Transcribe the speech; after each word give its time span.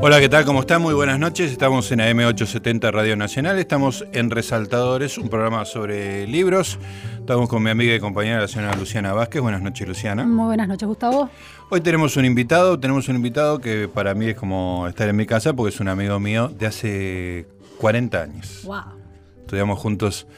Hola, 0.00 0.20
¿qué 0.20 0.28
tal? 0.28 0.44
¿Cómo 0.44 0.60
están? 0.60 0.80
Muy 0.80 0.94
buenas 0.94 1.18
noches. 1.18 1.50
Estamos 1.50 1.90
en 1.90 1.98
AM870 1.98 2.92
Radio 2.92 3.16
Nacional. 3.16 3.58
Estamos 3.58 4.06
en 4.12 4.30
Resaltadores, 4.30 5.18
un 5.18 5.28
programa 5.28 5.64
sobre 5.64 6.24
libros. 6.28 6.78
Estamos 7.18 7.48
con 7.48 7.64
mi 7.64 7.70
amiga 7.70 7.92
y 7.92 7.98
compañera, 7.98 8.40
la 8.40 8.46
señora 8.46 8.76
Luciana 8.76 9.12
Vázquez. 9.12 9.42
Buenas 9.42 9.60
noches, 9.60 9.88
Luciana. 9.88 10.24
Muy 10.24 10.46
buenas 10.46 10.68
noches, 10.68 10.86
Gustavo. 10.86 11.28
Hoy 11.68 11.80
tenemos 11.80 12.16
un 12.16 12.24
invitado. 12.24 12.78
Tenemos 12.78 13.08
un 13.08 13.16
invitado 13.16 13.58
que 13.58 13.88
para 13.88 14.14
mí 14.14 14.26
es 14.26 14.36
como 14.36 14.86
estar 14.86 15.08
en 15.08 15.16
mi 15.16 15.26
casa 15.26 15.52
porque 15.52 15.74
es 15.74 15.80
un 15.80 15.88
amigo 15.88 16.20
mío 16.20 16.46
de 16.46 16.66
hace 16.66 17.48
40 17.78 18.22
años. 18.22 18.62
Wow. 18.66 18.82
Estudiamos 19.40 19.80
juntos 19.80 20.28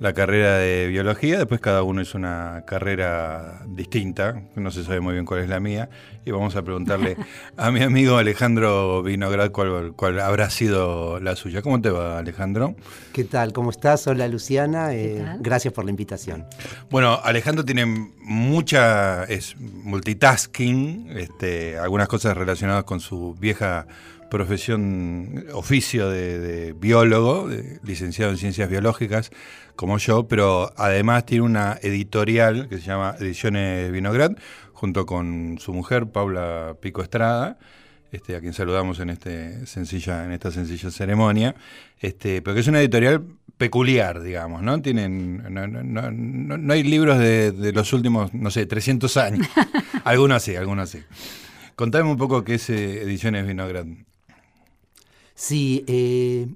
la 0.00 0.14
carrera 0.14 0.56
de 0.56 0.86
biología, 0.88 1.36
después 1.36 1.60
cada 1.60 1.82
uno 1.82 2.00
hizo 2.00 2.16
una 2.16 2.64
carrera 2.66 3.60
distinta, 3.68 4.42
no 4.56 4.70
se 4.70 4.82
sabe 4.82 5.00
muy 5.00 5.12
bien 5.12 5.26
cuál 5.26 5.40
es 5.40 5.48
la 5.48 5.60
mía, 5.60 5.90
y 6.24 6.30
vamos 6.30 6.56
a 6.56 6.62
preguntarle 6.62 7.18
a 7.58 7.70
mi 7.70 7.82
amigo 7.82 8.16
Alejandro 8.16 9.02
Vinograd 9.02 9.50
cuál, 9.50 9.92
cuál 9.94 10.18
habrá 10.20 10.48
sido 10.48 11.20
la 11.20 11.36
suya. 11.36 11.60
¿Cómo 11.60 11.82
te 11.82 11.90
va, 11.90 12.18
Alejandro? 12.18 12.74
¿Qué 13.12 13.24
tal? 13.24 13.52
¿Cómo 13.52 13.70
estás? 13.70 14.06
Hola, 14.06 14.26
Luciana. 14.26 14.94
Eh, 14.94 15.22
gracias 15.38 15.74
por 15.74 15.84
la 15.84 15.90
invitación. 15.90 16.46
Bueno, 16.88 17.20
Alejandro 17.22 17.62
tiene 17.62 17.84
mucha, 17.84 19.24
es 19.24 19.54
multitasking, 19.58 21.10
este, 21.10 21.76
algunas 21.76 22.08
cosas 22.08 22.38
relacionadas 22.38 22.84
con 22.84 23.00
su 23.00 23.34
vieja 23.38 23.86
profesión, 24.30 25.46
oficio 25.52 26.08
de, 26.08 26.72
biólogo, 26.72 27.48
licenciado 27.82 28.30
en 28.30 28.38
ciencias 28.38 28.70
biológicas, 28.70 29.30
como 29.76 29.98
yo, 29.98 30.28
pero 30.28 30.72
además 30.76 31.26
tiene 31.26 31.44
una 31.44 31.78
editorial 31.82 32.68
que 32.68 32.76
se 32.76 32.82
llama 32.82 33.16
Ediciones 33.18 33.92
Vinograd, 33.92 34.32
junto 34.72 35.04
con 35.04 35.58
su 35.60 35.74
mujer, 35.74 36.06
Paula 36.06 36.76
Pico 36.80 37.02
Estrada, 37.02 37.58
este, 38.12 38.34
a 38.34 38.40
quien 38.40 38.54
saludamos 38.54 38.98
en, 39.00 39.10
este 39.10 39.66
sencilla, 39.66 40.24
en 40.24 40.32
esta 40.32 40.50
sencilla 40.50 40.90
ceremonia, 40.90 41.54
este, 41.98 42.40
pero 42.42 42.54
que 42.54 42.60
es 42.60 42.66
una 42.66 42.80
editorial 42.80 43.22
peculiar, 43.58 44.22
digamos, 44.22 44.62
¿no? 44.62 44.80
Tienen, 44.80 45.42
no, 45.50 46.72
hay 46.72 46.82
libros 46.82 47.18
de, 47.18 47.52
de, 47.52 47.72
los 47.72 47.92
últimos, 47.92 48.32
no 48.32 48.50
sé, 48.50 48.64
300 48.64 49.16
años. 49.18 49.46
algunos 50.04 50.42
sí, 50.42 50.56
algunos 50.56 50.88
sí. 50.88 51.00
Contame 51.80 52.10
un 52.10 52.18
poco 52.18 52.44
qué 52.44 52.56
es 52.56 52.68
eh, 52.68 53.02
Ediciones 53.02 53.46
Vinograd. 53.46 53.86
Sí, 55.40 55.84
eh, 55.86 56.46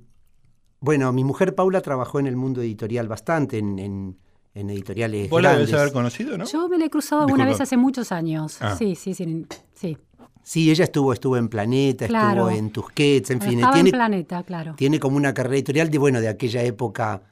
bueno, 0.81 1.11
mi 1.15 1.25
mujer 1.25 1.55
Paula 1.55 1.81
trabajó 1.81 2.21
en 2.21 2.27
el 2.27 2.37
mundo 2.37 2.61
editorial 2.61 3.09
bastante, 3.09 3.57
en, 3.57 3.79
en, 3.79 4.19
en 4.53 4.69
editoriales. 4.69 5.31
Vos 5.31 5.41
la 5.41 5.55
debes 5.55 5.73
haber 5.73 5.91
conocido, 5.91 6.37
¿no? 6.37 6.45
Yo 6.45 6.69
me 6.69 6.77
la 6.77 6.85
he 6.85 6.91
cruzado 6.91 7.23
alguna 7.23 7.47
vez 7.47 7.63
hace 7.63 7.79
muchos 7.79 8.13
años. 8.13 8.59
Ah. 8.61 8.77
Sí, 8.77 8.95
sí, 8.95 9.15
sí, 9.15 9.47
sí. 9.73 9.97
Sí, 10.43 10.71
ella 10.71 10.85
estuvo, 10.85 11.15
estuvo 11.15 11.39
en 11.39 11.49
Planeta, 11.49 12.05
estuvo 12.05 12.51
en 12.51 12.69
Tusquets, 12.73 13.31
en 13.31 13.41
fin. 13.41 13.63
tiene, 13.73 13.89
en 13.89 13.91
Planeta, 13.91 14.43
claro. 14.43 14.75
Tiene 14.77 15.01
como 15.01 15.17
una 15.17 15.33
carrera 15.33 15.57
editorial 15.57 15.91
de, 15.91 15.97
bueno, 15.97 16.21
de 16.21 16.29
aquella 16.29 16.63
época, 16.63 17.23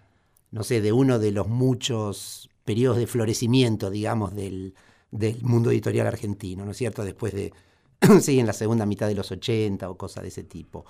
no 0.53 0.63
sé, 0.63 0.81
de 0.81 0.91
uno 0.91 1.19
de 1.19 1.33
los 1.33 1.49
muchos 1.49 2.49
periodos 2.65 2.97
de 2.97 3.07
florecimiento, 3.07 3.91
digamos, 3.91 4.35
del, 4.35 4.73
del 5.11 5.43
mundo 5.43 5.71
editorial 5.71 6.07
argentino, 6.07 6.65
¿no 6.65 6.71
es 6.71 6.79
cierto? 6.79 7.05
Después 7.05 7.35
de, 7.35 7.53
sí, 8.23 8.41
en 8.41 8.47
la 8.47 8.55
segunda 8.55 8.87
mitad 8.87 9.07
de 9.07 9.17
los 9.17 9.31
80 9.31 9.91
o 9.91 9.99
cosas 9.99 10.23
de 10.23 10.29
ese 10.29 10.45
tipo. 10.45 10.87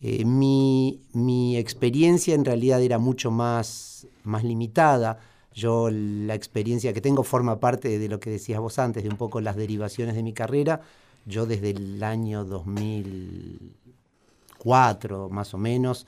Eh, 0.00 0.24
mi, 0.24 1.56
experiencia 1.56 2.34
en 2.34 2.44
realidad 2.44 2.82
era 2.82 2.98
mucho 2.98 3.30
más, 3.30 4.06
más 4.24 4.42
limitada. 4.44 5.18
Yo 5.52 5.90
la 5.90 6.34
experiencia 6.34 6.92
que 6.92 7.00
tengo 7.00 7.22
forma 7.24 7.58
parte 7.58 7.98
de 7.98 8.08
lo 8.08 8.20
que 8.20 8.30
decías 8.30 8.60
vos 8.60 8.78
antes, 8.78 9.02
de 9.02 9.08
un 9.08 9.16
poco 9.16 9.40
las 9.40 9.56
derivaciones 9.56 10.14
de 10.14 10.22
mi 10.22 10.32
carrera. 10.32 10.82
Yo 11.26 11.46
desde 11.46 11.70
el 11.70 12.00
año 12.02 12.44
2004, 12.44 15.28
más 15.30 15.54
o 15.54 15.58
menos, 15.58 16.06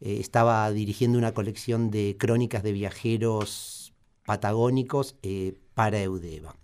eh, 0.00 0.18
estaba 0.20 0.70
dirigiendo 0.70 1.18
una 1.18 1.32
colección 1.32 1.90
de 1.90 2.16
crónicas 2.18 2.62
de 2.62 2.72
viajeros 2.72 3.94
patagónicos 4.26 5.16
eh, 5.22 5.54
para 5.74 6.02
Eudeva. 6.02 6.54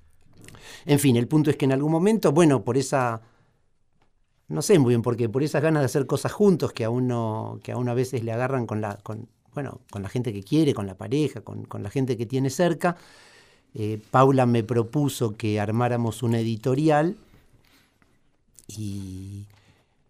En 0.84 0.98
fin, 0.98 1.16
el 1.16 1.26
punto 1.26 1.48
es 1.50 1.56
que 1.56 1.64
en 1.64 1.72
algún 1.72 1.92
momento, 1.92 2.32
bueno, 2.32 2.64
por 2.64 2.76
esa 2.76 3.22
no 4.48 4.62
sé 4.62 4.78
muy 4.78 4.90
bien 4.90 5.02
por 5.02 5.16
qué, 5.16 5.28
por 5.28 5.42
esas 5.42 5.62
ganas 5.62 5.82
de 5.82 5.86
hacer 5.86 6.06
cosas 6.06 6.32
juntos 6.32 6.72
que 6.72 6.84
a 6.84 6.90
uno, 6.90 7.60
que 7.62 7.72
a 7.72 7.76
uno 7.76 7.90
a 7.90 7.94
veces 7.94 8.22
le 8.22 8.32
agarran 8.32 8.66
con 8.66 8.80
la, 8.80 8.96
con, 8.98 9.28
bueno, 9.54 9.80
con 9.90 10.02
la 10.02 10.08
gente 10.08 10.32
que 10.32 10.42
quiere, 10.42 10.74
con 10.74 10.86
la 10.86 10.96
pareja, 10.96 11.40
con, 11.40 11.66
la 11.82 11.90
gente 11.90 12.16
que 12.16 12.26
tiene 12.26 12.50
cerca. 12.50 12.96
Eh, 13.74 14.00
Paula 14.10 14.46
me 14.46 14.62
propuso 14.62 15.36
que 15.36 15.60
armáramos 15.60 16.22
una 16.22 16.38
editorial 16.38 17.16
y, 18.68 19.46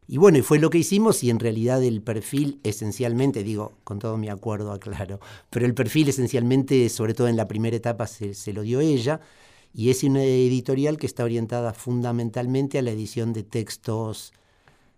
y 0.07 0.19
bueno, 0.19 0.39
y 0.39 0.43
fue 0.43 0.59
lo 0.59 0.71
que 0.71 0.79
hicimos 0.79 1.25
y 1.25 1.31
en 1.31 1.41
realidad 1.41 1.83
el 1.83 2.03
perfil 2.03 2.61
esencialmente, 2.63 3.43
digo, 3.43 3.73
con 3.85 3.99
todo 3.99 4.19
mi 4.19 4.29
acuerdo, 4.29 4.71
aclaro, 4.73 5.19
pero 5.51 5.65
el 5.65 5.75
perfil 5.75 6.11
esencialmente, 6.11 6.89
sobre 6.91 7.15
todo 7.15 7.29
en 7.29 7.37
la 7.37 7.49
primera 7.49 7.77
etapa, 7.77 8.07
se, 8.07 8.35
se 8.35 8.53
lo 8.53 8.63
dio 8.63 8.81
ella 8.81 9.21
y 9.79 9.91
es 9.91 10.03
una 10.05 10.25
editorial 10.25 10.97
que 10.97 11.05
está 11.05 11.23
orientada 11.23 11.75
fundamentalmente 11.75 12.79
a 12.79 12.83
la 12.83 12.93
edición 12.93 13.35
de 13.35 13.43
textos, 13.43 14.33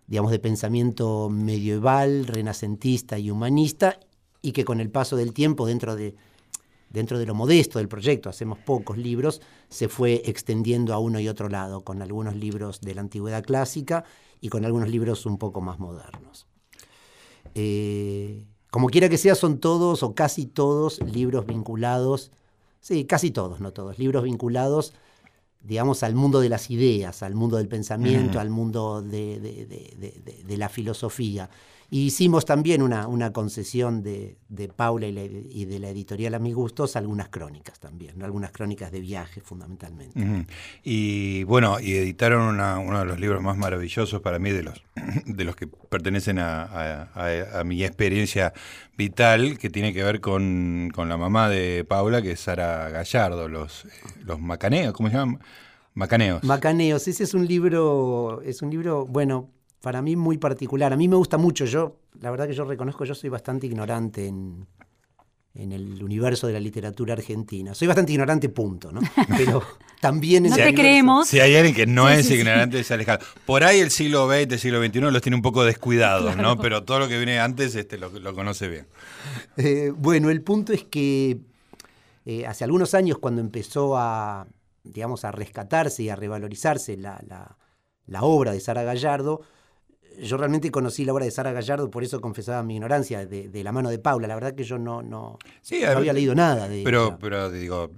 digamos, 0.07 0.31
de 0.31 0.39
pensamiento 0.39 1.29
medieval, 1.29 2.25
renacentista 2.25 3.19
y 3.19 3.29
humanista, 3.29 3.99
y 4.41 4.53
que 4.53 4.63
con 4.63 4.79
el 4.79 4.89
paso 4.89 5.17
del 5.17 5.33
tiempo, 5.33 5.65
dentro 5.67 5.97
de, 5.97 6.15
dentro 6.89 7.19
de 7.19 7.25
lo 7.25 7.35
modesto 7.35 7.79
del 7.79 7.89
proyecto, 7.89 8.29
hacemos 8.29 8.57
pocos 8.59 8.97
libros, 8.97 9.41
se 9.67 9.89
fue 9.89 10.21
extendiendo 10.23 10.93
a 10.93 10.99
uno 10.99 11.19
y 11.19 11.27
otro 11.27 11.49
lado, 11.49 11.81
con 11.81 12.01
algunos 12.01 12.37
libros 12.37 12.79
de 12.79 12.95
la 12.95 13.01
antigüedad 13.01 13.43
clásica 13.43 14.05
y 14.39 14.47
con 14.47 14.63
algunos 14.63 14.87
libros 14.87 15.25
un 15.25 15.37
poco 15.37 15.59
más 15.59 15.77
modernos. 15.79 16.47
Eh, 17.53 18.45
como 18.71 18.87
quiera 18.87 19.09
que 19.09 19.17
sea, 19.17 19.35
son 19.35 19.59
todos 19.59 20.03
o 20.03 20.15
casi 20.15 20.45
todos 20.45 21.01
libros 21.01 21.45
vinculados 21.45 22.31
Sí, 22.79 23.05
casi 23.05 23.31
todos, 23.31 23.59
no 23.59 23.71
todos. 23.71 23.99
Libros 23.99 24.23
vinculados, 24.23 24.93
digamos, 25.61 26.03
al 26.03 26.15
mundo 26.15 26.39
de 26.39 26.49
las 26.49 26.69
ideas, 26.69 27.23
al 27.23 27.35
mundo 27.35 27.57
del 27.57 27.67
pensamiento, 27.67 28.39
al 28.39 28.49
mundo 28.49 29.01
de, 29.01 29.39
de, 29.39 30.57
la 30.57 30.69
filosofía. 30.69 31.49
Hicimos 31.89 32.45
también 32.45 32.81
una, 32.81 33.07
una 33.07 33.31
concesión 33.33 34.03
de, 34.03 34.37
Paula 34.75 35.07
y, 35.07 35.65
de 35.65 35.79
la 35.79 35.89
editorial 35.89 36.35
A 36.35 36.39
mis 36.39 36.55
gustos, 36.55 36.95
algunas 36.95 37.29
crónicas 37.29 37.79
también, 37.79 38.21
algunas 38.23 38.51
crónicas 38.51 38.91
de 38.91 39.01
viaje 39.01 39.41
fundamentalmente. 39.41 40.47
Y 40.83 41.43
bueno, 41.43 41.79
y 41.79 41.95
editaron 41.95 42.59
uno 42.59 42.99
de 42.99 43.05
los 43.05 43.19
libros 43.19 43.41
más 43.41 43.57
maravillosos 43.57 44.21
para 44.21 44.39
mí, 44.39 44.51
de 44.51 44.63
los, 44.63 44.83
de 45.25 45.43
los 45.43 45.55
que 45.55 45.67
pertenecen 45.67 46.39
a, 46.39 47.09
a 47.13 47.63
mi 47.63 47.83
experiencia 47.83 48.53
vital 48.99 49.57
que 49.57 49.69
tiene 49.69 49.93
que 49.93 50.03
ver 50.03 50.19
con, 50.19 50.91
la 50.95 51.17
mamá 51.17 51.49
de 51.49 51.85
Paula, 51.87 52.21
que 52.21 52.33
es 52.33 52.41
Sara 52.41 52.89
Gallardo, 52.89 53.47
los, 53.47 53.87
los 54.25 54.39
macaneos, 54.41 54.93
¿cómo 54.93 55.09
se 55.09 55.15
llaman? 55.15 55.39
Macaneos. 55.93 56.43
Macaneos, 56.43 57.07
ese 57.07 57.23
es 57.23 57.33
un 57.33 57.47
libro, 57.47 58.41
es 58.43 58.61
un 58.61 58.69
libro, 58.69 59.05
bueno, 59.05 59.49
para 59.81 60.01
mí 60.01 60.15
muy 60.15 60.37
particular. 60.37 60.93
A 60.93 60.97
mí 60.97 61.07
me 61.07 61.15
gusta 61.15 61.37
mucho, 61.37 61.65
yo, 61.65 61.97
la 62.19 62.31
verdad 62.31 62.47
que 62.47 62.53
yo 62.53 62.65
reconozco, 62.65 63.05
yo 63.05 63.15
soy 63.15 63.29
bastante 63.29 63.67
ignorante 63.67 64.27
en, 64.27 64.67
en 65.55 65.71
el 65.71 66.03
universo 66.03 66.47
de 66.47 66.53
la 66.53 66.59
literatura 66.59 67.13
argentina. 67.13 67.73
Soy 67.73 67.87
bastante 67.87 68.11
ignorante, 68.11 68.49
punto, 68.49 68.91
¿no? 68.91 69.01
Pero 69.37 69.63
también 69.99 70.43
No 70.43 70.55
te 70.55 70.73
creemos. 70.73 71.27
Si 71.27 71.39
hay 71.39 71.55
alguien 71.55 71.75
que 71.75 71.85
no 71.85 72.09
es 72.09 72.29
ignorante, 72.29 72.79
es 72.79 72.91
alejado. 72.91 73.25
Por 73.45 73.63
ahí 73.63 73.79
el 73.79 73.91
siglo 73.91 74.27
XX, 74.27 74.53
el 74.53 74.59
siglo 74.59 74.83
XXI 74.83 74.99
los 74.99 75.21
tiene 75.21 75.35
un 75.35 75.41
poco 75.41 75.63
descuidados, 75.63 76.37
¿no? 76.37 76.57
Pero 76.57 76.83
todo 76.83 76.99
lo 76.99 77.07
que 77.07 77.17
viene 77.17 77.39
antes 77.39 77.75
este, 77.75 77.97
lo, 77.97 78.33
conoce 78.33 78.67
bien. 78.67 78.87
Eh, 79.57 79.91
bueno, 79.95 80.29
el 80.29 80.41
punto 80.41 80.71
es 80.71 80.83
que 80.83 81.39
eh, 82.25 82.45
hace 82.45 82.63
algunos 82.63 82.93
años, 82.93 83.17
cuando 83.17 83.41
empezó 83.41 83.97
a, 83.97 84.47
digamos, 84.83 85.25
a 85.25 85.31
rescatarse 85.31 86.03
y 86.03 86.09
a 86.09 86.15
revalorizarse 86.15 86.95
la, 86.95 87.19
la 88.05 88.21
obra 88.23 88.51
de 88.51 88.59
Sara 88.59 88.83
Gallardo, 88.83 89.41
yo 90.21 90.37
realmente 90.37 90.71
conocí 90.71 91.05
la 91.05 91.13
obra 91.13 91.25
de 91.25 91.31
Sara 91.31 91.51
Gallardo, 91.51 91.89
por 91.89 92.03
eso 92.03 92.19
confesaba 92.21 92.63
mi 92.63 92.75
ignorancia 92.75 93.25
de, 93.25 93.63
la 93.63 93.71
mano 93.71 93.89
de 93.89 93.99
Paula. 93.99 94.27
La 94.27 94.35
verdad 94.35 94.55
que 94.55 94.63
yo 94.63 94.77
no, 94.77 95.01
no, 95.01 95.39
había 95.87 96.13
leído 96.13 96.35
nada 96.35 96.67
de 96.67 96.81
pero, 96.83 97.17
Pero 97.19 97.49
digo, 97.49 97.91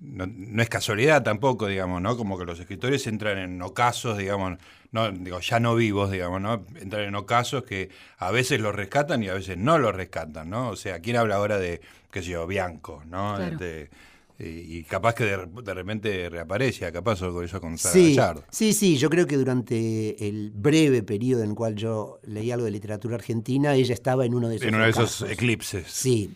no, 0.00 0.62
es 0.62 0.68
casualidad 0.68 1.22
tampoco, 1.22 1.66
digamos, 1.66 2.00
¿no? 2.02 2.16
Como 2.16 2.38
que 2.38 2.44
los 2.44 2.58
escritores 2.60 3.06
entran 3.06 3.38
en 3.38 3.60
ocasos, 3.62 4.18
digamos, 4.18 4.58
no, 4.92 5.10
digo, 5.10 5.40
ya 5.40 5.60
no 5.60 5.74
vivos, 5.74 6.10
digamos, 6.10 6.40
¿no? 6.40 6.64
Entran 6.76 7.04
en 7.04 7.14
ocasos 7.14 7.64
que 7.64 7.90
a 8.18 8.30
veces 8.30 8.60
los 8.60 8.74
rescatan 8.74 9.22
y 9.22 9.28
a 9.28 9.34
veces 9.34 9.56
no 9.56 9.78
los 9.78 9.94
rescatan, 9.94 10.50
¿no? 10.50 10.70
O 10.70 10.76
sea, 10.76 11.00
¿quién 11.00 11.16
habla 11.16 11.36
ahora 11.36 11.58
de, 11.58 11.80
qué 12.10 12.22
sé 12.22 12.30
yo, 12.30 12.46
Bianco, 12.46 13.02
¿no? 13.06 13.38
Este, 13.38 13.90
y 14.42 14.84
capaz 14.84 15.14
que 15.14 15.24
de, 15.24 15.74
repente 15.74 16.28
reaparece, 16.30 16.90
capaz 16.90 17.20
con 17.20 17.44
eso 17.44 17.60
con 17.60 17.76
Sara 17.76 17.92
sí, 17.92 18.16
Sí, 18.50 18.72
sí, 18.72 18.96
yo 18.96 19.10
creo 19.10 19.26
que 19.26 19.36
durante 19.36 20.26
el 20.26 20.50
breve 20.50 21.02
periodo 21.02 21.42
en 21.42 21.50
el 21.50 21.54
cual 21.54 21.76
yo 21.76 22.20
leí 22.22 22.50
algo 22.50 22.64
de 22.64 22.70
literatura 22.70 23.16
argentina, 23.16 23.74
ella 23.74 23.92
estaba 23.92 24.24
en 24.24 24.34
uno 24.34 24.48
de 24.48 24.56
esos 24.56 24.68
En 24.68 24.74
uno 24.74 24.84
de 24.84 24.90
esos 24.90 25.22
eclipses. 25.22 25.86
Sí. 25.88 26.34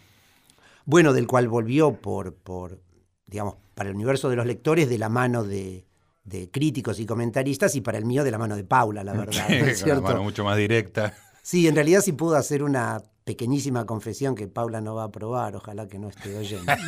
Bueno, 0.84 1.14
del 1.14 1.26
cual 1.26 1.48
volvió 1.48 1.94
por, 1.94 2.34
por, 2.34 2.80
digamos, 3.26 3.56
para 3.74 3.88
el 3.88 3.94
universo 3.94 4.28
de 4.28 4.36
los 4.36 4.44
lectores 4.44 4.88
de 4.88 4.98
la 4.98 5.08
mano 5.08 5.42
de, 5.42 5.86
de 6.24 6.50
críticos 6.50 7.00
y 7.00 7.06
comentaristas 7.06 7.74
y 7.74 7.80
para 7.80 7.96
el 7.96 8.04
mío 8.04 8.22
de 8.22 8.30
la 8.30 8.38
mano 8.38 8.54
de 8.54 8.64
Paula, 8.64 9.02
la 9.02 9.12
verdad. 9.14 9.46
Sí, 9.74 9.84
¿no 9.86 10.02
mano 10.02 10.22
mucho 10.22 10.44
más 10.44 10.58
directa. 10.58 11.14
Sí, 11.42 11.66
en 11.68 11.74
realidad 11.74 12.02
sí 12.02 12.12
puedo 12.12 12.36
hacer 12.36 12.62
una 12.62 13.02
pequeñísima 13.24 13.86
confesión 13.86 14.34
que 14.34 14.46
Paula 14.48 14.82
no 14.82 14.94
va 14.94 15.02
a 15.02 15.06
aprobar, 15.06 15.56
ojalá 15.56 15.88
que 15.88 15.98
no 15.98 16.08
esté 16.08 16.36
oyendo. 16.36 16.72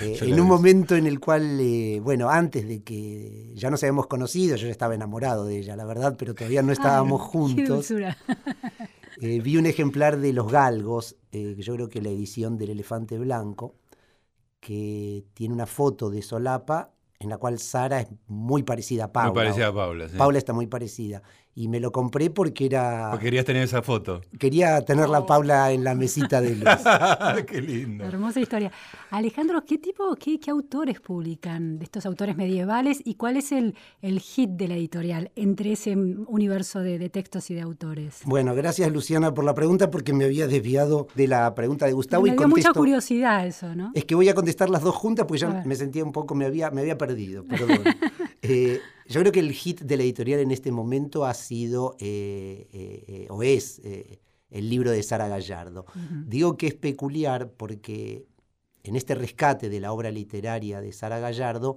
Eh, 0.00 0.18
en 0.22 0.40
un 0.40 0.48
momento 0.48 0.96
en 0.96 1.06
el 1.06 1.20
cual, 1.20 1.60
eh, 1.60 2.00
bueno, 2.02 2.30
antes 2.30 2.66
de 2.66 2.82
que 2.82 3.52
ya 3.54 3.68
nos 3.68 3.82
habíamos 3.82 4.06
conocido, 4.06 4.56
yo 4.56 4.66
ya 4.66 4.72
estaba 4.72 4.94
enamorado 4.94 5.44
de 5.44 5.58
ella, 5.58 5.76
la 5.76 5.84
verdad, 5.84 6.16
pero 6.18 6.34
todavía 6.34 6.62
no 6.62 6.72
estábamos 6.72 7.20
juntos. 7.20 7.92
Eh, 9.20 9.40
vi 9.40 9.58
un 9.58 9.66
ejemplar 9.66 10.18
de 10.18 10.32
Los 10.32 10.50
Galgos, 10.50 11.16
que 11.30 11.54
yo 11.56 11.74
creo 11.74 11.88
que 11.90 12.00
la 12.00 12.08
edición 12.08 12.56
del 12.56 12.70
Elefante 12.70 13.18
Blanco, 13.18 13.76
que 14.58 15.24
tiene 15.34 15.54
una 15.54 15.66
foto 15.66 16.08
de 16.08 16.22
Solapa 16.22 16.90
en 17.20 17.28
la 17.28 17.36
cual 17.36 17.58
Sara 17.58 18.00
es 18.00 18.08
muy 18.26 18.62
parecida 18.62 19.04
a 19.04 19.12
Paula. 19.12 19.30
Muy 19.30 19.36
parecida 19.36 19.68
a 19.68 19.74
Paula, 19.74 20.08
sí. 20.08 20.16
Paula 20.16 20.38
está 20.38 20.52
muy 20.52 20.66
parecida 20.66 21.22
y 21.54 21.68
me 21.68 21.80
lo 21.80 21.92
compré 21.92 22.30
porque 22.30 22.66
era... 22.66 23.08
Porque 23.10 23.26
querías 23.26 23.44
tener 23.44 23.62
esa 23.62 23.82
foto. 23.82 24.22
Quería 24.38 24.80
tener 24.82 25.08
la 25.08 25.20
oh. 25.20 25.26
Paula 25.26 25.70
en 25.70 25.84
la 25.84 25.94
mesita 25.94 26.40
de 26.40 26.56
luz. 26.56 26.64
qué 27.46 27.60
lindo. 27.60 28.04
Hermosa 28.04 28.40
historia. 28.40 28.72
Alejandro, 29.10 29.62
¿qué 29.66 29.76
tipo, 29.76 30.16
qué, 30.16 30.38
autores 30.48 31.00
publican 31.00 31.78
de 31.78 31.84
estos 31.84 32.06
autores 32.06 32.36
medievales 32.36 33.02
y 33.04 33.16
cuál 33.16 33.36
es 33.36 33.52
el, 33.52 33.74
el 34.00 34.20
hit 34.20 34.50
de 34.50 34.68
la 34.68 34.76
editorial 34.76 35.30
entre 35.36 35.72
ese 35.72 35.94
universo 35.94 36.80
de, 36.80 37.10
textos 37.10 37.50
y 37.50 37.54
de 37.54 37.60
autores? 37.60 38.20
Bueno, 38.24 38.54
gracias 38.54 38.90
Luciana 38.90 39.34
por 39.34 39.44
la 39.44 39.54
pregunta 39.54 39.90
porque 39.90 40.14
me 40.14 40.24
había 40.24 40.46
desviado 40.46 41.08
de 41.14 41.28
la 41.28 41.54
pregunta 41.54 41.84
de 41.84 41.92
Gustavo. 41.92 42.22
Me 42.22 42.30
y 42.30 42.36
dio 42.36 42.48
mucha 42.48 42.72
curiosidad 42.72 43.46
eso, 43.46 43.74
¿no? 43.74 43.92
Es 43.94 44.06
que 44.06 44.14
voy 44.14 44.28
a 44.30 44.34
contestar 44.34 44.70
las 44.70 44.82
dos 44.82 44.94
juntas 44.94 45.26
porque 45.26 45.40
ya 45.40 45.62
me 45.66 45.76
sentía 45.76 46.02
un 46.02 46.12
poco, 46.12 46.34
me 46.34 46.46
había, 46.46 46.70
me 46.70 46.80
había 46.80 46.96
perdido, 46.96 47.44
perdón. 47.48 47.80
eh, 48.40 48.80
yo 49.12 49.20
creo 49.20 49.32
que 49.32 49.40
el 49.40 49.52
hit 49.52 49.82
de 49.82 49.96
la 49.96 50.02
editorial 50.04 50.40
en 50.40 50.50
este 50.50 50.72
momento 50.72 51.26
ha 51.26 51.34
sido 51.34 51.96
eh, 52.00 52.66
eh, 52.72 53.04
eh, 53.06 53.26
o 53.28 53.42
es 53.42 53.80
el 53.84 54.70
libro 54.70 54.90
de 54.90 55.02
Sara 55.02 55.28
Gallardo. 55.28 55.84
Digo 56.26 56.56
que 56.56 56.66
es 56.68 56.74
peculiar 56.74 57.50
porque 57.52 58.24
en 58.82 58.96
este 58.96 59.14
rescate 59.14 59.68
de 59.68 59.80
la 59.80 59.92
obra 59.92 60.10
literaria 60.10 60.80
de 60.80 60.92
Sara 60.92 61.18
Gallardo, 61.18 61.76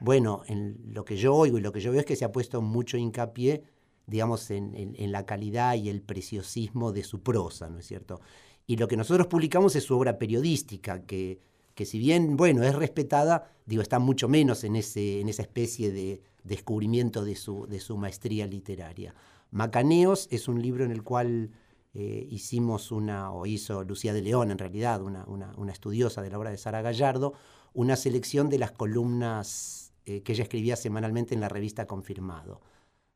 bueno, 0.00 0.42
en 0.46 0.78
lo 0.92 1.04
que 1.04 1.16
yo 1.16 1.34
oigo 1.34 1.58
y 1.58 1.60
lo 1.60 1.72
que 1.72 1.80
yo 1.80 1.90
veo 1.90 2.00
es 2.00 2.06
que 2.06 2.16
se 2.16 2.24
ha 2.24 2.30
puesto 2.30 2.62
mucho 2.62 2.96
hincapié, 2.96 3.64
digamos, 4.06 4.50
en, 4.52 4.94
la 5.10 5.26
calidad 5.26 5.74
y 5.74 5.88
el 5.88 6.02
preciosismo 6.02 6.92
de 6.92 7.02
su 7.02 7.20
prosa, 7.20 7.68
¿no 7.68 7.80
es 7.80 7.86
cierto? 7.86 8.20
Y 8.66 8.76
lo 8.76 8.86
que 8.86 8.96
nosotros 8.96 9.26
publicamos 9.26 9.74
es 9.74 9.84
su 9.84 9.96
obra 9.96 10.18
periodística, 10.18 11.02
que, 11.04 11.40
que 11.74 11.84
si 11.84 11.98
bien, 11.98 12.36
bueno, 12.36 12.62
es 12.62 12.74
respetada, 12.76 13.50
digo, 13.64 13.82
está 13.82 13.98
mucho 13.98 14.28
menos 14.28 14.62
en, 14.62 14.76
ese, 14.76 15.20
en 15.20 15.28
esa 15.28 15.42
especie 15.42 15.90
de 15.90 16.22
descubrimiento 16.46 17.24
de 17.24 17.36
su, 17.36 17.66
de 17.66 17.80
su 17.80 17.96
maestría 17.96 18.46
literaria. 18.46 19.14
Macaneos 19.50 20.28
es 20.30 20.48
un 20.48 20.60
libro 20.60 20.84
en 20.84 20.90
el 20.90 21.02
cual 21.02 21.50
eh, 21.94 22.26
hicimos 22.30 22.92
una, 22.92 23.30
o 23.32 23.46
hizo 23.46 23.82
Lucía 23.84 24.12
de 24.12 24.22
León 24.22 24.50
en 24.50 24.58
realidad, 24.58 25.00
una, 25.00 25.24
una, 25.26 25.72
estudiosa 25.72 26.22
de 26.22 26.30
la 26.30 26.38
obra 26.38 26.50
de 26.50 26.58
Sara 26.58 26.82
Gallardo, 26.82 27.34
una 27.72 27.96
selección 27.96 28.48
de 28.48 28.58
las 28.58 28.72
columnas 28.72 29.92
eh, 30.04 30.22
que 30.22 30.32
ella 30.32 30.42
escribía 30.42 30.76
semanalmente 30.76 31.34
en 31.34 31.40
la 31.40 31.48
revista 31.48 31.86
Confirmado. 31.86 32.60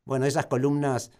Bueno, 0.05 0.25
esas 0.25 0.47
columnas 0.47 1.11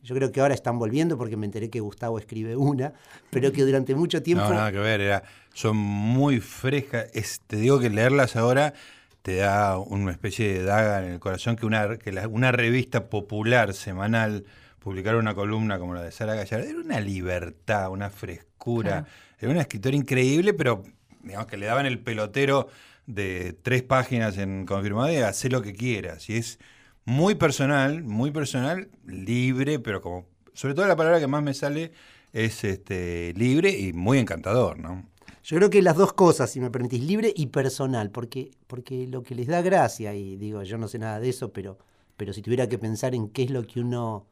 yo 0.00 0.14
creo 0.14 0.32
que 0.32 0.40
ahora 0.40 0.54
están 0.54 0.78
volviendo 0.78 1.16
porque 1.16 1.36
me 1.36 1.46
enteré 1.46 1.70
que 1.70 1.80
Gustavo 1.80 2.18
escribe 2.18 2.56
una, 2.56 2.92
pero 3.30 3.52
que 3.52 3.62
durante 3.62 3.94
mucho 3.94 4.22
tiempo... 4.22 4.44
No, 4.44 4.54
nada 4.54 4.72
que 4.72 4.78
ver, 4.78 5.00
era, 5.00 5.22
son 5.54 5.76
muy 5.76 6.40
frescas. 6.40 7.10
te 7.46 7.56
digo 7.56 7.78
que 7.78 7.90
leerlas 7.90 8.36
ahora 8.36 8.74
te 9.22 9.36
da 9.36 9.78
una 9.78 10.10
especie 10.10 10.52
de 10.52 10.64
daga 10.64 11.04
en 11.04 11.12
el 11.12 11.20
corazón 11.20 11.56
que 11.56 11.64
una, 11.64 11.96
que 11.96 12.10
una 12.28 12.52
revista 12.52 13.08
popular 13.08 13.72
semanal 13.72 14.44
publicara 14.80 15.16
una 15.16 15.34
columna 15.34 15.78
como 15.78 15.94
la 15.94 16.02
de 16.02 16.10
Sara 16.10 16.34
Gallardo 16.34 16.66
era 16.66 16.78
una 16.78 17.00
libertad, 17.00 17.90
una 17.90 18.10
frescura. 18.10 19.06
Era 19.38 19.50
una 19.50 19.60
escritora 19.60 19.96
increíble, 19.96 20.54
pero 20.54 20.82
digamos 21.22 21.46
que 21.46 21.56
le 21.56 21.66
daban 21.66 21.86
el 21.86 22.00
pelotero 22.00 22.68
de 23.06 23.56
tres 23.62 23.82
páginas 23.82 24.38
en 24.38 24.66
confirmado 24.66 25.12
y 25.12 25.16
hacer 25.16 25.52
lo 25.52 25.62
que 25.62 25.72
quieras. 25.72 26.28
Y 26.28 26.36
es 26.36 26.58
muy 27.04 27.36
personal, 27.36 28.02
muy 28.02 28.32
personal, 28.32 28.88
libre, 29.06 29.78
pero 29.78 30.00
como, 30.00 30.26
sobre 30.52 30.74
todo 30.74 30.86
la 30.86 30.96
palabra 30.96 31.20
que 31.20 31.26
más 31.28 31.42
me 31.42 31.54
sale 31.54 31.92
es 32.32 32.64
este 32.64 33.32
libre 33.36 33.70
y 33.70 33.92
muy 33.92 34.18
encantador, 34.18 34.78
¿no? 34.78 35.11
Yo 35.44 35.56
creo 35.56 35.70
que 35.70 35.82
las 35.82 35.96
dos 35.96 36.12
cosas, 36.12 36.50
si 36.50 36.60
me 36.60 36.70
permitís, 36.70 37.02
libre 37.02 37.32
y 37.34 37.46
personal, 37.46 38.10
porque, 38.10 38.52
porque 38.66 39.06
lo 39.08 39.22
que 39.22 39.34
les 39.34 39.48
da 39.48 39.60
gracia, 39.60 40.14
y 40.14 40.36
digo, 40.36 40.62
yo 40.62 40.78
no 40.78 40.86
sé 40.86 40.98
nada 40.98 41.18
de 41.18 41.28
eso, 41.28 41.52
pero, 41.52 41.78
pero 42.16 42.32
si 42.32 42.42
tuviera 42.42 42.68
que 42.68 42.78
pensar 42.78 43.14
en 43.14 43.28
qué 43.28 43.42
es 43.44 43.50
lo 43.50 43.66
que 43.66 43.80
uno 43.80 44.26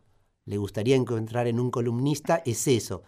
le 0.44 0.56
gustaría 0.56 0.96
encontrar 0.96 1.48
en 1.48 1.58
un 1.58 1.70
columnista, 1.70 2.42
es 2.46 2.66
eso. 2.68 3.02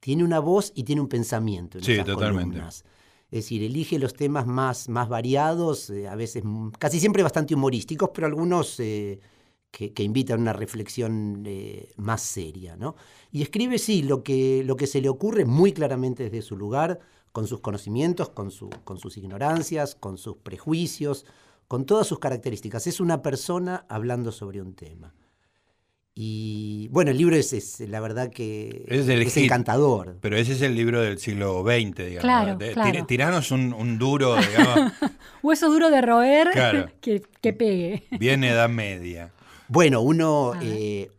Tiene 0.00 0.24
una 0.24 0.40
voz 0.40 0.72
y 0.74 0.84
tiene 0.84 1.00
un 1.00 1.08
pensamiento 1.08 1.78
en 1.78 1.84
sí, 1.84 2.02
totalmente. 2.04 2.58
Es 2.58 2.84
decir, 3.30 3.62
elige 3.62 3.98
los 3.98 4.12
temas 4.14 4.46
más, 4.46 4.88
más 4.88 5.08
variados, 5.08 5.88
eh, 5.90 6.06
a 6.06 6.14
veces 6.14 6.42
casi 6.78 7.00
siempre 7.00 7.22
bastante 7.22 7.54
humorísticos, 7.54 8.10
pero 8.12 8.26
algunos 8.26 8.78
eh, 8.80 9.20
que, 9.70 10.02
invitan 10.02 10.38
a 10.38 10.42
una 10.42 10.52
reflexión 10.52 11.42
eh, 11.46 11.92
más 11.96 12.20
seria. 12.20 12.76
¿no? 12.76 12.94
Y 13.30 13.40
escribe, 13.40 13.78
sí, 13.78 14.02
lo 14.02 14.22
que, 14.22 14.62
lo 14.64 14.76
que 14.76 14.86
se 14.86 15.00
le 15.00 15.08
ocurre 15.08 15.46
muy 15.46 15.72
claramente 15.72 16.24
desde 16.24 16.42
su 16.42 16.56
lugar, 16.56 17.00
con 17.32 17.46
sus 17.46 17.60
conocimientos, 17.60 18.28
con, 18.28 18.50
su, 18.50 18.70
con 18.84 18.98
sus 18.98 19.16
ignorancias, 19.16 19.94
con 19.94 20.18
sus 20.18 20.36
prejuicios, 20.36 21.26
con 21.66 21.86
todas 21.86 22.06
sus 22.06 22.18
características. 22.18 22.86
Es 22.86 23.00
una 23.00 23.22
persona 23.22 23.86
hablando 23.88 24.30
sobre 24.30 24.60
un 24.60 24.74
tema. 24.74 25.14
Y 26.14 26.88
bueno, 26.88 27.10
el 27.10 27.16
libro 27.16 27.34
es, 27.36 27.80
la 27.80 27.98
verdad 28.00 28.30
que 28.30 28.84
es, 28.86 29.36
encantador. 29.38 30.18
Pero 30.20 30.36
ese 30.36 30.52
es 30.52 30.60
el 30.60 30.74
libro 30.74 31.00
del 31.00 31.18
siglo 31.18 31.62
XX, 31.62 31.96
digamos. 31.96 32.20
Claro, 32.74 33.06
Tiranos 33.06 33.50
un, 33.50 33.98
duro, 33.98 34.36
digamos. 34.36 34.92
Hueso 35.42 35.70
duro 35.70 35.90
de 35.90 36.02
roer 36.02 36.92
que, 37.00 37.22
que, 37.40 37.52
pegue. 37.54 38.04
Bien 38.18 38.44
edad 38.44 38.68
media. 38.68 39.32
Bueno, 39.68 40.02
uno, 40.02 40.52
eh, 40.60 41.10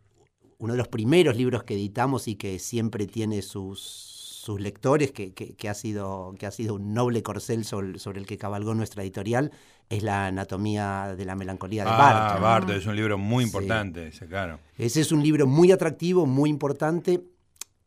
uno 0.58 0.74
de 0.74 0.78
los 0.78 0.86
primeros 0.86 1.36
libros 1.36 1.64
que 1.64 1.74
editamos 1.74 2.28
y 2.28 2.36
que 2.36 2.60
siempre 2.60 3.08
tiene 3.08 3.42
sus, 3.42 4.13
sus 4.44 4.60
lectores, 4.60 5.10
que, 5.10 5.32
que, 5.32 5.68
ha 5.70 5.74
sido, 5.74 6.34
que 6.38 6.44
ha 6.44 6.50
sido 6.50 6.74
un 6.74 6.92
noble 6.92 7.22
corcel 7.22 7.64
sobre, 7.64 8.20
el 8.20 8.26
que 8.26 8.36
cabalgó 8.36 8.74
nuestra 8.74 9.02
editorial, 9.02 9.52
es 9.88 10.02
la 10.02 10.26
anatomía 10.26 11.14
de 11.16 11.24
la 11.24 11.34
melancolía 11.34 11.84
de 11.84 11.90
ah, 11.90 12.38
Barthes. 12.40 12.76
es 12.76 12.86
un 12.86 12.94
libro 12.94 13.16
muy 13.16 13.42
importante, 13.42 14.08
ese, 14.08 14.26
claro. 14.26 14.60
Ese 14.76 15.00
es 15.00 15.12
un 15.12 15.22
libro 15.22 15.46
muy 15.46 15.72
atractivo, 15.72 16.26
muy 16.26 16.50
importante. 16.50 17.24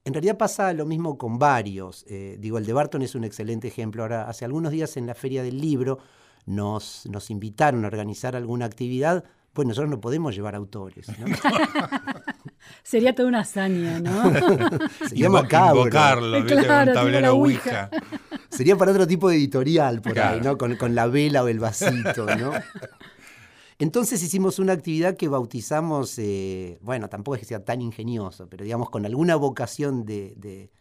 En 0.04 0.14
realidad 0.14 0.36
pasa 0.36 0.74
lo 0.74 0.88
mismo 0.88 1.16
con 1.16 1.38
varios. 1.38 2.04
Eh, 2.08 2.38
digo, 2.40 2.58
el 2.58 2.66
de 2.66 2.74
Barton 2.74 3.04
es 3.04 3.14
un 3.14 3.24
excelente 3.24 3.68
ejemplo. 3.68 4.02
Ahora, 4.02 4.28
hace 4.28 4.44
algunos 4.44 4.72
días 4.72 4.98
en 4.98 5.06
la 5.06 5.14
Feria 5.14 5.44
del 5.44 5.62
Libro 5.62 6.00
nos, 6.48 7.06
nos 7.06 7.30
invitaron 7.30 7.84
a 7.84 7.88
organizar 7.88 8.36
alguna 8.36 8.66
actividad 8.66 9.24
pues 9.58 9.68
nosotros 9.68 9.90
no 9.90 10.00
podemos 10.00 10.36
llevar 10.36 10.54
autores. 10.54 11.08
¿no? 11.18 11.26
Sería 12.88 13.14
toda 13.14 13.28
una 13.28 13.42
hazaña, 13.42 14.00
¿no? 14.00 14.32
Sería 15.10 15.30
macabro. 15.30 15.82
Invocarlo, 15.82 16.46
claro, 16.46 16.94
con 16.94 16.94
tablero 16.94 17.34
ouija. 17.34 17.90
Sería 18.50 18.78
para 18.78 18.92
otro 18.92 19.06
tipo 19.06 19.28
de 19.28 19.36
editorial 19.36 20.02
por 20.02 20.18
ahí, 20.18 20.40
¿no? 20.40 20.58
Con, 20.58 20.96
la 20.96 21.08
vela 21.08 21.44
o 21.44 21.50
el 21.50 21.60
vasito, 21.60 22.26
¿no? 22.38 22.54
Entonces 23.78 24.24
hicimos 24.24 24.58
una 24.58 24.72
actividad 24.72 25.18
que 25.18 25.28
bautizamos, 25.28 26.18
eh, 26.18 26.78
bueno, 26.80 27.10
tampoco 27.10 27.36
es 27.36 27.42
que 27.42 27.48
sea 27.48 27.66
tan 27.66 27.82
ingenioso, 27.82 28.48
pero 28.48 28.64
digamos 28.64 28.90
con 28.90 29.06
alguna 29.06 29.36
vocación 29.36 30.06
de, 30.06 30.34
de, 30.38 30.72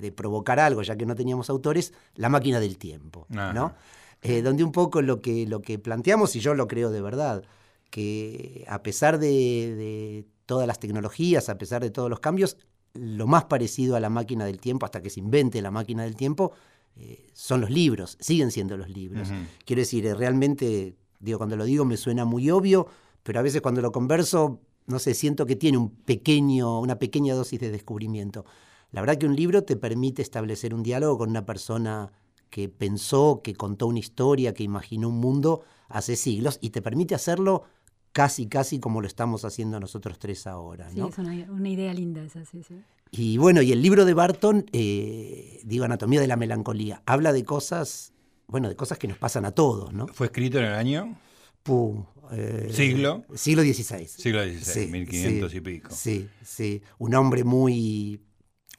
de 0.00 0.12
provocar 0.12 0.58
algo, 0.58 0.80
ya 0.80 0.96
que 0.96 1.04
no 1.04 1.14
teníamos 1.14 1.50
autores, 1.50 1.92
la 2.14 2.30
máquina 2.30 2.60
del 2.60 2.78
tiempo, 2.78 3.26
¿no? 3.28 3.74
Eh, 4.22 4.40
donde 4.40 4.64
un 4.64 4.72
poco 4.72 5.02
lo 5.02 5.20
que, 5.20 5.46
lo 5.46 5.60
que 5.60 5.78
planteamos, 5.78 6.34
y 6.34 6.40
yo 6.40 6.54
lo 6.54 6.66
creo 6.66 6.90
de 6.90 7.02
verdad, 7.02 7.44
que 7.90 8.64
a 8.68 8.82
pesar 8.82 9.18
de, 9.18 10.24
todas 10.46 10.66
las 10.66 10.78
tecnologías, 10.78 11.48
a 11.48 11.58
pesar 11.58 11.82
de 11.82 11.90
todos 11.90 12.10
los 12.10 12.20
cambios, 12.20 12.56
lo 12.94 13.26
más 13.26 13.44
parecido 13.44 13.96
a 13.96 14.00
la 14.00 14.10
máquina 14.10 14.44
del 14.44 14.58
tiempo, 14.60 14.86
hasta 14.86 15.00
que 15.00 15.10
se 15.10 15.20
invente 15.20 15.62
la 15.62 15.70
máquina 15.70 16.02
del 16.04 16.16
tiempo, 16.16 16.52
eh, 16.96 17.30
son 17.32 17.60
los 17.62 17.70
libros, 17.70 18.16
siguen 18.20 18.50
siendo 18.50 18.76
los 18.76 18.88
libros. 18.88 19.28
Quiero 19.64 19.80
decir, 19.80 20.04
eh, 20.06 20.14
realmente, 20.14 20.94
digo, 21.20 21.38
cuando 21.38 21.56
lo 21.56 21.64
digo 21.64 21.84
me 21.84 21.96
suena 21.96 22.24
muy 22.24 22.50
obvio, 22.50 22.86
pero 23.22 23.38
a 23.38 23.42
veces 23.42 23.62
cuando 23.62 23.80
lo 23.80 23.92
converso, 23.92 24.60
no 24.86 24.98
sé, 24.98 25.14
siento 25.14 25.46
que 25.46 25.56
tiene 25.56 25.78
un 25.78 25.90
pequeño, 25.90 26.80
una 26.80 26.98
pequeña 26.98 27.34
dosis 27.34 27.60
de 27.60 27.70
descubrimiento. 27.70 28.44
La 28.90 29.00
verdad 29.00 29.16
que 29.16 29.26
un 29.26 29.36
libro 29.36 29.64
te 29.64 29.76
permite 29.76 30.20
establecer 30.20 30.74
un 30.74 30.82
diálogo 30.82 31.18
con 31.18 31.30
una 31.30 31.46
persona 31.46 32.12
que 32.50 32.68
pensó, 32.68 33.40
que 33.42 33.54
contó 33.54 33.86
una 33.86 34.00
historia, 34.00 34.52
que 34.52 34.62
imaginó 34.62 35.08
un 35.08 35.18
mundo 35.18 35.62
hace 35.88 36.16
siglos 36.16 36.58
y 36.60 36.70
te 36.70 36.82
permite 36.82 37.14
hacerlo 37.14 37.64
casi, 38.12 38.46
casi 38.46 38.78
como 38.78 39.00
lo 39.00 39.06
estamos 39.06 39.44
haciendo 39.44 39.80
nosotros 39.80 40.18
tres 40.18 40.46
ahora. 40.46 40.90
Sí, 40.90 41.00
es 41.00 41.18
una, 41.18 41.68
idea 41.68 41.92
linda 41.92 42.22
esa, 42.22 42.44
sí, 42.44 42.62
sí. 42.62 42.80
Y 43.10 43.36
bueno, 43.36 43.60
y 43.60 43.72
el 43.72 43.82
libro 43.82 44.04
de 44.04 44.14
Barton, 44.14 44.66
eh, 44.72 45.60
digo, 45.64 45.84
Anatomía 45.84 46.20
de 46.20 46.26
la 46.26 46.36
Melancolía, 46.36 47.02
habla 47.04 47.32
de 47.32 47.44
cosas, 47.44 48.12
bueno, 48.46 48.68
de 48.68 48.76
cosas 48.76 48.98
que 48.98 49.08
nos 49.08 49.18
pasan 49.18 49.44
a 49.44 49.50
todos, 49.50 49.92
¿no? 49.92 50.06
¿Fue 50.08 50.28
escrito 50.28 50.58
en 50.58 50.64
el 50.64 50.74
año? 50.74 51.18
Puh, 51.62 52.06
eh, 52.32 52.70
¿Siglo? 52.72 53.24
Siglo 53.34 53.62
XVI. 53.62 54.06
Siglo 54.06 54.42
XVI, 54.42 54.86
1500 54.88 55.54
y 55.54 55.60
pico. 55.60 55.90
Sí, 55.92 56.28
sí. 56.42 56.82
Un 56.98 57.14
hombre 57.14 57.44
muy, 57.44 58.20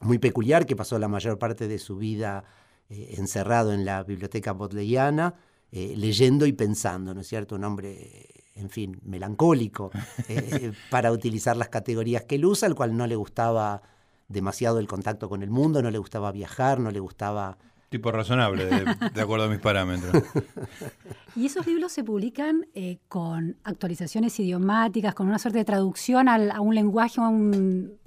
muy 0.00 0.18
peculiar 0.18 0.66
que 0.66 0.74
pasó 0.74 0.98
la 0.98 1.08
mayor 1.08 1.38
parte 1.38 1.68
de 1.68 1.78
su 1.78 1.96
vida 1.96 2.44
eh, 2.88 3.14
encerrado 3.16 3.72
en 3.72 3.84
la 3.84 4.02
biblioteca 4.02 4.52
bodleiana, 4.52 5.34
eh, 5.70 5.94
leyendo 5.96 6.46
y 6.46 6.52
pensando, 6.52 7.14
¿no 7.14 7.20
es 7.20 7.28
cierto? 7.28 7.54
Un 7.54 7.64
hombre, 7.64 8.43
en 8.54 8.70
fin, 8.70 9.00
melancólico, 9.02 9.90
para 10.90 11.12
utilizar 11.12 11.56
las 11.56 11.68
categorías 11.68 12.24
que 12.24 12.36
él 12.36 12.44
usa, 12.44 12.68
al 12.68 12.74
cual 12.74 12.96
no 12.96 13.06
le 13.06 13.16
gustaba 13.16 13.82
demasiado 14.28 14.78
el 14.78 14.86
contacto 14.86 15.28
con 15.28 15.42
el 15.42 15.50
mundo, 15.50 15.82
no 15.82 15.90
le 15.90 15.98
gustaba 15.98 16.32
viajar, 16.32 16.80
no 16.80 16.90
le 16.90 17.00
gustaba 17.00 17.58
Tipo 17.94 18.10
razonable, 18.10 18.66
de, 18.66 19.20
acuerdo 19.20 19.44
a 19.44 19.48
mis 19.48 19.60
parámetros. 19.60 20.20
Y 21.36 21.46
esos 21.46 21.64
libros 21.64 21.92
se 21.92 22.02
publican 22.02 22.66
eh, 22.74 22.98
con 23.06 23.56
actualizaciones 23.62 24.38
idiomáticas, 24.40 25.14
con 25.14 25.28
una 25.28 25.38
suerte 25.38 25.58
de 25.58 25.64
traducción 25.64 26.28
a 26.28 26.60
un 26.60 26.74
lenguaje, 26.74 27.20
a 27.20 27.28
un, 27.28 27.98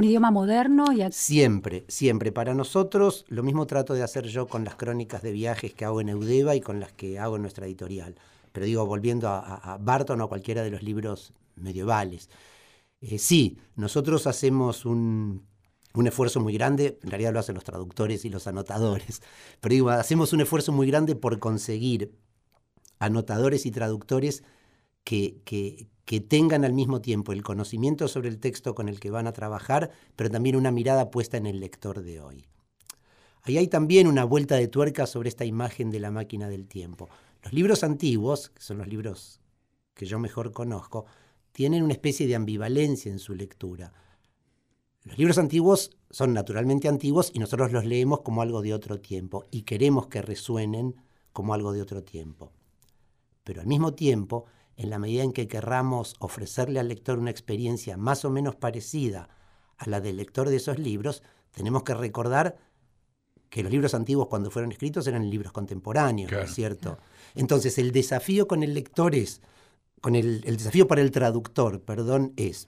idioma 0.00 0.30
moderno. 0.30 0.86
Y 0.92 1.02
Siempre, 1.12 1.84
siempre. 1.88 2.32
Para 2.32 2.54
nosotros, 2.54 3.26
lo 3.28 3.42
mismo 3.42 3.66
trato 3.66 3.92
de 3.92 4.02
hacer 4.02 4.28
yo 4.28 4.46
con 4.46 4.64
las 4.64 4.76
crónicas 4.76 5.20
de 5.20 5.32
viajes 5.32 5.74
que 5.74 5.84
hago 5.84 6.00
en 6.00 6.08
Eudeva 6.08 6.54
y 6.56 6.62
con 6.62 6.80
las 6.80 6.92
que 6.92 7.18
hago 7.18 7.36
en 7.36 7.42
nuestra 7.42 7.66
editorial. 7.66 8.14
Pero 8.54 8.66
digo, 8.66 8.86
volviendo 8.86 9.28
a, 9.28 9.76
Barton 9.80 10.20
o 10.20 10.24
a 10.24 10.28
cualquiera 10.28 10.62
de 10.62 10.70
los 10.70 10.82
libros 10.82 11.34
medievales. 11.56 12.30
Eh, 13.00 13.18
sí, 13.18 13.58
nosotros 13.74 14.26
hacemos 14.26 14.86
un 14.86 15.44
un 15.94 16.08
esfuerzo 16.08 16.40
muy 16.40 16.54
grande, 16.54 16.98
en 17.02 17.10
realidad 17.10 17.32
lo 17.32 17.38
hacen 17.38 17.54
los 17.54 17.64
traductores 17.64 18.24
y 18.24 18.28
los 18.28 18.46
anotadores, 18.46 19.22
pero 19.60 19.74
digo, 19.74 19.90
hacemos 19.90 20.32
un 20.32 20.40
esfuerzo 20.40 20.72
muy 20.72 20.88
grande 20.88 21.14
por 21.14 21.38
conseguir 21.38 22.12
anotadores 22.98 23.64
y 23.64 23.70
traductores 23.70 24.42
que, 25.04 25.40
que, 25.44 25.86
que, 26.04 26.20
tengan 26.20 26.64
al 26.64 26.72
mismo 26.72 27.00
tiempo 27.00 27.32
el 27.32 27.42
conocimiento 27.42 28.08
sobre 28.08 28.28
el 28.28 28.38
texto 28.38 28.74
con 28.74 28.88
el 28.88 28.98
que 28.98 29.10
van 29.10 29.26
a 29.26 29.32
trabajar, 29.32 29.90
pero 30.16 30.30
también 30.30 30.56
una 30.56 30.70
mirada 30.70 31.10
puesta 31.10 31.36
en 31.36 31.46
el 31.46 31.60
lector 31.60 32.02
de 32.02 32.20
hoy. 32.20 32.46
Ahí 33.42 33.58
hay 33.58 33.68
también 33.68 34.06
una 34.06 34.24
vuelta 34.24 34.56
de 34.56 34.68
tuerca 34.68 35.06
sobre 35.06 35.28
esta 35.28 35.44
imagen 35.44 35.90
de 35.90 36.00
la 36.00 36.10
máquina 36.10 36.48
del 36.48 36.66
tiempo. 36.66 37.10
Los 37.44 37.52
libros 37.52 37.84
antiguos, 37.84 38.50
que 38.50 38.62
son 38.62 38.78
los 38.78 38.88
libros 38.88 39.40
que 39.94 40.06
yo 40.06 40.18
mejor 40.18 40.50
conozco, 40.50 41.06
tienen 41.52 41.84
una 41.84 41.92
especie 41.92 42.26
de 42.26 42.34
ambivalencia 42.34 43.12
en 43.12 43.20
su 43.20 43.34
lectura 43.34 43.92
los 45.04 45.18
libros 45.18 45.36
antiguos 45.36 45.90
son 46.08 46.32
naturalmente 46.32 46.88
antiguos 46.88 47.30
y 47.34 47.38
nosotros 47.38 47.72
los 47.72 47.84
leemos 47.84 48.22
como 48.22 48.40
algo 48.40 48.62
de 48.62 48.72
otro 48.72 49.00
tiempo 49.00 49.44
y 49.50 49.62
queremos 49.62 50.06
que 50.06 50.22
resuenen 50.22 50.96
como 51.34 51.52
algo 51.52 51.72
de 51.72 51.82
otro 51.82 52.02
tiempo. 52.02 52.52
Pero 53.44 53.60
al 53.60 53.66
mismo 53.66 53.92
tiempo, 53.92 54.46
en 54.76 54.88
la 54.88 54.98
medida 54.98 55.22
en 55.22 55.34
que 55.34 55.46
querramos 55.46 56.14
ofrecerle 56.20 56.80
al 56.80 56.88
lector 56.88 57.18
una 57.18 57.30
experiencia 57.30 57.98
más 57.98 58.24
o 58.24 58.30
menos 58.30 58.56
parecida 58.56 59.28
a 59.76 59.90
la 59.90 60.00
del 60.00 60.16
lector 60.16 60.48
de 60.48 60.56
esos 60.56 60.78
libros, 60.78 61.22
tenemos 61.50 61.82
que 61.82 61.92
recordar 61.92 62.56
que 63.54 63.62
los 63.62 63.70
libros 63.70 63.94
antiguos 63.94 64.26
cuando 64.26 64.50
fueron 64.50 64.72
escritos 64.72 65.06
eran 65.06 65.30
libros 65.30 65.52
contemporáneos, 65.52 66.32
¿no 66.32 66.40
es 66.40 66.52
cierto? 66.52 66.98
Entonces 67.36 67.78
el 67.78 67.92
desafío 67.92 68.48
con 68.48 68.64
el 68.64 68.74
lector 68.74 69.14
es, 69.14 69.42
con 70.00 70.16
el, 70.16 70.42
el 70.44 70.56
desafío 70.56 70.88
para 70.88 71.02
el 71.02 71.12
traductor, 71.12 71.80
perdón, 71.80 72.32
es, 72.34 72.66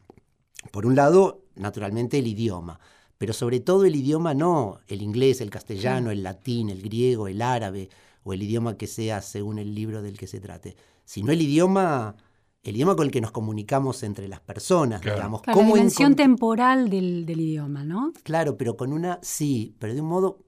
por 0.70 0.86
un 0.86 0.94
lado, 0.94 1.42
naturalmente 1.56 2.20
el 2.20 2.28
idioma, 2.28 2.78
pero 3.18 3.32
sobre 3.32 3.58
todo 3.58 3.84
el 3.84 3.96
idioma 3.96 4.32
no 4.32 4.78
el 4.86 5.02
inglés, 5.02 5.40
el 5.40 5.50
castellano, 5.50 6.12
el 6.12 6.22
latín, 6.22 6.70
el 6.70 6.82
griego, 6.82 7.26
el 7.26 7.42
árabe 7.42 7.88
o 8.22 8.32
el 8.32 8.44
idioma 8.44 8.76
que 8.76 8.86
sea 8.86 9.22
según 9.22 9.58
el 9.58 9.74
libro 9.74 10.02
del 10.02 10.16
que 10.16 10.28
se 10.28 10.38
trate, 10.38 10.76
sino 11.04 11.32
el 11.32 11.42
idioma 11.42 12.14
el 12.62 12.76
idioma 12.76 12.94
con 12.94 13.06
el 13.06 13.12
que 13.12 13.20
nos 13.20 13.32
comunicamos 13.32 14.04
entre 14.04 14.28
las 14.28 14.40
personas, 14.40 15.00
digamos. 15.00 15.42
la 15.46 15.52
dimensión 15.52 16.14
temporal 16.14 16.90
del, 16.90 17.26
del, 17.26 17.40
idioma, 17.40 17.84
¿no? 17.84 18.12
Claro, 18.22 18.56
pero 18.56 18.76
con 18.76 18.92
una, 18.92 19.20
sí, 19.22 19.74
pero 19.78 19.94
de 19.94 20.00
un 20.00 20.08
modo, 20.08 20.45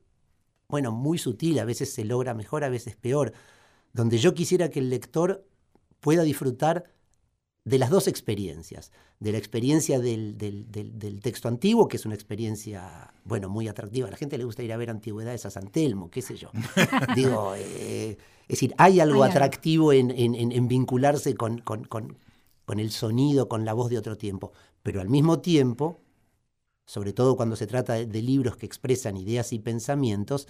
bueno, 0.68 0.92
muy 0.92 1.18
sutil, 1.18 1.58
a 1.58 1.64
veces 1.64 1.92
se 1.92 2.04
logra 2.04 2.34
mejor, 2.34 2.62
a 2.62 2.68
veces 2.68 2.94
peor, 2.94 3.32
donde 3.92 4.18
yo 4.18 4.34
quisiera 4.34 4.68
que 4.68 4.80
el 4.80 4.90
lector 4.90 5.46
pueda 6.00 6.22
disfrutar 6.22 6.84
de 7.64 7.78
las 7.78 7.90
dos 7.90 8.06
experiencias, 8.06 8.92
de 9.18 9.32
la 9.32 9.38
experiencia 9.38 9.98
del, 9.98 10.36
del, 10.38 11.20
texto 11.20 11.48
antiguo, 11.48 11.88
que 11.88 11.96
es 11.96 12.06
una 12.06 12.14
experiencia, 12.14 13.12
bueno, 13.24 13.48
muy 13.48 13.66
atractiva. 13.66 14.08
A 14.08 14.10
la 14.10 14.16
gente 14.16 14.38
le 14.38 14.44
gusta 14.44 14.62
ir 14.62 14.72
a 14.72 14.76
ver 14.76 14.90
antigüedades 14.90 15.44
a 15.46 15.50
San 15.50 15.68
Telmo, 15.68 16.10
qué 16.10 16.22
sé 16.22 16.36
yo. 16.36 16.50
Digo, 17.16 17.54
eh, 17.56 18.16
es 18.42 18.48
decir, 18.48 18.74
hay 18.78 19.00
algo 19.00 19.24
atractivo 19.24 19.92
en, 19.92 20.10
en, 20.10 20.68
vincularse 20.68 21.34
con, 21.34 21.58
con, 21.58 21.84
con, 21.84 22.18
con 22.64 22.78
el 22.78 22.90
sonido, 22.90 23.48
con 23.48 23.64
la 23.64 23.72
voz 23.72 23.90
de 23.90 23.98
otro 23.98 24.16
tiempo, 24.16 24.52
pero 24.82 25.00
al 25.00 25.08
mismo 25.08 25.40
tiempo, 25.40 26.00
sobre 26.88 27.12
todo 27.12 27.36
cuando 27.36 27.54
se 27.54 27.66
trata 27.66 27.92
de 27.92 28.22
libros 28.22 28.56
que 28.56 28.64
expresan 28.64 29.18
ideas 29.18 29.52
y 29.52 29.58
pensamientos, 29.58 30.48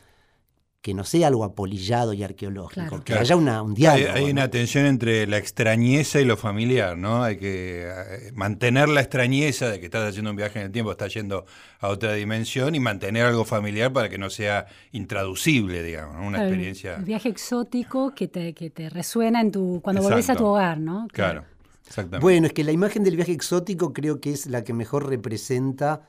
que 0.81 0.95
no 0.95 1.03
sea 1.03 1.27
algo 1.27 1.43
apolillado 1.43 2.13
y 2.13 2.23
arqueológico, 2.23 3.03
que 3.03 3.15
haya 3.15 3.35
una, 3.35 3.61
un 3.61 3.75
diálogo. 3.75 4.13
Hay, 4.15 4.31
una 4.31 4.49
tensión 4.49 4.87
entre 4.87 5.27
la 5.27 5.37
extrañeza 5.37 6.21
y 6.21 6.25
lo 6.25 6.37
familiar, 6.37 6.97
¿no? 6.97 7.25
Hay 7.25 7.39
que 7.39 7.89
eh, 7.89 8.31
mantener 8.35 8.89
la 8.89 9.01
extrañeza 9.01 9.69
de 9.69 9.81
que 9.81 9.87
estás 9.87 10.09
haciendo 10.09 10.31
un 10.31 10.37
viaje 10.37 10.61
en 10.61 10.67
el 10.67 10.71
tiempo, 10.71 10.93
estás 10.93 11.13
yendo 11.13 11.45
a 11.81 11.89
otra 11.89 12.13
dimensión 12.13 12.77
y 12.77 12.79
mantener 12.79 13.27
algo 13.27 13.45
familiar 13.45 13.93
para 13.93 14.09
que 14.09 14.19
no 14.19 14.31
sea 14.31 14.67
intraducible, 14.93 15.83
digamos, 15.83 16.25
una 16.25 16.45
experiencia. 16.45 16.95
El 16.95 17.05
viaje 17.05 17.31
exótico 17.31 18.15
que 18.15 18.29
te, 18.29 18.55
que 18.55 18.71
te 18.71 18.91
resuena 18.91 19.41
en 19.41 19.51
tu 19.51 19.81
cuando 19.83 20.03
volvés 20.03 20.31
a 20.31 20.37
tu 20.37 20.47
hogar, 20.47 20.79
¿no? 20.79 21.09
Claro. 21.13 21.43
Exactamente. 21.85 22.23
Bueno, 22.23 22.47
es 22.47 22.53
que 22.53 22.63
la 22.63 22.71
imagen 22.71 23.03
del 23.03 23.17
viaje 23.17 23.33
exótico 23.33 23.93
creo 23.93 24.21
que 24.21 24.31
es 24.31 24.47
la 24.47 24.63
que 24.63 24.73
mejor 24.75 25.09
representa, 25.09 26.03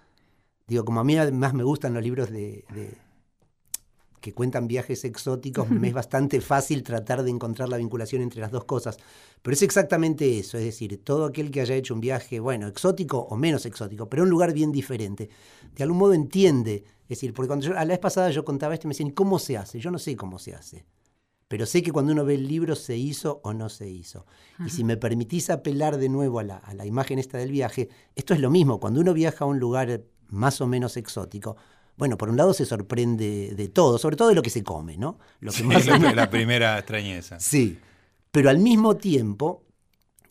digo, 0.69 0.85
como 0.85 1.01
a 1.01 1.03
mí 1.03 1.17
más 1.33 1.53
me 1.53 1.63
gustan 1.63 1.93
los 1.93 2.03
libros 2.03 2.29
de 2.29 2.63
que 4.19 4.33
cuentan 4.33 4.67
viajes 4.67 5.03
exóticos, 5.05 5.69
me 5.69 5.89
es 5.89 5.93
bastante 5.93 6.41
fácil 6.41 6.83
tratar 6.83 7.23
de 7.23 7.29
encontrar 7.29 7.69
la 7.69 7.77
vinculación 7.77 8.21
entre 8.21 8.41
las 8.41 8.51
dos 8.51 8.65
cosas. 8.65 8.97
Pero 9.41 9.53
es 9.53 9.61
exactamente 9.61 10.39
eso, 10.39 10.57
es 10.57 10.65
decir, 10.65 11.01
todo 11.03 11.25
aquel 11.25 11.51
que 11.51 11.61
haya 11.61 11.75
hecho 11.75 11.93
un 11.93 12.01
viaje, 12.01 12.39
bueno, 12.39 12.67
exótico 12.67 13.19
o 13.19 13.38
menos 13.38 13.65
exótico, 13.65 14.09
pero 14.09 14.23
a 14.23 14.25
un 14.25 14.29
lugar 14.29 14.53
bien 14.53 14.71
diferente, 14.71 15.29
de 15.75 15.83
algún 15.83 15.97
modo 15.97 16.13
entiende. 16.13 16.83
Es 17.03 17.17
decir, 17.17 17.33
porque 17.33 17.47
cuando 17.47 17.65
yo, 17.65 17.77
a 17.77 17.85
la 17.85 17.93
vez 17.93 17.99
pasada 17.99 18.29
yo 18.29 18.45
contaba 18.45 18.73
esto 18.73 18.88
y 18.88 18.89
me 18.89 18.93
decían, 18.93 19.11
¿cómo 19.11 19.39
se 19.39 19.57
hace? 19.57 19.79
Yo 19.79 19.91
no 19.91 19.97
sé 19.97 20.15
cómo 20.15 20.38
se 20.38 20.53
hace. 20.53 20.85
Pero 21.47 21.65
sé 21.65 21.81
que 21.81 21.91
cuando 21.91 22.11
uno 22.11 22.25
ve 22.25 22.35
el 22.35 22.47
libro 22.47 22.75
se 22.75 22.95
hizo 22.95 23.41
o 23.43 23.53
no 23.53 23.69
se 23.69 23.89
hizo. 23.89 24.27
Y 24.63 24.69
si 24.69 24.83
me 24.83 24.97
permitís 24.97 25.49
apelar 25.49 25.97
de 25.97 26.07
nuevo 26.07 26.38
a 26.38 26.43
la, 26.43 26.57
a 26.57 26.75
la 26.75 26.85
imagen 26.85 27.17
esta 27.17 27.39
del 27.39 27.51
viaje, 27.51 27.89
esto 28.15 28.35
es 28.35 28.39
lo 28.39 28.51
mismo. 28.51 28.79
Cuando 28.79 29.01
uno 29.01 29.15
viaja 29.15 29.45
a 29.45 29.47
un 29.47 29.57
lugar 29.57 30.03
más 30.29 30.62
o 30.62 30.67
menos 30.67 30.98
exótico, 30.98 31.55
bueno, 31.98 32.17
por 32.17 32.29
un 32.29 32.38
lado 32.38 32.53
se 32.53 32.65
sorprende 32.65 33.53
de 33.55 33.67
todo, 33.67 33.98
sobre 33.98 34.15
todo 34.15 34.29
de 34.29 34.36
lo 34.36 34.41
que 34.41 34.50
se 34.50 34.63
come, 34.63 34.95
¿no? 34.95 35.19
Lo 35.41 35.51
que 35.51 35.63
más 35.63 35.86
la 36.15 36.29
primera 36.29 36.77
extrañeza. 36.77 37.39
Sí, 37.41 37.77
pero 38.31 38.50
al 38.50 38.59
mismo 38.59 38.95
tiempo, 38.95 39.63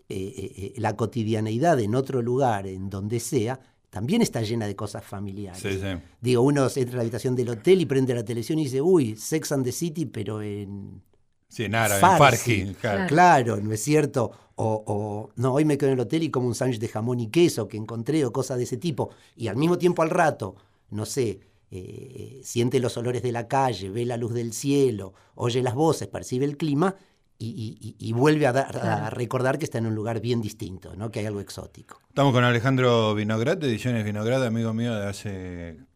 eh, 0.09 0.17
eh, 0.17 0.53
eh, 0.57 0.75
la 0.79 0.97
cotidianeidad 0.97 1.79
en 1.81 1.95
otro 1.95 2.23
lugar, 2.23 2.67
en 2.67 2.89
donde 2.89 3.21
sea, 3.21 3.61
también 3.91 4.23
está 4.23 4.41
llena 4.41 4.67
de 4.67 4.77
cosas 4.77 5.05
familiares. 5.05 5.61
Sí, 5.61 5.79
sí. 5.79 6.01
Digo, 6.21 6.43
uno 6.43 6.69
entra 6.75 6.95
a 6.95 6.97
la 6.97 7.03
habitación 7.03 7.37
del 7.37 7.51
hotel 7.51 7.83
y 7.83 7.87
prende 7.87 8.15
la 8.15 8.25
televisión 8.25 8.59
y 8.59 8.65
dice, 8.65 8.81
uy, 8.81 9.17
Sex 9.17 9.53
and 9.53 9.65
the 9.65 9.73
City, 9.73 10.07
pero 10.07 10.41
en... 10.41 11.03
Sí, 11.49 11.65
en 11.65 11.75
árabe, 11.75 12.01
en 12.01 12.19
Farsi. 12.19 12.77
Claro. 12.81 13.07
claro. 13.09 13.57
¿no 13.59 13.73
es 13.73 13.83
cierto? 13.83 14.33
O, 14.61 14.83
o, 14.87 15.31
no, 15.37 15.55
hoy 15.55 15.65
me 15.65 15.79
quedo 15.79 15.91
en 15.91 15.95
el 15.95 16.01
hotel 16.01 16.25
y 16.25 16.31
como 16.31 16.49
un 16.49 16.55
sándwich 16.57 16.81
de 16.81 16.89
jamón 16.89 17.21
y 17.21 17.29
queso 17.29 17.69
que 17.69 17.77
encontré 17.77 18.25
o 18.25 18.33
cosas 18.33 18.59
de 18.59 18.65
ese 18.65 18.77
tipo. 18.77 19.11
Y 19.37 19.47
al 19.47 19.57
mismo 19.57 19.79
tiempo 19.79 20.03
al 20.03 20.11
rato, 20.11 20.57
no 20.91 21.07
sé, 21.07 21.41
eh, 21.71 22.41
siente 22.43 22.81
los 22.81 22.97
olores 22.97 23.23
de 23.23 23.31
la 23.31 23.47
calle, 23.47 23.91
ve 23.91 24.05
la 24.05 24.17
luz 24.17 24.33
del 24.33 24.53
cielo, 24.53 25.15
oye 25.35 25.63
las 25.63 25.75
voces, 25.75 26.09
percibe 26.09 26.45
el 26.45 26.57
clima 26.57 26.97
y, 27.39 28.13
vuelve 28.15 28.47
a, 28.47 29.11
recordar 29.11 29.59
que 29.59 29.65
está 29.65 29.79
en 29.79 29.87
un 29.87 29.95
lugar 29.95 30.21
bien 30.21 30.41
distinto, 30.41 30.97
¿no? 30.97 31.11
que 31.11 31.21
hay 31.21 31.27
algo 31.27 31.41
exótico. 31.41 32.01
Estamos 32.09 32.33
con 32.33 32.43
Alejandro 32.43 33.15
Vinograd, 33.15 33.59
de 33.59 33.69
Ediciones 33.69 34.05
Vinograd, 34.05 34.45
amigo 34.45 34.75
mío 34.75 34.95
de 34.95 35.07
hace 35.07 35.88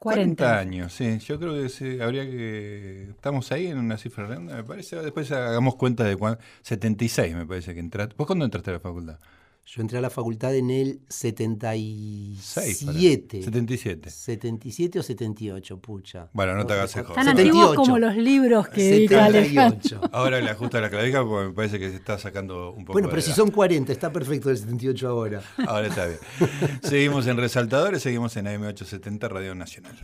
40, 0.00 0.58
años. 0.58 0.94
Sí, 0.94 1.18
yo 1.18 1.38
creo 1.38 1.52
que 1.52 2.02
habría 2.02 2.24
que... 2.24 3.10
Estamos 3.10 3.52
ahí 3.52 3.66
en 3.66 3.78
una 3.78 3.98
cifra 3.98 4.26
redonda, 4.26 4.56
me 4.56 4.64
parece. 4.64 4.96
Después 4.96 5.30
hagamos 5.30 5.76
cuenta 5.76 6.04
de 6.04 6.16
cuándo... 6.16 6.40
76 6.62 7.36
me 7.36 7.46
parece 7.46 7.74
que 7.74 7.80
entraste. 7.80 8.14
¿Vos 8.16 8.26
cuándo 8.26 8.46
entraste 8.46 8.70
a 8.70 8.74
la 8.74 8.80
facultad? 8.80 9.18
Yo 9.66 9.82
entré 9.82 9.98
a 9.98 10.00
la 10.00 10.08
facultad 10.10 10.54
en 10.56 10.70
el 10.70 11.00
77. 11.08 13.42
77. 13.42 14.10
77 14.10 14.98
o 14.98 15.02
78, 15.02 15.78
pucha. 15.78 16.28
Bueno, 16.32 16.56
no 16.56 16.66
te 16.66 16.72
hagas 16.72 16.96
el 16.96 17.04
Tan 17.06 17.28
antiguos 17.28 17.76
como 17.76 17.96
los 17.98 18.16
libros 18.16 18.66
que 18.68 18.82
dedica 18.82 19.26
Alejandro. 19.26 20.00
Ahora 20.12 20.40
le 20.40 20.50
ajusta 20.50 20.80
la 20.80 20.90
clavija 20.90 21.24
porque 21.24 21.48
me 21.48 21.54
parece 21.54 21.78
que 21.78 21.90
se 21.90 21.96
está 21.96 22.18
sacando 22.18 22.72
un 22.72 22.84
poco 22.84 22.94
Bueno, 22.94 23.08
pero 23.08 23.22
si 23.22 23.30
son 23.32 23.52
40, 23.52 23.92
está 23.92 24.12
perfecto 24.12 24.50
el 24.50 24.58
78 24.58 25.08
ahora. 25.08 25.40
Ahora 25.66 25.86
está 25.86 26.06
bien. 26.06 26.18
seguimos 26.82 27.28
en 27.28 27.36
Resaltadores, 27.36 28.02
seguimos 28.02 28.36
en 28.36 28.46
AM870 28.46 29.28
Radio 29.28 29.54
Nacional. 29.54 29.96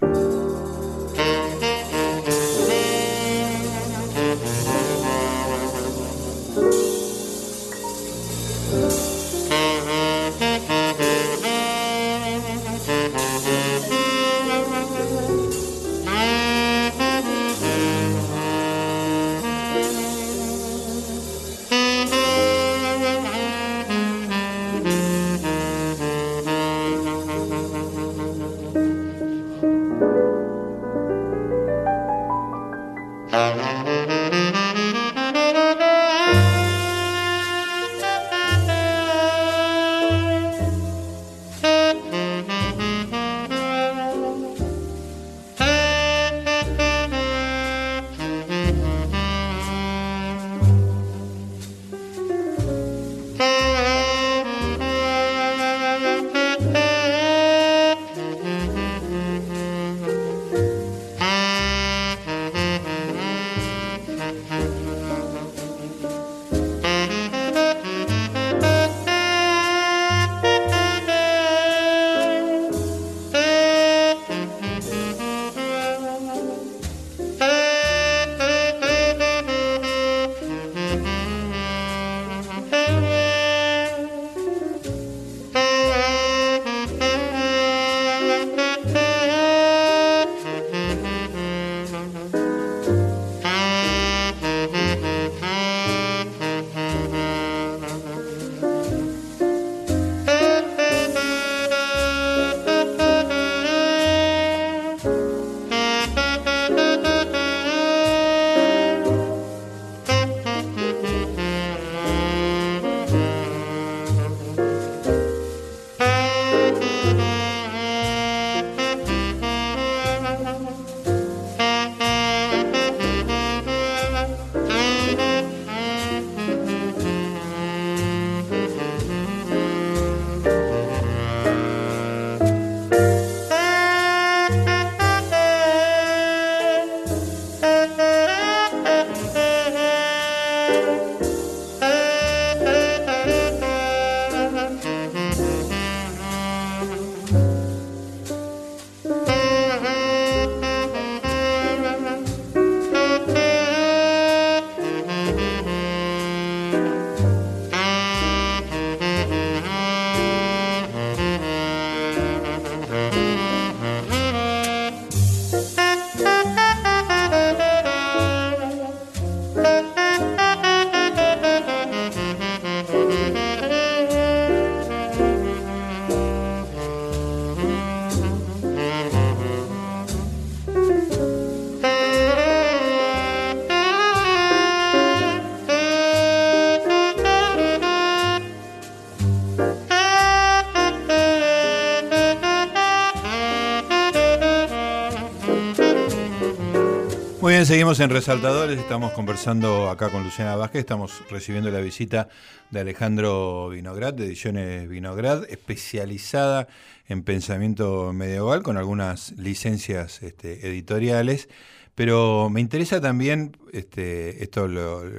Seguimos 197.66 197.98
en 197.98 198.10
Resaltadores, 198.10 198.78
estamos 198.78 199.10
conversando 199.10 199.90
acá 199.90 200.08
con 200.10 200.22
Luciana 200.22 200.54
Vázquez, 200.54 200.78
estamos 200.78 201.24
recibiendo 201.28 201.68
la 201.72 201.80
visita 201.80 202.28
de 202.70 202.78
Alejandro 202.78 203.70
Vinograd, 203.70 204.14
de 204.14 204.26
Ediciones 204.26 204.88
Vinograd, 204.88 205.42
especializada 205.50 206.68
en 207.08 207.24
pensamiento 207.24 208.12
medieval, 208.12 208.62
con 208.62 208.76
algunas 208.76 209.32
licencias 209.32 210.22
este, 210.22 210.68
editoriales. 210.68 211.48
Pero 211.96 212.50
me 212.50 212.60
interesa 212.60 213.00
también, 213.00 213.56
este, 213.72 214.44
esto 214.44 214.68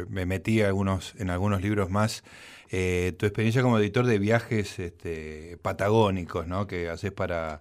me 0.07 0.25
metí 0.25 0.61
algunos, 0.61 1.15
en 1.17 1.29
algunos 1.29 1.61
libros 1.61 1.89
más, 1.89 2.23
eh, 2.69 3.13
tu 3.19 3.25
experiencia 3.25 3.61
como 3.61 3.77
editor 3.77 4.05
de 4.05 4.19
viajes 4.19 4.79
este, 4.79 5.57
patagónicos, 5.61 6.47
¿no? 6.47 6.65
Que 6.65 6.87
haces 6.87 7.11
para 7.11 7.59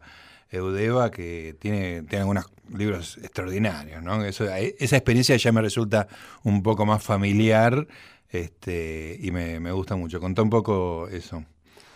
Eudeva, 0.50 1.10
que 1.10 1.56
tiene, 1.58 2.02
tiene 2.02 2.20
algunos 2.20 2.46
libros 2.74 3.18
extraordinarios, 3.18 4.02
¿no? 4.02 4.24
Eso, 4.24 4.44
esa 4.44 4.96
experiencia 4.96 5.36
ya 5.36 5.52
me 5.52 5.62
resulta 5.62 6.08
un 6.42 6.62
poco 6.62 6.86
más 6.86 7.02
familiar 7.02 7.86
este, 8.30 9.18
y 9.20 9.30
me, 9.30 9.72
gusta 9.72 9.96
mucho. 9.96 10.20
Contá 10.20 10.42
un 10.42 10.50
poco 10.50 11.08
eso. 11.08 11.44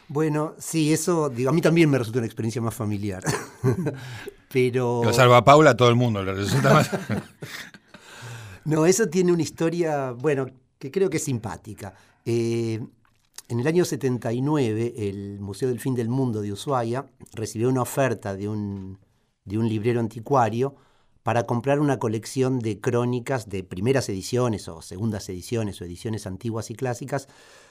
Bueno, 0.08 0.54
sí, 0.58 0.92
eso, 0.92 1.28
digo, 1.28 1.50
a 1.50 1.52
mí 1.52 1.60
también 1.60 1.88
me 1.88 1.98
resulta 1.98 2.18
una 2.18 2.26
experiencia 2.26 2.60
más 2.60 2.74
familiar. 2.74 3.22
Pero. 4.52 5.02
Lo 5.04 5.12
salva 5.12 5.38
a 5.38 5.44
Paula, 5.44 5.70
a 5.70 5.76
todo 5.76 5.88
el 5.88 5.96
mundo 5.96 6.22
le 6.22 6.32
resulta 6.34 6.72
más. 6.74 6.90
no, 8.64 8.86
eso 8.86 9.08
tiene 9.08 9.32
una 9.32 9.42
historia, 9.42 10.10
bueno, 10.12 10.46
que 10.78 10.90
creo 10.90 11.08
que 11.10 11.18
es 11.18 11.24
simpática. 11.24 11.94
Eh, 12.24 12.80
en 13.50 13.58
el 13.58 13.66
año 13.66 13.84
79, 13.84 14.94
el 14.96 15.40
Museo 15.40 15.68
del 15.68 15.80
Fin 15.80 15.96
del 15.96 16.08
Mundo 16.08 16.40
de 16.40 16.52
Ushuaia 16.52 17.06
recibió 17.32 17.68
una 17.68 17.82
oferta 17.82 18.36
de 18.36 18.48
un, 18.48 19.00
librero 19.44 19.98
anticuario 19.98 20.76
para 21.24 21.46
comprar 21.46 21.80
una 21.80 21.98
colección 21.98 22.60
de 22.60 22.80
crónicas 22.80 23.48
de 23.48 23.64
primeras 23.64 24.08
ediciones 24.08 24.68
o 24.68 24.82
segundas 24.82 25.28
ediciones 25.28 25.80
o 25.80 25.84
ediciones 25.84 26.28
antiguas 26.28 26.70
y 26.70 26.76
clásicas 26.76 27.26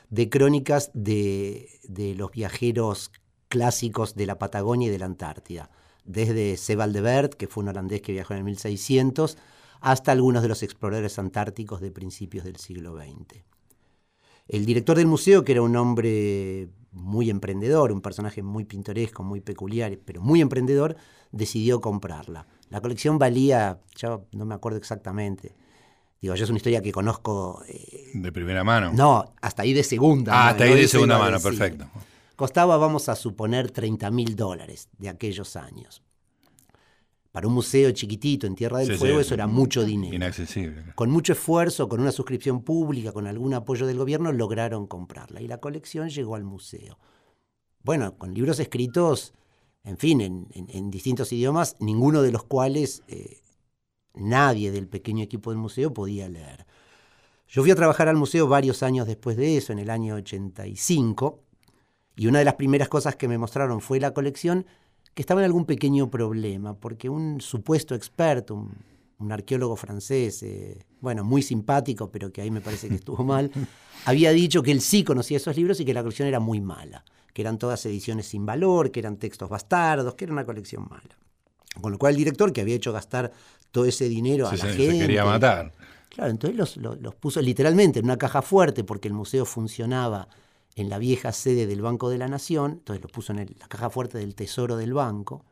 de 0.10 0.30
crónicas 0.30 0.92
de, 0.94 1.70
de 1.88 2.14
los 2.14 2.30
viajeros 2.32 3.12
clásicos 3.48 4.16
de 4.16 4.26
la 4.26 4.38
Patagonia 4.38 4.90
y 4.90 4.92
de 4.92 5.00
la 5.00 5.06
Antártida, 5.06 5.70
desde 6.04 6.58
Sebald 6.58 7.36
que 7.36 7.48
fue 7.48 7.64
un 7.64 7.70
holandés 7.70 8.02
que 8.02 8.12
viajó 8.12 8.34
en 8.34 8.40
el 8.40 8.44
1600, 8.44 9.38
hasta 9.80 10.12
algunos 10.12 10.42
de 10.42 10.50
los 10.50 10.62
exploradores 10.62 11.18
antárticos 11.20 11.80
de 11.80 11.92
principios 11.92 12.44
del 12.44 12.58
siglo 12.58 12.98
XX. 12.98 13.46
El 14.50 14.66
director 14.66 14.98
del 14.98 15.06
museo, 15.06 15.46
que 15.46 15.52
era 15.52 15.62
un 15.62 15.76
hombre 15.76 16.70
muy 16.92 17.30
emprendedor, 17.30 17.92
un 17.92 18.02
personaje 18.02 18.42
muy 18.42 18.66
pintoresco, 18.66 19.24
muy 19.24 19.42
peculiar, 19.42 19.98
pero 20.04 20.22
muy 20.22 20.42
emprendedor, 20.42 20.96
decidió 21.32 21.80
comprarla. 21.80 22.48
La 22.72 22.82
colección 22.82 23.20
valía, 23.20 23.80
yo 23.96 24.26
no 24.32 24.46
me 24.46 24.56
acuerdo 24.56 24.80
exactamente, 24.80 25.56
digo, 26.20 26.34
yo 26.34 26.44
es 26.44 26.50
una 26.50 26.58
historia 26.58 26.82
que 26.82 26.92
conozco... 26.92 27.64
Eh, 27.68 28.10
de 28.16 28.32
primera 28.32 28.64
mano. 28.64 28.92
No, 28.92 29.34
hasta 29.40 29.62
ahí 29.62 29.74
de 29.74 29.84
segunda. 29.84 30.34
Ah, 30.34 30.50
hasta 30.50 30.64
ahí 30.64 30.74
de 30.74 30.88
segunda 30.88 31.20
mano, 31.20 31.40
perfecto. 31.40 31.86
Costaba, 32.36 32.78
vamos 32.78 33.08
a 33.08 33.16
suponer, 33.16 33.70
30 33.70 34.10
mil 34.10 34.36
dólares 34.36 34.90
de 34.98 35.10
aquellos 35.10 35.56
años. 35.58 36.02
Para 37.32 37.48
un 37.48 37.54
museo 37.54 37.92
chiquitito 37.92 38.48
en 38.48 38.56
Tierra 38.56 38.80
del 38.80 38.98
Fuego 38.98 39.20
eso 39.20 39.36
era 39.36 39.46
mucho 39.46 39.84
dinero. 39.84 40.16
Inaccesible. 40.16 40.94
Con 40.96 41.12
mucho 41.12 41.34
esfuerzo, 41.34 41.88
con 41.88 42.02
una 42.02 42.12
suscripción 42.12 42.64
pública, 42.64 43.12
con 43.12 43.28
algún 43.28 43.54
apoyo 43.54 43.86
del 43.86 43.98
gobierno, 43.98 44.32
lograron 44.32 44.88
comprarla 44.88 45.40
y 45.40 45.48
la 45.48 45.60
colección 45.60 46.10
llegó 46.10 46.36
al 46.36 46.44
museo. 46.44 46.98
Bueno, 47.84 48.18
con 48.18 48.34
libros 48.34 48.60
escritos, 48.60 49.34
en 49.84 49.98
fin, 49.98 50.22
en, 50.22 50.92
distintos 50.92 51.32
idiomas, 51.32 51.76
ninguno 51.80 52.24
de 52.24 52.32
los 52.32 52.44
cuales 52.44 53.04
eh, 53.08 53.42
nadie 54.16 54.72
del 54.72 54.88
pequeño 54.88 55.24
equipo 55.24 55.52
del 55.52 55.60
museo 55.60 55.94
podía 55.94 56.28
leer. 56.28 56.66
Yo 57.48 57.62
fui 57.62 57.72
a 57.72 57.76
trabajar 57.76 58.08
al 58.08 58.16
museo 58.16 58.48
varios 58.48 58.84
años 58.84 59.08
después 59.08 59.38
de 59.38 59.58
eso, 59.58 59.72
en 59.72 59.80
el 59.80 59.90
año 59.90 60.16
85, 60.16 61.44
y 62.16 62.28
una 62.28 62.40
de 62.40 62.46
las 62.46 62.56
primeras 62.56 62.90
cosas 62.90 63.16
que 63.16 63.28
me 63.28 63.38
mostraron 63.38 63.82
fue 63.82 64.00
la 64.00 64.14
colección 64.14 64.66
que 65.14 65.22
estaba 65.22 65.42
en 65.42 65.46
algún 65.46 65.66
pequeño 65.66 66.10
problema, 66.10 66.74
porque 66.76 67.10
un 67.10 67.42
supuesto 67.42 67.96
experto, 67.96 68.56
un, 69.20 69.32
arqueólogo 69.32 69.76
francés, 69.76 70.44
eh, 70.44 70.86
bueno, 71.02 71.24
muy 71.24 71.42
simpático, 71.42 72.10
pero 72.10 72.32
que 72.32 72.42
ahí 72.42 72.52
me 72.52 72.62
parece 72.62 72.88
que 72.88 72.96
estuvo 72.96 73.24
mal, 73.24 73.52
había 74.06 74.32
dicho 74.32 74.64
que 74.64 74.72
él 74.72 74.82
sí 74.82 75.04
conocía 75.04 75.38
esos 75.38 75.58
libros 75.58 75.80
y 75.80 75.86
que 75.86 75.94
la 75.94 76.02
colección 76.02 76.28
era 76.28 76.40
muy 76.40 76.62
mala, 76.62 77.04
que 77.34 77.42
eran 77.42 77.58
todas 77.58 77.86
ediciones 77.86 78.28
sin 78.28 78.46
valor, 78.46 78.92
que 78.92 79.02
eran 79.02 79.18
textos 79.18 79.50
bastardos, 79.50 80.16
que 80.16 80.26
era 80.26 80.34
una 80.34 80.46
colección 80.46 80.88
mala. 80.90 81.18
Con 81.82 81.92
lo 81.92 81.98
cual 81.98 82.14
el 82.14 82.18
director, 82.18 82.52
que 82.54 82.62
había 82.62 82.76
hecho 82.76 82.94
gastar 82.94 83.32
todo 83.72 83.86
ese 83.86 84.08
dinero 84.10 84.48
a 84.48 84.56
la 84.56 84.66
gente... 84.66 84.92
Se 84.92 85.00
quería 85.00 85.26
matar. 85.26 85.72
Claro, 86.10 86.32
entonces 86.32 86.78
los 86.78 87.16
puso 87.16 87.42
literalmente 87.42 88.00
en 88.00 88.06
una 88.06 88.18
caja 88.18 88.42
fuerte 88.42 88.84
porque 88.84 89.08
el 89.08 89.14
museo 89.14 89.46
funcionaba 89.46 90.28
en 90.76 90.90
la 90.90 90.98
vieja 90.98 91.32
sede 91.32 91.68
del 91.68 91.82
Banco 91.82 92.10
de 92.10 92.18
la 92.18 92.28
Nación, 92.28 92.72
entonces 92.74 93.04
lo 93.04 93.10
puso 93.10 93.34
en 93.34 93.56
la 93.60 93.68
caja 93.68 93.90
fuerte 93.90 94.18
del 94.18 94.36
Tesoro 94.36 94.78
del 94.78 94.94
Banco, 94.94 95.46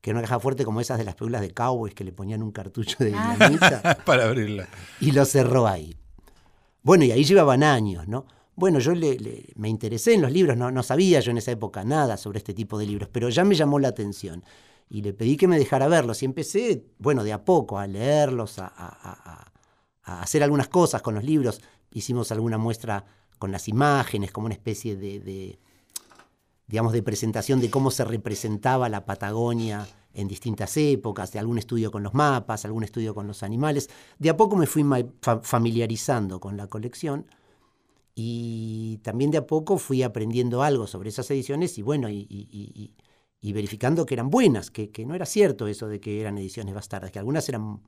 que 0.00 0.10
era 0.10 0.18
una 0.18 0.26
caja 0.28 0.40
fuerte 0.40 0.64
como 0.64 0.80
esas 0.80 0.98
de 0.98 1.04
las 1.04 1.14
películas 1.14 1.40
de 1.40 1.52
cowboys 1.52 1.94
que 1.94 2.04
le 2.04 2.12
ponían 2.12 2.42
un 2.42 2.52
cartucho 2.52 3.02
de 3.02 3.14
ah. 3.14 3.32
dinamita. 3.32 3.98
Para 4.04 4.24
abrirla. 4.24 4.68
Y 5.00 5.12
lo 5.12 5.24
cerró 5.24 5.66
ahí. 5.66 5.96
Bueno, 6.82 7.04
y 7.04 7.12
ahí 7.12 7.24
llevaban 7.24 7.62
años, 7.62 8.06
¿no? 8.06 8.26
Bueno, 8.56 8.78
yo 8.78 8.92
me 9.56 9.68
interesé 9.68 10.14
en 10.14 10.22
los 10.22 10.30
libros, 10.30 10.56
no, 10.56 10.70
no 10.70 10.82
sabía 10.82 11.20
yo 11.20 11.30
en 11.30 11.38
esa 11.38 11.50
época 11.50 11.84
nada 11.84 12.16
sobre 12.16 12.38
este 12.38 12.54
tipo 12.54 12.78
de 12.78 12.86
libros, 12.86 13.08
pero 13.10 13.28
ya 13.28 13.44
me 13.44 13.54
llamó 13.54 13.78
la 13.78 13.88
atención. 13.88 14.44
Y 14.88 15.02
le 15.02 15.12
pedí 15.12 15.36
que 15.36 15.48
me 15.48 15.58
dejara 15.58 15.88
verlos 15.88 16.22
y 16.22 16.26
empecé, 16.26 16.84
bueno, 16.98 17.24
de 17.24 17.32
a 17.32 17.44
poco 17.44 17.78
a 17.78 17.86
leerlos, 17.86 18.58
a, 18.58 18.70
a 20.04 20.20
hacer 20.20 20.42
algunas 20.42 20.68
cosas 20.68 21.02
con 21.02 21.14
los 21.14 21.24
libros. 21.24 21.60
Hicimos 21.90 22.30
alguna 22.30 22.58
muestra 22.58 23.04
con 23.38 23.52
las 23.52 23.68
imágenes, 23.68 24.32
como 24.32 24.46
una 24.46 24.54
especie 24.54 24.96
de, 24.96 25.58
digamos, 26.66 26.92
de 26.92 27.02
presentación 27.02 27.60
de 27.60 27.70
cómo 27.70 27.90
se 27.90 28.04
representaba 28.04 28.88
la 28.88 29.04
Patagonia 29.04 29.86
en 30.14 30.28
distintas 30.28 30.76
épocas, 30.76 31.32
de 31.32 31.40
algún 31.40 31.58
estudio 31.58 31.90
con 31.90 32.02
los 32.02 32.14
mapas, 32.14 32.64
algún 32.64 32.84
estudio 32.84 33.14
con 33.14 33.26
los 33.26 33.42
animales. 33.42 33.90
De 34.18 34.30
a 34.30 34.36
poco 34.36 34.56
me 34.56 34.66
fui 34.66 34.84
familiarizando 35.42 36.40
con 36.40 36.56
la 36.56 36.68
colección 36.68 37.26
y 38.14 38.98
también 39.02 39.30
de 39.32 39.38
a 39.38 39.46
poco 39.46 39.76
fui 39.76 40.02
aprendiendo 40.02 40.62
algo 40.62 40.86
sobre 40.86 41.08
esas 41.08 41.30
ediciones 41.30 41.78
y 41.78 41.82
bueno, 41.82 42.08
y, 42.08 42.92
verificando 43.52 44.06
que 44.06 44.14
eran 44.14 44.30
buenas, 44.30 44.70
que, 44.70 44.90
no 45.04 45.14
era 45.14 45.26
cierto 45.26 45.66
eso 45.66 45.88
de 45.88 46.00
que 46.00 46.20
eran 46.20 46.38
ediciones 46.38 46.74
bastardas, 46.74 47.10
que 47.10 47.18
algunas 47.18 47.48
eran 47.48 47.80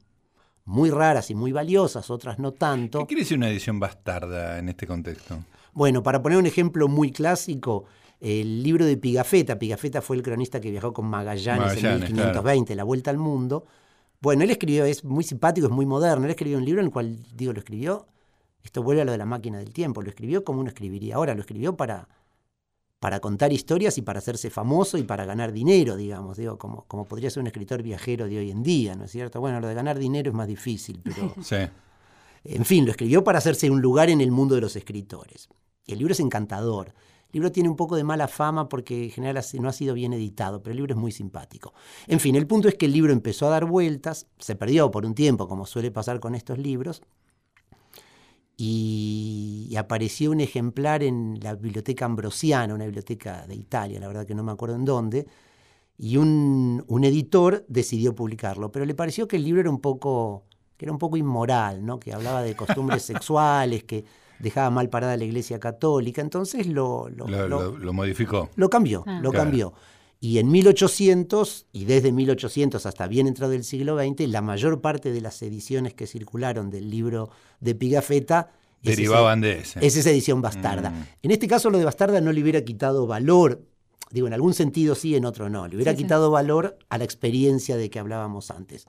muy 0.67 0.91
raras 0.91 1.31
y 1.31 1.35
muy 1.35 1.53
valiosas, 1.53 2.11
otras 2.11 2.39
no 2.39 2.53
tanto. 2.53 3.01
¿Qué 3.01 3.07
quiere 3.07 3.23
decir 3.23 3.39
una 3.39 3.49
edición 3.49 3.81
bastarda 3.81 4.59
en 4.59 4.69
este 4.69 4.87
contexto? 4.87 5.39
Bueno, 5.73 6.03
para 6.03 6.21
poner 6.21 6.39
un 6.39 6.47
ejemplo 6.47 6.89
muy 6.89 7.13
clásico, 7.13 7.85
el 8.21 8.63
libro 8.63 8.85
de 8.85 8.97
Pigafetta, 8.97 9.59
Pigafetta 9.59 10.03
fue 10.03 10.17
el 10.17 10.23
cronista 10.23 10.61
que 10.61 10.71
viajó 10.71 10.93
con 10.93 11.07
Magallanes, 11.07 11.83
en 11.83 12.01
1520, 12.01 12.75
La 12.75 12.85
Vuelta 12.85 13.11
al 13.11 13.19
Mundo. 13.19 13.65
Bueno, 14.21 14.43
él 14.43 14.51
escribió, 14.51 14.85
es 14.85 15.05
muy 15.05 15.23
simpático, 15.23 15.69
es 15.69 15.73
muy 15.73 15.87
moderno, 15.87 16.25
él 16.25 16.31
escribió 16.31 16.59
un 16.59 16.65
libro 16.65 16.81
en 16.81 16.87
el 16.87 16.93
cual, 16.93 17.17
digo, 17.35 17.53
lo 17.53 17.61
escribió, 17.61 18.07
esto 18.65 18.83
vuelve 18.83 19.03
a 19.03 19.05
lo 19.05 19.13
de 19.13 19.19
la 19.19 19.27
máquina 19.27 19.59
del 19.59 19.73
tiempo, 19.73 20.03
lo 20.03 20.09
escribió 20.09 20.43
como 20.43 20.61
uno 20.61 20.69
escribiría 20.71 21.15
ahora, 21.15 21.35
lo 21.35 21.43
escribió 21.43 21.77
para, 21.77 22.09
para 23.01 23.21
contar 23.21 23.53
historias 23.53 23.99
y 23.99 24.03
para 24.03 24.19
hacerse 24.19 24.51
famoso 24.51 24.97
y 24.99 25.03
para 25.03 25.25
ganar 25.25 25.53
dinero, 25.53 25.97
digamos, 25.97 26.37
digo, 26.39 26.57
como, 26.59 26.85
como 26.85 27.07
podría 27.07 27.31
ser 27.31 27.43
un 27.43 27.47
escritor 27.47 27.83
viajero 27.83 28.27
de 28.27 28.39
hoy 28.39 28.51
en 28.51 28.63
día, 28.63 28.95
¿no 28.95 29.05
es 29.05 29.11
cierto? 29.11 29.41
Bueno, 29.41 29.61
lo 29.61 29.69
de 29.69 29.75
ganar 29.75 29.99
dinero 29.99 30.31
es 30.31 30.35
más 30.35 30.49
difícil, 30.49 31.01
pero... 31.03 31.35
Sí. 31.43 31.57
En 32.49 32.65
fin, 32.65 32.85
lo 32.85 32.93
escribió 32.93 33.25
para 33.25 33.39
hacerse 33.39 33.69
un 33.71 33.81
lugar 33.81 34.09
en 34.09 34.21
el 34.21 34.31
mundo 34.31 34.55
de 34.55 34.61
los 34.61 34.77
escritores. 34.77 35.49
El 35.85 35.99
libro 35.99 36.13
es 36.13 36.21
encantador. 36.21 36.95
El 37.29 37.41
libro 37.41 37.51
tiene 37.51 37.69
un 37.69 37.75
poco 37.75 37.97
de 37.97 38.05
mala 38.05 38.29
fama 38.29 38.69
porque 38.69 39.05
en 39.05 39.11
general 39.11 39.45
no 39.61 39.69
ha 39.69 39.73
sido 39.73 39.95
bien 39.95 40.13
editado, 40.13 40.63
pero 40.63 40.71
el 40.71 40.77
libro 40.77 40.95
es 40.95 41.01
muy 41.01 41.11
simpático. 41.11 41.75
En 42.07 42.21
fin, 42.21 42.37
el 42.37 42.47
punto 42.47 42.69
es 42.69 42.77
que 42.77 42.87
el 42.87 42.93
libro 42.93 43.13
empezó 43.13 43.49
a 43.49 43.51
dar 43.51 43.65
vueltas, 43.65 44.29
se 44.39 44.55
perdió 44.55 44.93
por 44.93 45.05
un 45.05 45.15
tiempo, 45.15 45.49
como 45.49 45.67
suele 45.67 45.91
pasar 45.91 46.21
con 46.21 46.37
estos 46.37 46.59
libros, 46.59 47.03
y, 48.57 49.75
apareció 49.79 50.31
un 50.31 50.41
ejemplar 50.41 51.03
en 51.03 51.39
la 51.43 51.55
biblioteca 51.55 52.07
ambrosiana, 52.07 52.75
una 52.75 52.85
biblioteca 52.85 53.47
de 53.47 53.55
Italia, 53.55 54.01
la 54.01 54.07
verdad 54.07 54.27
que 54.27 54.35
no 54.35 54.43
me 54.43 54.53
acuerdo 54.53 54.77
en 54.77 54.87
dónde, 54.87 55.27
y 55.99 56.17
un, 56.17 56.85
editor 57.05 57.65
decidió 57.69 58.15
publicarlo, 58.15 58.73
pero 58.73 58.87
le 58.87 58.95
pareció 58.95 59.29
que 59.29 59.37
el 59.37 59.45
libro 59.45 59.61
era 59.61 59.71
un 59.71 59.81
poco, 59.81 60.45
que 60.77 60.87
era 60.87 60.93
un 60.93 60.99
poco 60.99 61.19
inmoral, 61.19 61.85
¿no? 61.85 61.99
que 62.01 62.13
hablaba 62.15 62.43
de 62.43 62.57
costumbres 62.57 63.03
sexuales, 63.05 63.85
que 63.85 64.05
dejaba 64.39 64.71
mal 64.71 64.89
parada 64.89 65.17
la 65.17 65.25
iglesia 65.25 65.61
católica, 65.61 66.23
entonces 66.23 66.67
lo, 66.67 67.09
lo, 67.11 67.27
lo, 67.27 67.93
modificó. 67.93 68.49
Lo 68.57 68.71
cambió, 68.71 69.05
ah. 69.07 69.21
lo 69.23 69.33
cambió. 69.33 69.75
Y 70.19 70.39
en 70.39 70.51
1800, 70.51 71.67
y 71.73 71.85
desde 71.85 72.11
1800 72.11 72.87
hasta 72.87 73.07
bien 73.07 73.27
entrado 73.27 73.53
el 73.53 73.65
siglo 73.65 73.99
XX, 73.99 74.29
la 74.29 74.41
mayor 74.41 74.81
parte 74.81 75.13
de 75.13 75.21
las 75.21 75.43
ediciones 75.43 75.95
que 75.95 76.07
circularon 76.07 76.71
del 76.71 76.91
libro 76.91 77.31
de 77.61 77.75
Pigafetta 77.75 78.51
derivaban 78.83 79.41
de 79.41 79.59
ese. 79.59 79.85
Es 79.85 79.97
esa 79.97 80.11
edición 80.11 80.41
bastarda. 80.41 80.91
Mm. 80.91 81.05
En 81.23 81.31
este 81.31 81.49
caso 81.49 81.71
lo 81.71 81.79
de 81.79 81.85
bastarda 81.85 82.21
no 82.21 82.33
le 82.33 82.43
hubiera 82.43 82.63
quitado 82.63 83.07
valor, 83.07 83.63
digo, 84.11 84.27
en 84.27 84.33
algún 84.33 84.55
sentido 84.55 84.95
sí, 84.95 85.17
en 85.17 85.25
otro 85.25 85.51
no, 85.51 85.69
le 85.69 85.77
hubiera 85.77 85.95
quitado 85.95 86.31
valor 86.31 86.79
a 86.89 86.99
la 86.99 87.05
experiencia 87.05 87.77
de 87.77 87.91
que 87.91 87.99
hablábamos 87.99 88.51
antes. 88.51 88.87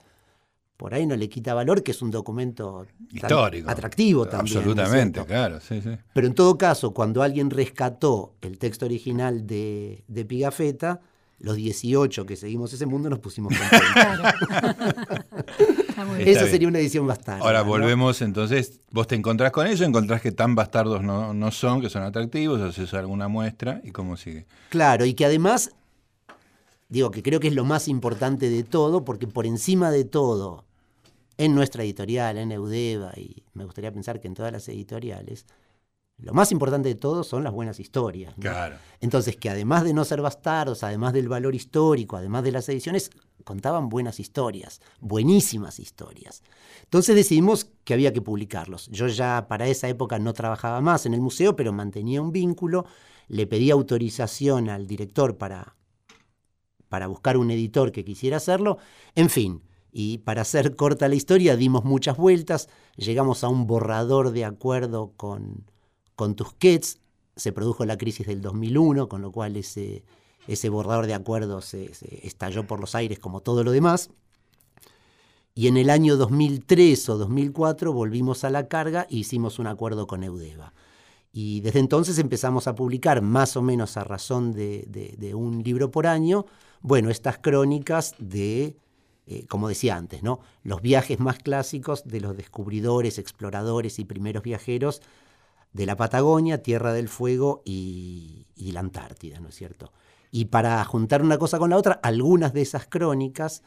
por 0.76 0.94
ahí 0.94 1.06
no 1.06 1.16
le 1.16 1.28
quita 1.28 1.54
valor, 1.54 1.82
que 1.82 1.90
es 1.90 2.00
un 2.02 2.12
documento 2.12 2.86
histórico. 3.10 3.68
Atractivo 3.68 4.26
también. 4.26 4.58
Absolutamente, 4.58 5.24
claro, 5.24 5.60
sí, 5.60 5.80
sí. 5.82 5.90
Pero 6.14 6.26
en 6.26 6.34
todo 6.34 6.56
caso, 6.56 6.94
cuando 6.94 7.22
alguien 7.22 7.50
rescató 7.50 8.36
el 8.40 8.58
texto 8.58 8.86
original 8.86 9.44
de, 9.44 10.04
de 10.06 10.24
Pigafetta, 10.24 11.00
los 11.40 11.56
18 11.56 12.26
que 12.26 12.36
seguimos 12.36 12.72
ese 12.72 12.86
mundo 12.86 13.08
nos 13.08 13.20
pusimos 13.20 13.52
contentos. 13.58 14.34
Esa 16.18 16.46
sería 16.46 16.68
una 16.68 16.78
edición 16.78 17.06
bastarda. 17.06 17.44
Ahora 17.44 17.62
volvemos, 17.62 18.20
entonces, 18.22 18.80
vos 18.90 19.06
te 19.06 19.14
encontrás 19.14 19.52
con 19.52 19.66
eso, 19.66 19.84
encontrás 19.84 20.20
que 20.20 20.32
tan 20.32 20.54
bastardos 20.54 21.02
no, 21.02 21.32
no 21.34 21.50
son, 21.50 21.80
que 21.80 21.90
son 21.90 22.02
atractivos, 22.02 22.60
haces 22.60 22.92
alguna 22.94 23.28
muestra 23.28 23.80
y 23.84 23.92
cómo 23.92 24.16
sigue. 24.16 24.46
Claro, 24.68 25.04
y 25.04 25.14
que 25.14 25.24
además, 25.24 25.70
digo 26.88 27.10
que 27.10 27.22
creo 27.22 27.40
que 27.40 27.48
es 27.48 27.54
lo 27.54 27.64
más 27.64 27.88
importante 27.88 28.50
de 28.50 28.64
todo, 28.64 29.04
porque 29.04 29.26
por 29.26 29.46
encima 29.46 29.90
de 29.90 30.04
todo, 30.04 30.64
en 31.36 31.54
nuestra 31.54 31.84
editorial, 31.84 32.36
en 32.36 32.50
Eudeva, 32.50 33.12
y 33.16 33.44
me 33.54 33.64
gustaría 33.64 33.92
pensar 33.92 34.20
que 34.20 34.26
en 34.26 34.34
todas 34.34 34.52
las 34.52 34.68
editoriales, 34.68 35.46
lo 36.20 36.34
más 36.34 36.50
importante 36.50 36.88
de 36.88 36.96
todo 36.96 37.22
son 37.22 37.44
las 37.44 37.52
buenas 37.52 37.78
historias. 37.78 38.34
Claro. 38.40 38.76
Entonces, 39.00 39.36
que 39.36 39.50
además 39.50 39.84
de 39.84 39.94
no 39.94 40.04
ser 40.04 40.20
bastardos, 40.20 40.82
además 40.82 41.12
del 41.12 41.28
valor 41.28 41.54
histórico, 41.54 42.16
además 42.16 42.42
de 42.42 42.52
las 42.52 42.68
ediciones, 42.68 43.10
contaban 43.44 43.88
buenas 43.88 44.18
historias, 44.18 44.80
buenísimas 45.00 45.78
historias. 45.78 46.42
Entonces 46.82 47.14
decidimos 47.14 47.70
que 47.84 47.94
había 47.94 48.12
que 48.12 48.20
publicarlos. 48.20 48.88
Yo 48.88 49.06
ya 49.06 49.46
para 49.48 49.68
esa 49.68 49.88
época 49.88 50.18
no 50.18 50.32
trabajaba 50.32 50.80
más 50.80 51.06
en 51.06 51.14
el 51.14 51.20
museo, 51.20 51.54
pero 51.54 51.72
mantenía 51.72 52.20
un 52.20 52.32
vínculo, 52.32 52.84
le 53.28 53.46
pedí 53.46 53.70
autorización 53.70 54.68
al 54.68 54.88
director 54.88 55.38
para, 55.38 55.76
para 56.88 57.06
buscar 57.06 57.36
un 57.36 57.52
editor 57.52 57.92
que 57.92 58.04
quisiera 58.04 58.38
hacerlo. 58.38 58.78
En 59.14 59.30
fin, 59.30 59.62
y 59.92 60.18
para 60.18 60.42
hacer 60.42 60.74
corta 60.74 61.08
la 61.08 61.14
historia, 61.14 61.56
dimos 61.56 61.84
muchas 61.84 62.16
vueltas, 62.16 62.68
llegamos 62.96 63.44
a 63.44 63.48
un 63.48 63.68
borrador 63.68 64.32
de 64.32 64.44
acuerdo 64.44 65.12
con 65.16 65.64
con 66.18 66.34
Tusquets 66.34 66.98
se 67.36 67.52
produjo 67.52 67.86
la 67.86 67.96
crisis 67.96 68.26
del 68.26 68.40
2001, 68.40 69.08
con 69.08 69.22
lo 69.22 69.30
cual 69.30 69.56
ese, 69.56 70.02
ese 70.48 70.68
borrador 70.68 71.06
de 71.06 71.14
acuerdos 71.14 71.66
se, 71.66 71.92
estalló 72.24 72.66
por 72.66 72.80
los 72.80 72.96
aires 72.96 73.20
como 73.20 73.40
todo 73.40 73.62
lo 73.62 73.70
demás. 73.70 74.10
Y 75.54 75.68
en 75.68 75.76
el 75.76 75.88
año 75.88 76.16
2003 76.16 77.08
o 77.10 77.18
2004 77.18 77.92
volvimos 77.92 78.42
a 78.42 78.50
la 78.50 78.66
carga 78.66 79.06
e 79.08 79.18
hicimos 79.18 79.60
un 79.60 79.68
acuerdo 79.68 80.08
con 80.08 80.24
Eudeva. 80.24 80.74
Y 81.30 81.60
desde 81.60 81.78
entonces 81.78 82.18
empezamos 82.18 82.66
a 82.66 82.74
publicar, 82.74 83.22
más 83.22 83.56
o 83.56 83.62
menos 83.62 83.96
a 83.96 84.02
razón 84.02 84.52
de, 84.52 85.32
un 85.36 85.62
libro 85.62 85.92
por 85.92 86.08
año, 86.08 86.46
bueno, 86.80 87.10
estas 87.10 87.38
crónicas 87.38 88.16
de, 88.18 88.76
eh, 89.28 89.46
como 89.46 89.68
decía 89.68 89.94
antes, 89.94 90.24
¿no? 90.24 90.40
los 90.64 90.82
viajes 90.82 91.20
más 91.20 91.38
clásicos 91.38 92.02
de 92.04 92.20
los 92.20 92.36
descubridores, 92.36 93.20
exploradores 93.20 94.00
y 94.00 94.04
primeros 94.04 94.42
viajeros 94.42 95.00
de 95.72 95.86
la 95.86 95.96
Patagonia, 95.96 96.62
Tierra 96.62 96.92
del 96.92 97.08
Fuego 97.08 97.62
y, 97.64 98.46
la 98.56 98.80
Antártida, 98.80 99.40
¿no 99.40 99.48
es 99.48 99.54
cierto? 99.54 99.92
Y 100.30 100.46
para 100.46 100.84
juntar 100.84 101.22
una 101.22 101.38
cosa 101.38 101.58
con 101.58 101.70
la 101.70 101.76
otra, 101.76 102.00
algunas 102.02 102.52
de 102.52 102.62
esas 102.62 102.86
crónicas, 102.86 103.62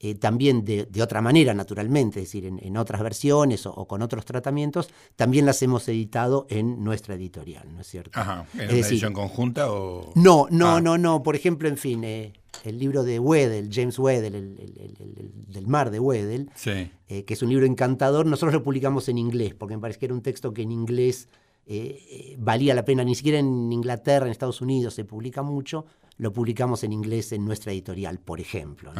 eh, 0.00 0.14
también 0.14 0.64
de, 0.64 0.86
otra 1.02 1.20
manera, 1.20 1.54
naturalmente, 1.54 2.20
es 2.20 2.26
decir, 2.26 2.44
en, 2.44 2.76
otras 2.76 3.02
versiones 3.02 3.66
o, 3.66 3.86
con 3.86 4.02
otros 4.02 4.24
tratamientos, 4.24 4.90
también 5.16 5.46
las 5.46 5.62
hemos 5.62 5.88
editado 5.88 6.46
en 6.50 6.84
nuestra 6.84 7.14
editorial, 7.14 7.72
¿no 7.72 7.80
es 7.80 7.86
cierto? 7.86 8.18
Ajá, 8.18 8.46
¿en 8.54 8.68
una 8.68 8.72
edición 8.72 9.12
conjunta 9.12 9.72
o...? 9.72 10.12
No, 10.14 10.46
no, 10.50 10.76
ah. 10.76 10.80
no, 10.80 10.98
no. 10.98 11.22
Por 11.22 11.36
ejemplo, 11.36 11.68
en 11.68 11.78
fin, 11.78 12.04
eh, 12.04 12.34
el 12.64 12.78
libro 12.78 13.02
de 13.02 13.18
Weddell, 13.18 13.70
James 13.72 13.98
Weddell, 13.98 14.34
el, 14.34 15.34
del 15.48 15.66
mar 15.66 15.90
de 15.90 16.00
Weddell, 16.00 16.50
eh, 16.66 17.24
que 17.24 17.34
es 17.34 17.42
un 17.42 17.48
libro 17.48 17.66
encantador, 17.66 18.26
nosotros 18.26 18.52
lo 18.54 18.62
publicamos 18.62 19.08
en 19.08 19.18
inglés, 19.18 19.54
porque 19.54 19.76
me 19.76 19.80
parece 19.80 19.98
que 19.98 20.06
era 20.06 20.14
un 20.14 20.22
texto 20.22 20.52
que 20.52 20.62
en 20.62 20.72
inglés 20.72 21.28
eh, 21.66 21.98
eh, 22.10 22.36
valía 22.38 22.74
la 22.74 22.84
pena, 22.84 23.04
ni 23.04 23.14
siquiera 23.14 23.38
en 23.38 23.72
Inglaterra, 23.72 24.26
en 24.26 24.32
Estados 24.32 24.60
Unidos 24.60 24.94
se 24.94 25.04
publica 25.04 25.42
mucho, 25.42 25.86
lo 26.18 26.32
publicamos 26.32 26.84
en 26.84 26.92
inglés 26.92 27.32
en 27.32 27.44
nuestra 27.44 27.72
editorial, 27.72 28.18
por 28.18 28.38
ejemplo. 28.38 28.92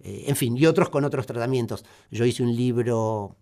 Eh, 0.00 0.24
en 0.26 0.36
fin, 0.36 0.56
y 0.56 0.66
otros 0.66 0.88
con 0.88 1.04
otros 1.04 1.26
tratamientos. 1.26 1.84
Yo 2.10 2.24
hice 2.24 2.42
un 2.42 2.56
libro 2.56 3.36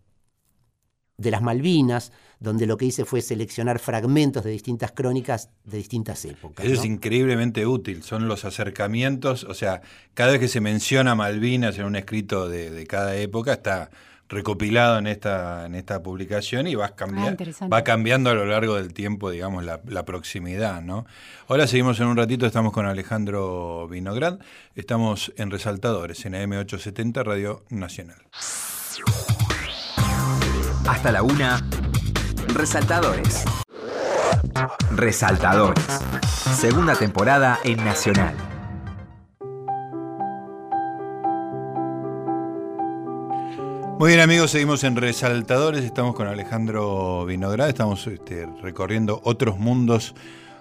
de 1.17 1.31
las 1.31 1.43
Malvinas, 1.43 2.13
donde 2.41 2.67
lo 2.67 2.77
que 2.77 2.87
hice 2.87 3.05
fue 3.05 3.21
seleccionar 3.21 3.79
fragmentos 3.79 4.43
de 4.43 4.51
distintas 4.51 4.93
crónicas 4.93 5.51
de 5.65 5.77
distintas 5.77 6.25
épocas. 6.25 6.65
Eso 6.65 6.75
es 6.75 6.85
increíblemente 6.85 7.67
útil, 7.67 8.03
son 8.03 8.27
los 8.27 8.45
acercamientos, 8.45 9.45
o 9.45 9.55
sea, 9.55 9.83
cada 10.15 10.33
vez 10.33 10.41
que 10.41 10.49
se 10.49 10.61
menciona 10.61 11.15
Malvinas 11.15 11.79
en 11.79 11.85
un 11.85 11.95
escrito 11.95 12.49
de 12.49 12.87
cada 12.87 13.17
época 13.17 13.53
está 13.53 13.91
recopilado 14.31 14.97
en 14.99 15.09
esta, 15.09 15.67
en 15.67 15.75
esta 15.75 16.03
publicación 16.03 16.69
y 16.69 16.77
vas 16.77 16.93
cambiando, 16.93 17.45
ah, 17.61 17.69
va 17.69 17.83
cambiando 17.83 18.31
a 18.31 18.35
lo 18.35 18.47
largo 18.47 18.77
del 18.77 18.95
tiempo, 18.95 19.29
digamos, 19.31 19.65
la, 19.65 20.05
proximidad, 20.05 20.81
¿no? 20.81 21.05
Ahora 21.49 21.67
seguimos 21.67 21.99
en 22.01 22.07
un 22.07 22.17
ratito, 22.17 22.47
estamos 22.47 22.73
con 22.73 22.87
Alejandro 22.87 23.89
Vinograd, 23.89 24.39
estamos 24.77 25.33
en 25.37 25.51
Resaltadores, 25.51 26.25
en 26.25 26.35
AM870 26.35 27.25
Radio 27.25 27.65
Nacional. 27.69 28.23
Hasta 30.89 31.13
la 31.13 31.23
una, 31.23 31.61
Resaltadores. 32.55 33.45
Resaltadores. 34.95 35.85
Segunda 36.57 36.95
temporada 36.95 37.59
en 37.65 37.85
Nacional. 37.85 38.50
Muy 44.01 44.13
bien 44.13 44.21
amigos, 44.21 44.53
seguimos 44.53 44.83
en 44.85 44.97
Resaltadores, 44.97 45.85
estamos 45.85 46.15
con 46.15 46.27
Alejandro 46.27 47.27
Vinograd, 47.27 47.69
estamos 47.69 48.07
este, 48.07 48.49
recorriendo 48.63 49.21
otros 49.25 49.59
mundos, 49.59 50.15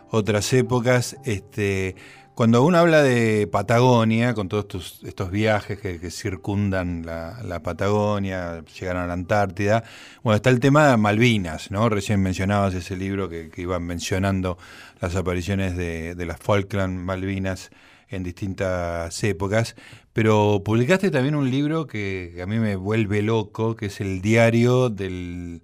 otras 0.10 0.52
épocas. 0.52 1.16
Este, 1.24 1.96
cuando 2.36 2.66
uno 2.66 2.80
habla 2.80 3.02
de 3.02 3.48
Patagonia, 3.48 4.34
con 4.34 4.50
todos 4.50 5.00
estos, 5.06 5.32
viajes 5.32 5.80
que, 5.80 6.12
circundan 6.12 7.06
la, 7.06 7.62
Patagonia, 7.64 8.62
llegan 8.78 8.98
a 8.98 9.08
la 9.08 9.14
Antártida, 9.14 9.86
bueno, 10.22 10.36
está 10.36 10.50
el 10.50 10.60
tema 10.60 10.90
de 10.90 10.98
Malvinas, 10.98 11.72
¿no? 11.72 11.88
Recién 11.88 12.22
mencionabas 12.22 12.74
ese 12.74 12.98
libro 12.98 13.30
que, 13.30 13.50
iban 13.56 13.84
mencionando 13.84 14.58
las 15.00 15.16
apariciones 15.16 15.78
de, 15.78 16.14
de 16.14 16.26
las 16.26 16.42
Falkland 16.42 17.06
Malvinas 17.06 17.72
en 18.10 18.24
distintas 18.24 19.24
épocas, 19.24 19.76
pero 20.20 20.62
publicaste 20.66 21.12
también 21.12 21.34
un 21.34 21.50
libro 21.50 21.88
que 21.88 22.42
a 22.44 22.46
mí 22.46 22.60
me 22.60 22.76
vuelve 22.76 23.22
loco, 23.22 23.78
que 23.78 23.86
es 23.86 24.02
el 24.02 24.22
diario 24.22 24.90
del 24.90 25.62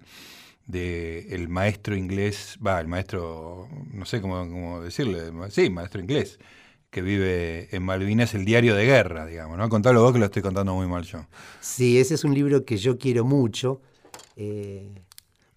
de 0.66 1.46
maestro 1.46 1.94
inglés, 1.94 2.58
va, 2.66 2.80
el 2.80 2.88
maestro, 2.88 3.68
no 3.92 4.06
sé 4.06 4.22
cómo, 4.22 4.80
decirle, 4.80 5.30
sí, 5.50 5.68
maestro 5.68 6.00
inglés, 6.00 6.38
que 6.88 7.02
vive 7.02 7.68
en 7.70 7.82
Malvinas, 7.82 8.32
el 8.32 8.46
diario 8.46 8.74
de 8.74 8.86
guerra, 8.86 9.26
digamos, 9.26 9.58
¿no? 9.58 9.68
Contalo 9.68 10.00
vos 10.02 10.14
que 10.14 10.20
lo 10.20 10.24
estoy 10.24 10.40
contando 10.40 10.74
muy 10.74 10.86
mal 10.86 11.04
yo. 11.04 11.26
Sí, 11.60 11.98
ese 11.98 12.14
es 12.14 12.24
un 12.24 12.32
libro 12.32 12.64
que 12.64 12.78
yo 12.78 12.96
quiero 12.96 13.26
mucho. 13.26 13.82
Eh, 14.36 15.02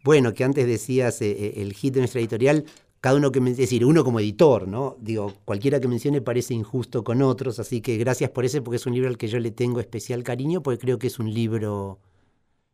bueno, 0.04 0.34
que 0.34 0.44
antes 0.44 0.68
decías 0.68 1.22
eh, 1.22 1.32
eh, 1.32 1.54
el 1.62 1.72
hit 1.72 1.94
de 1.94 2.02
nuestra 2.02 2.20
editorial, 2.20 2.66
cada 3.02 3.16
uno 3.16 3.32
que 3.32 3.40
me, 3.40 3.52
es 3.52 3.58
decir, 3.58 3.86
uno 3.86 4.04
como 4.04 4.20
editor, 4.20 4.68
¿no? 4.68 4.98
Digo, 5.00 5.34
cualquiera 5.46 5.80
que 5.80 5.88
mencione 5.88 6.22
parece 6.22 6.54
injusto 6.54 7.04
con 7.04 7.22
otros, 7.22 7.60
así 7.60 7.82
que 7.82 7.98
gracias 7.98 8.30
por 8.32 8.46
ese, 8.46 8.62
porque 8.62 8.78
es 8.78 8.86
un 8.86 8.94
libro 8.94 9.10
al 9.10 9.18
que 9.18 9.28
yo 9.28 9.40
le 9.40 9.52
tengo 9.52 9.80
especial 9.80 10.24
cariño, 10.24 10.62
porque 10.62 10.80
creo 10.80 11.00
que 11.00 11.08
es 11.08 11.20
un 11.20 11.34
libro, 11.34 12.00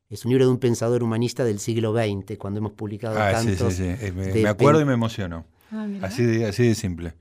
es 0.09 0.25
un 0.25 0.31
libro 0.31 0.45
de 0.45 0.51
un 0.51 0.57
pensador 0.57 1.03
humanista 1.03 1.43
del 1.43 1.59
siglo 1.59 1.93
XX, 1.93 2.37
cuando 2.37 2.59
hemos 2.59 2.71
publicado 2.71 3.19
ah, 3.19 3.31
tantos. 3.31 3.73
Sí, 3.73 3.83
sí, 3.99 4.07
sí. 4.07 4.11
Me, 4.41 4.47
acuerdo 4.47 4.81
y 4.81 4.85
me 4.85 4.93
emociono. 4.93 5.45
Ah, 5.71 5.87
así, 6.01 6.23
de, 6.23 6.45
así 6.45 6.67
de 6.67 6.75
simple. 6.75 7.13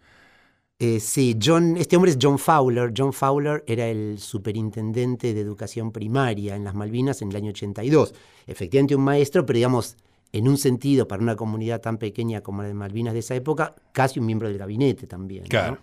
Eh, 0.78 0.98
sí, 0.98 1.38
John, 1.42 1.76
este 1.76 1.96
hombre 1.96 2.10
es 2.10 2.18
John 2.20 2.38
Fowler. 2.38 2.92
John 2.96 3.12
Fowler 3.12 3.62
era 3.66 3.86
el 3.86 4.18
superintendente 4.18 5.32
de 5.32 5.40
educación 5.40 5.92
primaria 5.92 6.56
en 6.56 6.64
las 6.64 6.74
Malvinas 6.74 7.22
en 7.22 7.30
el 7.30 7.36
año 7.36 7.50
82. 7.50 8.14
Efectivamente 8.46 8.96
un 8.96 9.04
maestro, 9.04 9.46
pero 9.46 9.56
digamos, 9.56 9.96
en 10.34 10.48
un 10.48 10.58
sentido, 10.58 11.06
para 11.06 11.22
una 11.22 11.36
comunidad 11.36 11.80
tan 11.80 11.96
pequeña 11.96 12.40
como 12.40 12.62
la 12.62 12.66
de 12.66 12.74
Malvinas 12.74 13.14
de 13.14 13.20
esa 13.20 13.36
época, 13.36 13.76
casi 13.92 14.18
un 14.18 14.26
miembro 14.26 14.48
del 14.48 14.58
gabinete 14.58 15.06
también. 15.06 15.44
Claro. 15.44 15.78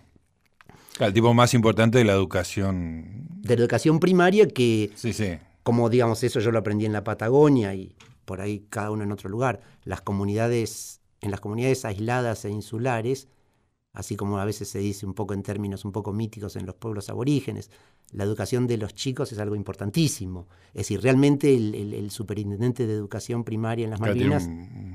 El 1.00 1.14
tipo 1.14 1.32
más 1.32 1.54
importante 1.54 1.96
de 1.96 2.04
la 2.04 2.12
educación. 2.12 3.28
De 3.40 3.56
la 3.56 3.62
educación 3.62 3.98
primaria 3.98 4.46
que, 4.46 4.90
sí, 4.94 5.14
sí. 5.14 5.38
como 5.62 5.88
digamos, 5.88 6.22
eso 6.22 6.38
yo 6.38 6.50
lo 6.50 6.58
aprendí 6.58 6.84
en 6.84 6.92
la 6.92 7.02
Patagonia 7.02 7.74
y 7.74 7.96
por 8.26 8.42
ahí 8.42 8.66
cada 8.68 8.90
uno 8.90 9.04
en 9.04 9.12
otro 9.12 9.30
lugar, 9.30 9.62
las 9.84 10.02
comunidades, 10.02 11.00
en 11.22 11.30
las 11.30 11.40
comunidades 11.40 11.86
aisladas 11.86 12.44
e 12.44 12.50
insulares, 12.50 13.28
así 13.92 14.16
como 14.16 14.38
a 14.38 14.44
veces 14.44 14.68
se 14.68 14.78
dice 14.78 15.04
un 15.04 15.14
poco 15.14 15.34
en 15.34 15.42
términos 15.42 15.84
un 15.84 15.92
poco 15.92 16.12
míticos 16.12 16.56
en 16.56 16.66
los 16.66 16.74
pueblos 16.74 17.10
aborígenes, 17.10 17.70
la 18.12 18.24
educación 18.24 18.66
de 18.66 18.76
los 18.78 18.94
chicos 18.94 19.32
es 19.32 19.38
algo 19.38 19.54
importantísimo. 19.54 20.48
Es 20.68 20.82
decir, 20.82 21.02
realmente 21.02 21.54
el, 21.54 22.10
superintendente 22.10 22.86
de 22.86 22.92
educación 22.92 23.44
primaria 23.44 23.84
en 23.84 23.90
las 23.90 24.00
Malvinas 24.00 24.48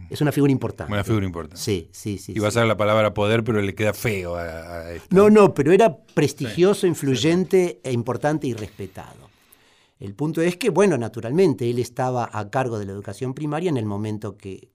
es 0.09 0.21
una 0.21 0.31
figura 0.31 0.51
importante. 0.51 0.93
Una 0.93 1.03
figura 1.03 1.25
importante. 1.25 1.61
Sí, 1.61 1.89
sí, 1.91 2.17
sí. 2.17 2.33
Y 2.35 2.39
va 2.39 2.49
a 2.49 2.51
ser 2.51 2.65
la 2.65 2.77
palabra 2.77 3.13
poder, 3.13 3.43
pero 3.43 3.61
le 3.61 3.73
queda 3.75 3.93
feo 3.93 4.35
a, 4.35 4.91
esto. 4.93 5.15
No, 5.15 5.29
no, 5.29 5.53
pero 5.53 5.71
era 5.71 5.97
prestigioso, 5.97 6.85
influyente 6.85 7.79
e 7.83 7.91
importante 7.91 8.47
y 8.47 8.53
respetado. 8.53 9.27
El 9.99 10.13
punto 10.13 10.41
es 10.41 10.57
que, 10.57 10.69
bueno, 10.69 10.97
naturalmente, 10.97 11.69
él 11.69 11.79
estaba 11.79 12.29
a 12.31 12.49
cargo 12.49 12.77
de 12.77 12.85
la 12.85 12.91
educación 12.91 13.33
primaria 13.33 13.69
en 13.69 13.77
el 13.77 13.85
momento 13.85 14.37
que, 14.37 14.69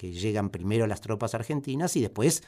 llegan 0.00 0.50
primero 0.50 0.86
las 0.86 1.00
tropas 1.00 1.34
argentinas 1.34 1.96
y 1.96 2.02
después 2.02 2.42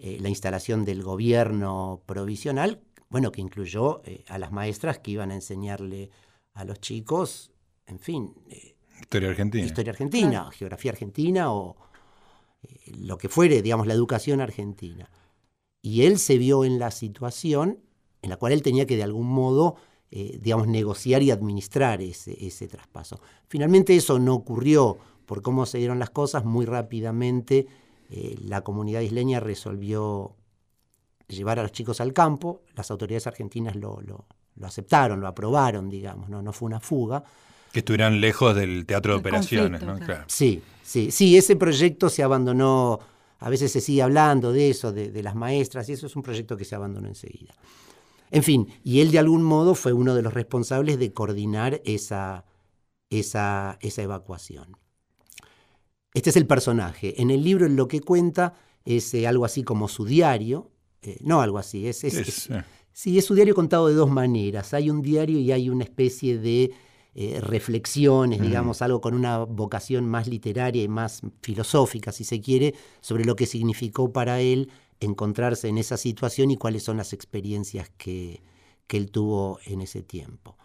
eh, 0.00 0.18
la 0.20 0.28
instalación 0.28 0.84
del 0.84 1.02
gobierno 1.02 2.02
provisional, 2.06 2.80
bueno, 3.08 3.32
que 3.32 3.40
incluyó 3.40 4.02
eh, 4.04 4.24
a 4.28 4.38
las 4.38 4.52
maestras 4.52 4.98
que 4.98 5.12
iban 5.12 5.30
a 5.30 5.34
enseñarle 5.34 6.10
a 6.54 6.64
los 6.64 6.80
chicos, 6.80 7.52
en 7.86 7.98
fin. 7.98 8.34
Eh, 8.48 8.76
historia 9.00 9.30
argentina. 9.30 9.64
Historia 9.64 9.90
argentina, 9.92 10.50
geografía 10.52 10.92
argentina 10.92 11.52
o 11.52 11.76
lo 12.86 13.16
que 13.16 13.28
fuere, 13.28 13.62
digamos, 13.62 13.86
la 13.86 13.94
educación 13.94 14.40
argentina. 14.40 15.10
Y 15.82 16.02
él 16.02 16.18
se 16.18 16.36
vio 16.38 16.64
en 16.64 16.78
la 16.78 16.90
situación 16.90 17.80
en 18.22 18.30
la 18.30 18.36
cual 18.36 18.52
él 18.52 18.62
tenía 18.62 18.86
que 18.86 18.96
de 18.96 19.02
algún 19.02 19.28
modo 19.28 19.76
eh, 20.12 20.40
digamos, 20.42 20.66
negociar 20.66 21.22
y 21.22 21.30
administrar 21.30 22.02
ese, 22.02 22.66
traspaso. 22.66 23.20
Finalmente 23.46 23.94
eso 23.94 24.18
no 24.18 24.34
ocurrió 24.34 24.98
por 25.24 25.40
cómo 25.40 25.66
se 25.66 25.78
dieron 25.78 26.00
las 26.00 26.10
cosas, 26.10 26.44
muy 26.44 26.66
rápidamente 26.66 27.68
eh, 28.10 28.36
la 28.44 28.62
comunidad 28.62 29.00
isleña 29.00 29.40
resolvió 29.40 30.36
llevar 31.28 31.60
a 31.60 31.62
los 31.62 31.72
chicos 31.72 32.00
al 32.00 32.12
campo, 32.12 32.62
las 32.74 32.90
autoridades 32.90 33.26
argentinas 33.28 33.76
lo, 33.76 34.26
aceptaron, 34.62 35.20
lo 35.20 35.28
aprobaron, 35.28 35.88
digamos, 35.88 36.28
no, 36.28 36.42
no 36.42 36.52
fue 36.52 36.66
una 36.66 36.80
fuga. 36.80 37.22
Que 37.72 37.78
estuvieran 37.78 38.20
lejos 38.20 38.56
del 38.56 38.84
teatro 38.84 39.12
de 39.12 39.20
operaciones, 39.20 39.82
¿no? 39.82 39.96
Sí, 40.26 40.60
sí, 40.82 41.12
sí, 41.12 41.36
ese 41.36 41.54
proyecto 41.54 42.08
se 42.08 42.24
abandonó, 42.24 42.98
a 43.38 43.48
veces 43.48 43.70
se 43.70 43.80
sigue 43.80 44.02
hablando 44.02 44.52
de 44.52 44.70
eso, 44.70 44.90
de, 44.90 45.12
de 45.12 45.22
las 45.22 45.36
maestras, 45.36 45.88
y 45.88 45.92
eso 45.92 46.06
es 46.06 46.16
un 46.16 46.22
proyecto 46.22 46.56
que 46.56 46.64
se 46.64 46.74
abandonó 46.74 47.06
enseguida. 47.06 47.54
En 48.32 48.42
fin, 48.42 48.68
y 48.84 49.00
él 49.00 49.10
de 49.10 49.18
algún 49.20 49.42
modo 49.42 49.74
fue 49.74 49.92
uno 49.92 50.14
de 50.14 50.22
los 50.22 50.34
responsables 50.34 50.98
de 50.98 51.12
coordinar 51.12 51.80
esa, 51.84 52.44
esa, 53.08 53.78
esa 53.80 54.02
evacuación. 54.02 54.76
Este 56.14 56.30
es 56.30 56.36
el 56.36 56.46
personaje. 56.46 57.20
En 57.20 57.30
el 57.30 57.44
libro 57.44 57.68
lo 57.68 57.88
que 57.88 58.00
cuenta 58.00 58.54
es 58.84 59.14
eh, 59.14 59.26
algo 59.26 59.44
así 59.44 59.62
como 59.62 59.88
su 59.88 60.04
diario, 60.04 60.70
eh, 61.02 61.18
no 61.20 61.40
algo 61.40 61.58
así, 61.58 61.86
es, 61.86 62.04
es, 62.04 62.50
eh. 62.50 62.64
sí, 62.92 63.18
es 63.18 63.24
su 63.24 63.34
diario 63.34 63.54
contado 63.54 63.88
de 63.88 63.94
dos 63.94 64.10
maneras. 64.10 64.74
Hay 64.74 64.90
un 64.90 65.02
diario 65.02 65.38
y 65.38 65.52
hay 65.52 65.70
una 65.70 65.84
especie 65.84 66.38
de 66.38 66.72
reflexiones, 67.40 68.40
digamos, 68.40 68.82
algo 68.82 69.00
con 69.00 69.14
una 69.14 69.38
vocación 69.38 70.06
más 70.06 70.28
literaria 70.28 70.84
y 70.84 70.88
más 70.88 71.22
filosófica, 71.42 72.12
si 72.12 72.22
se 72.22 72.40
quiere, 72.40 72.72
sobre 73.00 73.24
lo 73.24 73.34
que 73.34 73.46
significó 73.46 74.12
para 74.12 74.40
él 74.40 74.70
encontrarse 75.00 75.68
en 75.68 75.78
esa 75.78 75.96
situación 75.96 76.50
y 76.50 76.56
cuáles 76.56 76.82
son 76.84 76.98
las 76.98 77.12
experiencias 77.12 77.90
que, 77.96 78.42
él 78.88 79.10
tuvo 79.12 79.60
en 79.66 79.82
ese 79.82 80.02
tiempo. 80.02 80.56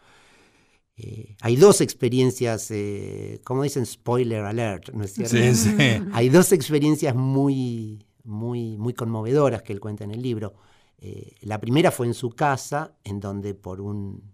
Eh, 0.97 1.35
hay 1.41 1.57
dos 1.57 1.81
experiencias, 1.81 2.71
eh, 2.71 3.41
como 3.43 3.63
dicen, 3.63 3.85
spoiler 3.85 4.45
alert, 4.45 4.91
¿no 4.93 5.03
es 5.03 5.13
cierto? 5.13 5.35
Sí, 5.35 5.53
sí. 5.53 5.75
Hay 6.13 6.29
dos 6.29 6.53
experiencias 6.53 7.13
muy, 7.13 8.05
muy, 8.23 8.77
muy 8.77 8.93
conmovedoras 8.93 9.61
que 9.61 9.73
él 9.73 9.81
cuenta 9.81 10.05
en 10.05 10.11
el 10.11 10.21
libro. 10.21 10.53
Eh, 10.97 11.35
la 11.41 11.59
primera 11.59 11.91
fue 11.91 12.07
en 12.07 12.13
su 12.13 12.29
casa, 12.29 12.95
en 13.03 13.19
donde 13.19 13.53
por 13.53 13.81
un, 13.81 14.31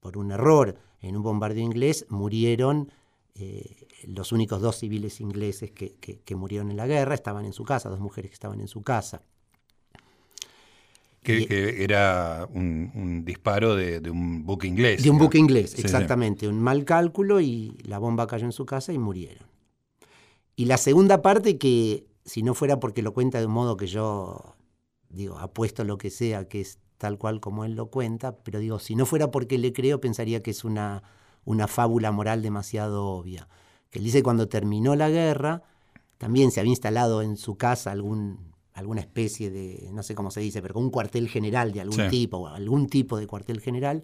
por 0.00 0.18
un 0.18 0.32
error 0.32 0.76
en 1.00 1.16
un 1.16 1.22
bombardeo 1.22 1.62
inglés 1.64 2.06
murieron 2.08 2.90
los 4.04 4.30
únicos 4.30 4.60
dos 4.60 4.76
civiles 4.76 5.20
ingleses 5.20 5.70
que, 5.72 6.36
murieron 6.36 6.70
en 6.70 6.76
la 6.76 6.86
guerra, 6.86 7.14
estaban 7.14 7.46
en 7.46 7.52
su 7.52 7.64
casa, 7.64 7.88
dos 7.88 7.98
mujeres 7.98 8.30
que 8.30 8.34
estaban 8.34 8.60
en 8.60 8.68
su 8.68 8.82
casa. 8.82 9.22
Que, 11.22 11.84
era 11.84 12.48
un, 12.52 13.22
disparo 13.24 13.76
de, 13.76 14.10
un 14.10 14.44
buque 14.44 14.66
inglés. 14.66 15.02
De 15.02 15.10
un 15.10 15.18
buque 15.18 15.38
inglés, 15.38 15.78
exactamente. 15.78 16.48
Un 16.48 16.60
mal 16.60 16.84
cálculo 16.84 17.40
y 17.40 17.78
la 17.84 17.98
bomba 17.98 18.26
cayó 18.26 18.44
en 18.44 18.52
su 18.52 18.66
casa 18.66 18.92
y 18.92 18.98
murieron. 18.98 19.46
Y 20.56 20.64
la 20.64 20.76
segunda 20.78 21.22
parte 21.22 21.58
que, 21.58 22.06
si 22.24 22.42
no 22.42 22.54
fuera 22.54 22.80
porque 22.80 23.02
lo 23.02 23.14
cuenta 23.14 23.38
de 23.38 23.46
un 23.46 23.52
modo 23.52 23.76
que 23.76 23.86
yo, 23.86 24.56
digo, 25.08 25.38
apuesto 25.38 25.84
lo 25.84 25.96
que 25.96 26.10
sea, 26.10 26.48
que 26.48 26.60
es 26.60 26.78
tal 26.98 27.18
cual 27.18 27.40
como 27.40 27.64
él 27.64 27.74
lo 27.74 27.86
cuenta, 27.86 28.36
pero 28.38 28.58
digo, 28.58 28.78
si 28.78 28.94
no 28.96 29.06
fuera 29.06 29.30
porque 29.30 29.58
le 29.58 29.72
creo, 29.72 30.00
pensaría 30.00 30.42
que 30.42 30.50
es 30.50 30.64
una, 30.64 31.02
una 31.44 31.68
fábula 31.68 32.12
moral 32.12 32.42
demasiado 32.42 33.06
obvia. 33.06 33.48
Que 33.90 33.98
él 33.98 34.04
dice 34.04 34.18
que 34.18 34.22
cuando 34.24 34.48
terminó 34.48 34.96
la 34.96 35.08
guerra, 35.08 35.62
también 36.18 36.50
se 36.50 36.60
había 36.60 36.70
instalado 36.70 37.22
en 37.22 37.36
su 37.36 37.56
casa 37.56 37.90
algún 37.90 38.51
alguna 38.74 39.00
especie 39.00 39.50
de, 39.50 39.90
no 39.92 40.02
sé 40.02 40.14
cómo 40.14 40.30
se 40.30 40.40
dice, 40.40 40.62
pero 40.62 40.74
con 40.74 40.84
un 40.84 40.90
cuartel 40.90 41.28
general 41.28 41.72
de 41.72 41.80
algún 41.80 42.08
tipo, 42.08 42.38
o 42.38 42.46
algún 42.46 42.86
tipo 42.88 43.18
de 43.18 43.26
cuartel 43.26 43.60
general. 43.60 44.02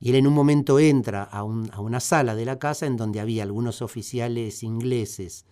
Y 0.00 0.10
él 0.10 0.16
en 0.16 0.26
un 0.26 0.34
momento 0.34 0.78
entra 0.78 1.22
a, 1.22 1.40
a, 1.40 1.44
una 1.44 2.00
sala 2.00 2.34
de 2.34 2.44
la 2.44 2.58
casa 2.58 2.86
en 2.86 2.96
donde 2.96 3.20
había 3.20 3.42
algunos 3.42 3.82
oficiales 3.82 4.62
ingleses 4.62 5.46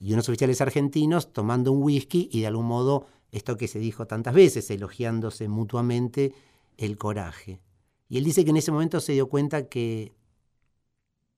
y 0.00 0.12
unos 0.12 0.28
oficiales 0.28 0.60
argentinos 0.60 1.32
tomando 1.32 1.72
un 1.72 1.82
whisky 1.82 2.28
y 2.32 2.40
de 2.40 2.48
algún 2.48 2.66
modo 2.66 3.06
esto 3.30 3.56
que 3.56 3.68
se 3.68 3.78
dijo 3.78 4.06
tantas 4.06 4.34
veces, 4.34 4.70
elogiándose 4.70 5.48
mutuamente 5.48 6.34
el 6.76 6.98
coraje. 6.98 7.60
Y 8.08 8.18
él 8.18 8.24
dice 8.24 8.44
que 8.44 8.50
en 8.50 8.58
ese 8.58 8.72
momento 8.72 9.00
se 9.00 9.12
dio 9.12 9.28
cuenta 9.28 9.68
que, 9.68 10.12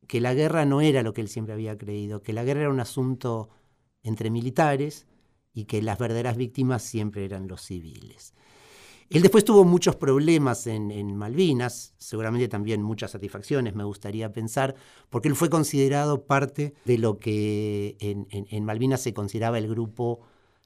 que 0.09 0.21
la 0.21 0.35
guerra 0.35 0.65
no 0.65 0.81
era 0.81 1.03
lo 1.03 1.13
que 1.13 1.21
él 1.21 1.29
siempre 1.29 1.55
había 1.55 1.79
creído, 1.79 2.23
que 2.23 2.33
la 2.33 2.43
guerra 2.43 2.63
era 2.63 2.71
un 2.71 2.81
asunto 2.81 3.49
entre 4.03 4.31
militares, 4.31 5.07
y 5.55 5.65
que 5.65 5.81
las 5.81 5.99
verdaderas 5.99 6.37
víctimas 6.37 6.83
siempre 6.83 7.25
eran 7.25 7.49
los 7.49 7.63
civiles. 7.63 8.35
Él 9.11 9.23
después 9.23 9.45
tuvo 9.45 9.65
muchos 9.65 9.97
problemas 9.97 10.67
en, 10.67 11.17
Malvinas, 11.17 11.95
seguramente 11.99 12.49
también 12.49 12.83
muchas 12.83 13.13
satisfacciones, 13.13 13.75
me 13.75 13.85
gustaría 13.85 14.33
pensar, 14.33 14.75
porque 15.11 15.29
él 15.29 15.37
fue 15.37 15.51
considerado 15.51 16.25
parte 16.25 16.75
de 16.85 16.99
lo 16.99 17.19
que 17.19 17.97
en, 18.01 18.65
Malvinas 18.65 19.03
se 19.03 19.13
consideraba 19.13 19.59
el 19.59 19.69
grupo, 19.69 20.21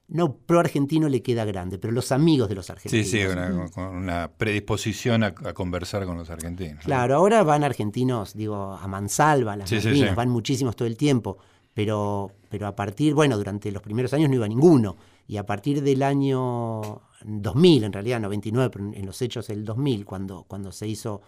no 0.07 0.35
pro-argentino 0.37 1.09
le 1.09 1.21
queda 1.21 1.45
grande, 1.45 1.77
pero 1.77 1.93
los 1.93 2.11
amigos 2.11 2.49
de 2.49 2.55
los 2.55 2.69
argentinos. 2.69 3.07
Sí, 3.07 3.19
sí, 3.19 3.71
con 3.73 3.95
una 3.95 4.31
predisposición 4.31 5.23
a, 5.23 5.33
conversar 5.33 6.05
con 6.05 6.17
los 6.17 6.29
argentinos. 6.29 6.83
Claro, 6.85 7.15
ahora 7.15 7.43
van 7.43 7.63
argentinos, 7.63 8.33
digo, 8.33 8.73
a 8.73 8.87
mansalva, 8.87 9.57
las 9.57 9.71
Malvinas, 9.71 10.15
van 10.15 10.29
muchísimos 10.29 10.75
todo 10.75 10.87
el 10.87 10.97
tiempo 10.97 11.37
pero, 11.79 12.29
pero 12.49 12.67
a 12.67 12.75
partir, 12.75 13.13
bueno, 13.13 13.37
durante 13.37 13.71
los 13.71 13.81
primeros 13.81 14.11
años 14.11 14.27
no 14.27 14.35
iba 14.35 14.45
ninguno, 14.49 14.97
y 15.25 15.37
a 15.37 15.45
partir 15.45 15.81
del 15.81 16.03
año 16.03 16.81
2000, 17.23 17.85
en 17.85 17.93
realidad 17.93 18.19
99, 18.19 18.69
pero 18.69 18.91
en 18.93 19.05
los 19.05 19.21
hechos 19.21 19.47
del 19.47 19.63
2000, 19.63 20.03
cuando, 20.03 20.43
cuando 20.43 20.73
se 20.73 20.89
hizo 20.89 21.21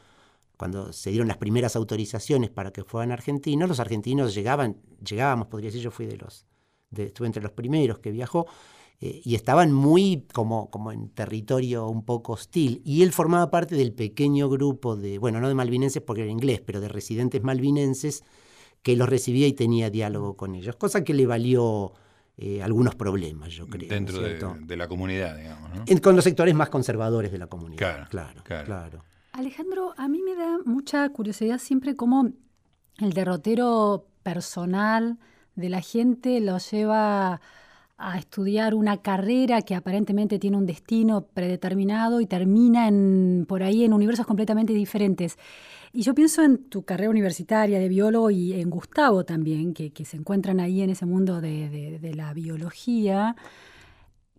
cuando 0.57 0.91
se 0.91 1.09
dieron 1.09 1.29
las 1.29 1.37
primeras 1.37 1.77
autorizaciones 1.77 2.49
para 2.49 2.71
que 2.71 2.83
fueran 2.83 3.13
argentinos, 3.13 3.69
los 3.69 3.79
argentinos 3.79 4.35
llegaban, 4.35 4.75
llegábamos, 5.01 5.47
podría 5.47 5.69
decir, 5.69 5.83
yo 5.83 5.89
fui 5.89 6.05
de 6.05 6.17
los, 6.17 6.45
estuve 6.97 7.27
entre 7.27 7.41
los 7.41 7.53
primeros 7.53 7.99
que 7.99 8.11
viajó, 8.11 8.45
eh, 8.99 9.21
y 9.23 9.35
estaban 9.35 9.71
muy 9.71 10.27
como, 10.33 10.69
como 10.69 10.91
en 10.91 11.07
territorio 11.11 11.87
un 11.87 12.03
poco 12.03 12.33
hostil. 12.33 12.81
Y 12.83 13.03
él 13.03 13.13
formaba 13.13 13.49
parte 13.49 13.75
del 13.75 13.93
pequeño 13.93 14.49
grupo 14.49 14.97
de, 14.97 15.17
bueno, 15.17 15.39
no 15.39 15.47
de 15.47 15.55
malvinenses 15.55 16.03
porque 16.03 16.23
era 16.23 16.31
inglés, 16.31 16.61
pero 16.63 16.81
de 16.81 16.89
residentes 16.89 17.41
malvinenses 17.41 18.25
que 18.81 18.95
los 18.95 19.07
recibía 19.07 19.47
y 19.47 19.53
tenía 19.53 19.89
diálogo 19.89 20.35
con 20.35 20.55
ellos, 20.55 20.75
cosa 20.75 21.03
que 21.03 21.13
le 21.13 21.25
valió 21.25 21.93
eh, 22.37 22.63
algunos 22.63 22.95
problemas, 22.95 23.51
yo 23.51 23.67
creo. 23.67 23.89
Dentro 23.89 24.21
de, 24.21 24.77
la 24.77 24.87
comunidad, 24.87 25.37
digamos. 25.37 25.69
¿no? 25.75 26.01
con 26.01 26.15
los 26.15 26.23
sectores 26.23 26.55
más 26.55 26.69
conservadores 26.69 27.31
de 27.31 27.37
la 27.37 27.47
comunidad. 27.47 28.09
Claro, 28.09 28.41
claro, 28.43 28.65
claro, 28.65 29.03
Alejandro, 29.33 29.93
a 29.95 30.07
mí 30.07 30.21
me 30.21 30.35
da 30.35 30.59
mucha 30.65 31.07
curiosidad 31.09 31.57
siempre 31.57 31.95
cómo 31.95 32.31
el 32.97 33.13
derrotero 33.13 34.07
personal 34.23 35.19
de 35.55 35.69
la 35.69 35.81
gente 35.81 36.39
lo 36.41 36.57
lleva 36.57 37.41
a 38.01 38.17
estudiar 38.17 38.73
una 38.73 38.97
carrera 38.97 39.61
que 39.61 39.75
aparentemente 39.75 40.39
tiene 40.39 40.57
un 40.57 40.65
destino 40.65 41.27
predeterminado 41.27 42.19
y 42.19 42.25
termina 42.25 42.87
en, 42.87 43.45
por 43.47 43.63
ahí 43.63 43.83
en 43.83 43.93
universos 43.93 44.25
completamente 44.25 44.73
diferentes. 44.73 45.37
Y 45.93 46.01
yo 46.03 46.15
pienso 46.15 46.41
en 46.41 46.69
tu 46.69 46.83
carrera 46.83 47.09
universitaria 47.09 47.79
de 47.79 47.89
biólogo 47.89 48.31
y 48.31 48.53
en 48.53 48.69
Gustavo 48.69 49.25
también, 49.25 49.73
que, 49.73 49.91
se 50.05 50.17
encuentran 50.17 50.59
ahí 50.59 50.81
en 50.81 50.89
ese 50.89 51.05
mundo 51.05 51.41
de, 51.41 52.13
la 52.15 52.33
biología. 52.33 53.35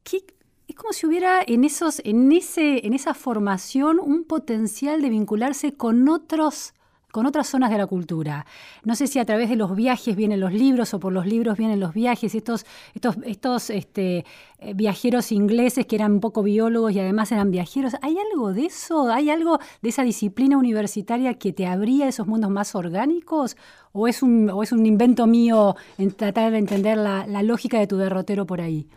es 0.04 0.74
como 0.74 0.92
si 0.92 1.06
hubiera 1.06 1.42
en, 1.46 1.64
esos, 1.64 2.00
en, 2.04 2.32
ese, 2.32 2.86
en 2.86 2.94
esa 2.94 3.14
formación 3.14 4.00
un 4.00 4.24
potencial 4.24 5.02
de 5.02 5.10
vincularse 5.10 5.74
con 5.74 6.08
otros 6.08 6.74
con 7.12 7.26
otras 7.26 7.46
zonas 7.46 7.70
de 7.70 7.78
la 7.78 7.86
cultura. 7.86 8.46
No 8.84 8.96
sé 8.96 9.06
si 9.06 9.20
a 9.20 9.24
través 9.24 9.50
de 9.50 9.56
los 9.56 9.76
viajes 9.76 10.16
vienen 10.16 10.40
los 10.40 10.52
libros 10.52 10.92
o 10.94 10.98
por 10.98 11.12
los 11.12 11.26
libros 11.26 11.58
vienen 11.58 11.78
los 11.78 11.92
viajes, 11.92 12.34
estos, 12.34 12.64
estos, 12.94 13.16
estos 13.24 13.70
este, 13.70 14.24
eh, 14.58 14.72
viajeros 14.74 15.30
ingleses 15.30 15.86
que 15.86 15.94
eran 15.94 16.12
un 16.12 16.20
poco 16.20 16.42
biólogos 16.42 16.92
y 16.92 17.00
además 17.00 17.30
eran 17.30 17.50
viajeros. 17.50 17.92
¿Hay 18.00 18.16
algo 18.18 18.54
de 18.54 18.64
eso? 18.64 19.10
¿Hay 19.12 19.28
algo 19.28 19.58
de 19.82 19.90
esa 19.90 20.02
disciplina 20.02 20.56
universitaria 20.56 21.34
que 21.34 21.52
te 21.52 21.66
abría 21.66 22.08
esos 22.08 22.26
mundos 22.26 22.50
más 22.50 22.74
orgánicos? 22.74 23.58
¿O 23.92 24.08
es 24.08 24.22
un, 24.22 24.48
o 24.48 24.62
es 24.62 24.72
un 24.72 24.86
invento 24.86 25.26
mío 25.26 25.76
en 25.98 26.12
tratar 26.12 26.50
de 26.50 26.58
entender 26.58 26.96
la, 26.96 27.42
lógica 27.42 27.78
de 27.78 27.86
tu 27.86 27.98
derrotero 27.98 28.46
por 28.46 28.62
ahí? 28.62 28.88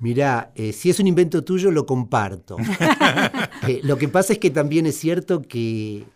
Mirá, 0.00 0.50
eh, 0.56 0.72
si 0.72 0.90
es 0.90 0.98
un 0.98 1.06
invento 1.06 1.44
tuyo, 1.44 1.70
lo 1.70 1.86
comparto. 1.86 2.56
Eh, 3.68 3.80
lo 3.82 3.98
que 3.98 4.08
pasa 4.08 4.32
es 4.32 4.38
que 4.38 4.48
también 4.48 4.86
es 4.86 4.96
cierto 4.96 5.42
que 5.42 6.06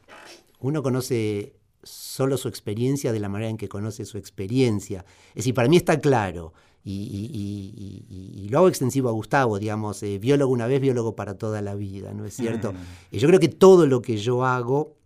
uno 0.64 0.82
conoce 0.82 1.56
solo 1.82 2.38
su 2.38 2.48
experiencia 2.48 3.12
de 3.12 3.20
la 3.20 3.28
manera 3.28 3.50
en 3.50 3.58
que 3.58 3.68
conoce 3.68 4.06
su 4.06 4.16
experiencia. 4.16 5.04
Es 5.30 5.36
decir, 5.36 5.52
para 5.52 5.68
mí 5.68 5.76
está 5.76 6.00
claro, 6.00 6.54
y, 6.82 8.48
lo 8.50 8.58
hago 8.58 8.68
extensivo 8.68 9.10
a 9.10 9.12
Gustavo, 9.12 9.58
digamos, 9.58 10.02
eh, 10.02 10.18
biólogo 10.18 10.52
una 10.52 10.66
vez, 10.66 10.80
biólogo 10.80 11.14
para 11.16 11.36
toda 11.36 11.60
la 11.60 11.74
vida, 11.74 12.14
¿no 12.14 12.24
es 12.24 12.34
cierto? 12.34 12.72
Mm. 12.72 12.76
Y 13.12 13.18
yo 13.18 13.28
creo 13.28 13.40
que 13.40 13.48
todo 13.48 13.86
lo 13.86 14.00
que 14.00 14.16
yo 14.16 14.44
hago, 14.44 14.96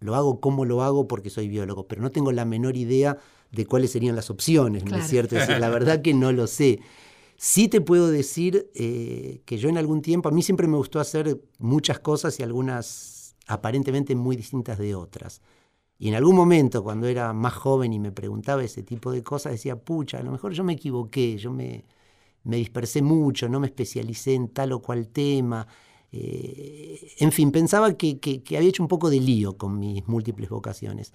lo 0.00 0.14
hago 0.14 0.40
como 0.40 0.66
lo 0.66 0.82
hago 0.82 1.08
porque 1.08 1.30
soy 1.30 1.48
biólogo, 1.48 1.86
pero 1.86 2.02
no 2.02 2.10
tengo 2.10 2.32
la 2.32 2.44
menor 2.44 2.76
idea 2.76 3.16
de 3.50 3.66
cuáles 3.66 3.92
serían 3.92 4.14
las 4.14 4.28
opciones, 4.28 4.84
¿no 4.84 4.96
es 4.96 5.06
cierto? 5.06 5.36
Es 5.36 5.46
decir, 5.46 5.60
la 5.60 5.70
verdad 5.70 6.02
que 6.02 6.12
no 6.12 6.32
lo 6.32 6.46
sé. 6.46 6.80
Sí 7.36 7.68
te 7.68 7.80
puedo 7.80 8.10
decir 8.10 8.70
eh, 8.74 9.40
que 9.46 9.56
yo 9.56 9.70
en 9.70 9.78
algún 9.78 10.02
tiempo, 10.02 10.28
a 10.28 10.32
mí 10.32 10.42
siempre 10.42 10.66
me 10.66 10.76
gustó 10.76 11.00
hacer 11.00 11.40
muchas 11.58 11.98
cosas 11.98 12.38
y 12.40 12.42
algunas 12.42 13.19
aparentemente 13.50 14.14
muy 14.14 14.36
distintas 14.36 14.78
de 14.78 14.94
otras. 14.94 15.42
Y 15.98 16.08
en 16.08 16.14
algún 16.14 16.34
momento, 16.34 16.82
cuando 16.82 17.06
era 17.06 17.32
más 17.32 17.52
joven 17.52 17.92
y 17.92 17.98
me 17.98 18.10
preguntaba 18.12 18.64
ese 18.64 18.82
tipo 18.82 19.12
de 19.12 19.22
cosas, 19.22 19.52
decía, 19.52 19.76
pucha, 19.76 20.18
a 20.18 20.22
lo 20.22 20.32
mejor 20.32 20.52
yo 20.52 20.64
me 20.64 20.72
equivoqué, 20.72 21.36
yo 21.36 21.52
me, 21.52 21.84
me 22.44 22.56
dispersé 22.56 23.02
mucho, 23.02 23.48
no 23.48 23.60
me 23.60 23.66
especialicé 23.66 24.34
en 24.34 24.48
tal 24.48 24.72
o 24.72 24.80
cual 24.80 25.08
tema. 25.08 25.66
Eh, 26.12 27.12
en 27.18 27.32
fin, 27.32 27.52
pensaba 27.52 27.92
que, 27.94 28.18
que, 28.18 28.56
había 28.56 28.68
hecho 28.68 28.82
un 28.82 28.88
poco 28.88 29.10
de 29.10 29.20
lío 29.20 29.56
con 29.56 29.78
mis 29.78 30.06
múltiples 30.08 30.48
vocaciones. 30.48 31.12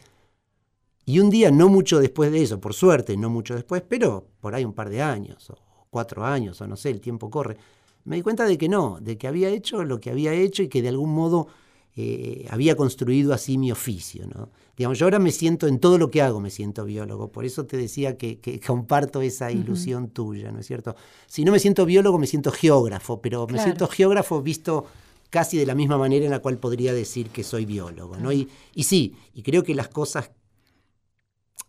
Y 1.06 1.20
un 1.20 1.30
día, 1.30 1.52
no 1.52 1.70
mucho 1.70 2.00
después 2.00 2.32
de 2.32 2.44
eso, 2.44 2.60
por 2.60 2.74
suerte, 2.74 3.18
no 3.18 3.30
mucho 3.30 3.56
después, 3.56 3.84
pero 3.88 4.28
por 4.40 4.56
ahí 4.56 4.66
un 4.66 4.74
par 4.74 4.90
de 4.90 5.02
años, 5.02 5.50
o 5.50 5.58
cuatro 5.90 6.26
años, 6.26 6.62
o 6.62 6.68
no 6.68 6.76
sé, 6.76 6.90
el 6.90 7.02
tiempo 7.02 7.30
corre, 7.30 7.58
me 8.06 8.18
di 8.18 8.22
cuenta 8.22 8.46
de 8.46 8.58
que 8.58 8.70
no, 8.70 9.00
de 9.02 9.18
que 9.18 9.28
había 9.28 9.50
hecho 9.50 9.84
lo 9.84 10.00
que 10.00 10.12
había 10.12 10.34
hecho 10.34 10.64
y 10.64 10.68
que 10.68 10.82
de 10.82 10.90
algún 10.90 11.12
modo 11.14 11.48
eh, 11.96 12.46
había 12.50 12.76
construido 12.76 13.34
así 13.34 13.58
mi 13.58 13.72
oficio. 13.72 14.28
¿no? 14.28 14.50
Digamos, 14.76 15.00
yo 15.00 15.06
ahora 15.06 15.20
me 15.20 15.32
siento, 15.32 15.68
en 15.68 15.80
todo 15.80 15.98
lo 15.98 16.12
que 16.12 16.22
hago 16.22 16.40
me 16.40 16.50
siento 16.50 16.86
biólogo, 16.86 17.32
por 17.32 17.46
eso 17.46 17.66
te 17.66 17.78
decía 17.78 18.18
que, 18.18 18.40
comparto 18.66 19.22
esa 19.22 19.52
ilusión 19.52 20.10
tuya, 20.10 20.52
¿no 20.52 20.60
es 20.60 20.68
cierto? 20.68 20.96
Si 21.28 21.46
no 21.46 21.52
me 21.52 21.60
siento 21.60 21.86
biólogo, 21.86 22.18
me 22.18 22.28
siento 22.28 22.52
geógrafo, 22.52 23.22
pero 23.22 23.48
me 23.48 23.60
siento 23.60 23.88
geógrafo 23.88 24.42
visto 24.42 24.86
casi 25.30 25.58
de 25.58 25.66
la 25.66 25.76
misma 25.76 25.98
manera 25.98 26.26
en 26.26 26.32
la 26.32 26.40
cual 26.40 26.58
podría 26.58 26.94
decir 26.94 27.30
que 27.30 27.44
soy 27.44 27.66
biólogo, 27.66 28.18
¿no? 28.18 28.32
Y, 28.32 28.48
y 28.74 28.84
sí, 28.84 29.16
y 29.34 29.42
creo 29.42 29.64
que 29.64 29.76
las 29.76 29.90
cosas 29.90 30.32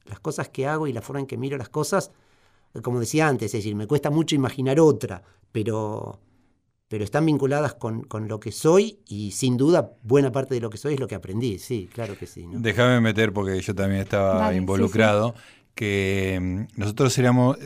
las 0.09 0.21
cosas 0.21 0.49
que 0.49 0.67
hago 0.67 0.87
y 0.87 0.93
la 0.93 1.03
forma 1.03 1.21
en 1.21 1.27
que 1.27 1.37
miro 1.37 1.57
las 1.57 1.69
cosas, 1.69 2.11
como 2.83 3.01
decía 3.01 3.29
antes, 3.29 3.47
es 3.47 3.61
decir, 3.61 3.75
me 3.75 3.87
cuesta 3.87 4.11
mucho 4.11 4.35
imaginar 4.35 4.81
otra, 4.81 5.23
pero, 5.53 6.21
pero 6.89 7.03
están 7.03 7.27
vinculadas 7.27 7.75
con, 7.75 8.03
con, 8.03 8.29
lo 8.29 8.39
que 8.39 8.53
soy 8.53 9.01
y 9.09 9.33
sin 9.33 9.57
duda 9.57 9.93
buena 10.03 10.31
parte 10.31 10.55
de 10.55 10.61
lo 10.61 10.71
que 10.71 10.79
soy 10.79 10.95
es 10.95 11.01
lo 11.01 11.09
que 11.09 11.17
aprendí, 11.17 11.59
sí, 11.59 11.89
claro 11.93 12.17
que 12.17 12.27
sí. 12.27 12.47
Déjame 12.53 13.01
meter 13.01 13.33
porque 13.33 13.61
yo 13.61 13.75
también 13.75 14.03
estaba 14.03 14.55
involucrado, 14.55 15.35
que 15.75 16.39
mm, 16.41 16.81
nosotros 16.81 17.17
éramos, 17.19 17.59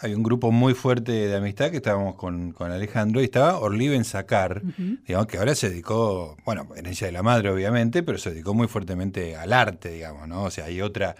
hay 0.00 0.14
un 0.14 0.22
grupo 0.22 0.52
muy 0.52 0.74
fuerte 0.74 1.12
de 1.12 1.36
amistad 1.36 1.70
que 1.70 1.78
estábamos 1.78 2.14
con, 2.16 2.52
con 2.52 2.70
Alejandro 2.70 3.22
y 3.22 3.24
estaba 3.24 3.58
Orliven 3.58 4.04
Sacar, 4.04 4.62
digamos 5.06 5.26
que 5.26 5.38
ahora 5.38 5.54
se 5.54 5.70
dedicó, 5.70 6.36
bueno, 6.44 6.68
herencia 6.76 7.06
de 7.06 7.12
la 7.12 7.22
madre 7.22 7.50
obviamente, 7.50 8.02
pero 8.02 8.18
se 8.18 8.30
dedicó 8.30 8.52
muy 8.52 8.68
fuertemente 8.68 9.34
al 9.34 9.54
arte, 9.54 9.90
digamos, 9.90 10.28
¿no? 10.28 10.44
O 10.44 10.50
sea, 10.50 10.66
hay 10.66 10.82
otra 10.82 11.16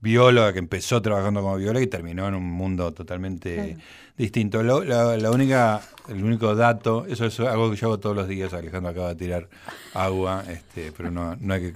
bióloga 0.00 0.52
que 0.52 0.58
empezó 0.58 1.02
trabajando 1.02 1.42
como 1.42 1.56
bióloga 1.56 1.82
y 1.82 1.86
terminó 1.86 2.26
en 2.26 2.34
un 2.34 2.44
mundo 2.44 2.92
totalmente 2.92 3.76
distinto. 4.16 4.62
la, 4.62 5.30
única, 5.30 5.80
el 6.08 6.24
único 6.24 6.54
dato, 6.54 7.06
eso 7.06 7.26
es 7.26 7.40
algo 7.40 7.70
que 7.70 7.76
yo 7.76 7.88
hago 7.88 8.00
todos 8.00 8.16
los 8.16 8.28
días, 8.28 8.52
Alejandro 8.52 8.90
acaba 8.90 9.08
de 9.10 9.14
tirar 9.16 9.48
agua, 9.94 10.44
este, 10.48 10.92
pero 10.92 11.10
no, 11.10 11.36
no, 11.36 11.54
hay 11.54 11.60
que, 11.60 11.74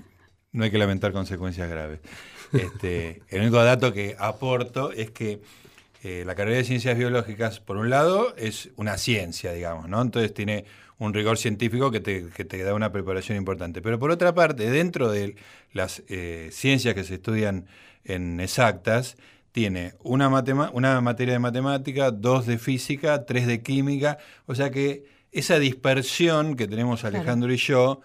no 0.53 0.64
hay 0.64 0.70
que 0.70 0.79
lamentar 0.79 1.12
consecuencias 1.12 1.68
graves. 1.68 2.01
Este, 2.53 3.22
el 3.31 3.43
único 3.43 3.62
dato 3.62 3.93
que 3.93 4.14
aporto 4.18 4.93
es 4.93 5.11
que 5.11 5.41
eh, 6.03 6.22
la 6.27 6.35
carrera 6.35 6.59
de 6.59 6.64
ciencias 6.64 6.97
biológicas, 6.97 7.61
por 7.61 7.79
un 7.79 7.91
lado, 7.91 8.35
es 8.37 8.70
una 8.77 8.99
ciencia, 8.99 9.53
digamos, 9.53 9.89
¿no? 9.89 10.03
Entonces 10.03 10.33
tiene 10.35 10.66
un 10.99 11.14
rigor 11.14 11.39
científico 11.39 11.91
que 11.91 12.01
te, 12.01 12.29
que 12.29 12.45
te 12.45 12.62
da 12.62 12.75
una 12.75 12.93
preparación 12.93 13.39
importante. 13.39 13.83
Pero 13.83 13.99
por 13.99 14.11
otra 14.11 14.35
parte, 14.35 14.70
dentro 14.70 15.11
de 15.11 15.37
las 15.72 16.03
eh, 16.09 16.51
ciencias 16.53 16.95
que 16.95 17.05
se 17.05 17.14
estudian 17.14 17.66
en 18.05 18.41
exactas, 18.41 19.17
tiene 19.53 19.95
una, 20.03 20.29
una 20.73 21.01
materia 21.01 21.35
de 21.35 21.39
matemática, 21.39 22.11
dos 22.11 22.47
de 22.47 22.59
física, 22.59 23.25
tres 23.25 23.47
de 23.47 23.63
química, 23.63 24.19
o 24.47 24.55
sea 24.55 24.71
que 24.71 25.05
esa 25.33 25.59
dispersión 25.59 26.57
que 26.57 26.69
tenemos 26.69 27.05
Alejandro 27.05 27.53
y 27.53 27.57
yo, 27.57 28.01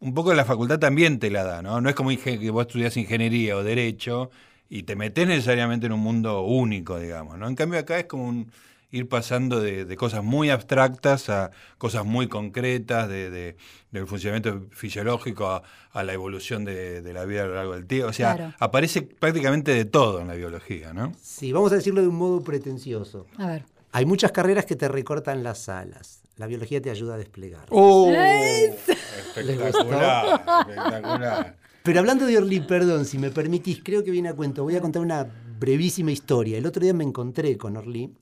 un 0.00 0.14
poco 0.14 0.32
la 0.34 0.44
facultad 0.44 0.78
también 0.78 1.18
te 1.18 1.30
la 1.30 1.42
da, 1.44 1.62
¿no? 1.62 1.80
No 1.80 1.88
es 1.88 1.94
como 1.94 2.10
que 2.10 2.50
vos 2.50 2.66
estudias 2.66 2.96
ingeniería 2.96 3.56
o 3.56 3.64
derecho 3.64 4.30
y 4.68 4.84
te 4.84 4.94
metes 4.96 5.26
necesariamente 5.26 5.86
en 5.86 5.92
un 5.92 6.00
mundo 6.00 6.42
único, 6.42 6.98
digamos, 6.98 7.38
¿no? 7.38 7.48
En 7.48 7.56
cambio 7.56 7.80
acá 7.80 7.98
es 7.98 8.06
como 8.06 8.26
un 8.28 8.52
ir 8.90 9.08
pasando 9.08 9.60
de, 9.60 9.96
cosas 9.96 10.24
muy 10.24 10.50
abstractas 10.50 11.28
a 11.28 11.50
cosas 11.76 12.04
muy 12.04 12.28
concretas, 12.28 13.08
de, 13.08 13.56
del 13.90 14.06
funcionamiento 14.06 14.66
fisiológico 14.70 15.48
a, 15.48 15.62
la 16.02 16.12
evolución 16.12 16.64
de, 16.64 17.02
la 17.12 17.24
vida 17.24 17.44
a 17.44 17.46
lo 17.46 17.54
largo 17.54 17.74
del 17.74 17.86
tiempo. 17.86 18.08
O 18.08 18.12
sea, 18.12 18.54
aparece 18.58 19.02
prácticamente 19.02 19.72
de 19.72 19.84
todo 19.84 20.20
en 20.20 20.28
la 20.28 20.34
biología, 20.34 20.92
¿no? 20.92 21.12
Sí, 21.20 21.52
vamos 21.52 21.72
a 21.72 21.76
decirlo 21.76 22.00
de 22.00 22.08
un 22.08 22.16
modo 22.16 22.42
pretencioso. 22.42 23.26
A 23.36 23.48
ver. 23.48 23.64
Hay 23.92 24.04
muchas 24.04 24.32
carreras 24.32 24.66
que 24.66 24.76
te 24.76 24.86
recortan 24.86 25.42
las 25.42 25.68
alas. 25.68 26.20
La 26.36 26.46
biología 26.46 26.80
te 26.80 26.90
ayuda 26.90 27.14
a 27.14 27.18
desplegar. 27.18 27.66
¡Oh! 27.70 28.12
espectacular, 28.12 30.44
espectacular. 30.68 31.56
Pero 31.82 32.00
hablando 32.00 32.26
de 32.26 32.36
Orly, 32.36 32.60
perdón, 32.60 33.06
si 33.06 33.18
me 33.18 33.30
permitís, 33.30 33.80
creo 33.82 34.04
que 34.04 34.10
viene 34.10 34.28
a 34.28 34.34
cuento. 34.34 34.62
Voy 34.62 34.76
a 34.76 34.80
contar 34.80 35.02
una 35.02 35.26
brevísima 35.58 36.12
historia. 36.12 36.58
El 36.58 36.66
otro 36.66 36.82
día 36.82 36.92
me 36.92 37.02
encontré 37.02 37.56
con 37.56 37.76
Orly 37.76 38.12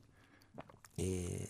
eh, 0.97 1.49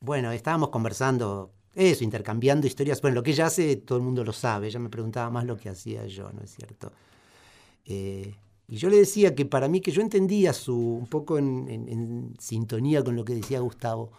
bueno, 0.00 0.32
estábamos 0.32 0.70
conversando 0.70 1.52
eso, 1.74 2.04
intercambiando 2.04 2.66
historias. 2.66 3.00
Bueno, 3.00 3.16
lo 3.16 3.22
que 3.22 3.30
ella 3.32 3.46
hace, 3.46 3.76
todo 3.76 3.98
el 3.98 4.04
mundo 4.04 4.24
lo 4.24 4.32
sabe. 4.32 4.68
Ella 4.68 4.80
me 4.80 4.88
preguntaba 4.88 5.30
más 5.30 5.44
lo 5.44 5.56
que 5.56 5.68
hacía 5.68 6.06
yo, 6.06 6.30
¿no 6.32 6.42
es 6.42 6.50
cierto? 6.50 6.92
Eh, 7.84 8.34
y 8.68 8.76
yo 8.76 8.88
le 8.88 8.98
decía 8.98 9.34
que 9.34 9.46
para 9.46 9.68
mí, 9.68 9.80
que 9.80 9.90
yo 9.90 10.00
entendía 10.00 10.52
su, 10.52 10.76
un 10.76 11.06
poco 11.06 11.38
en, 11.38 12.34
sintonía 12.38 13.02
con 13.02 13.16
lo 13.16 13.24
que 13.24 13.34
decía 13.34 13.60
Gustavo, 13.60 14.12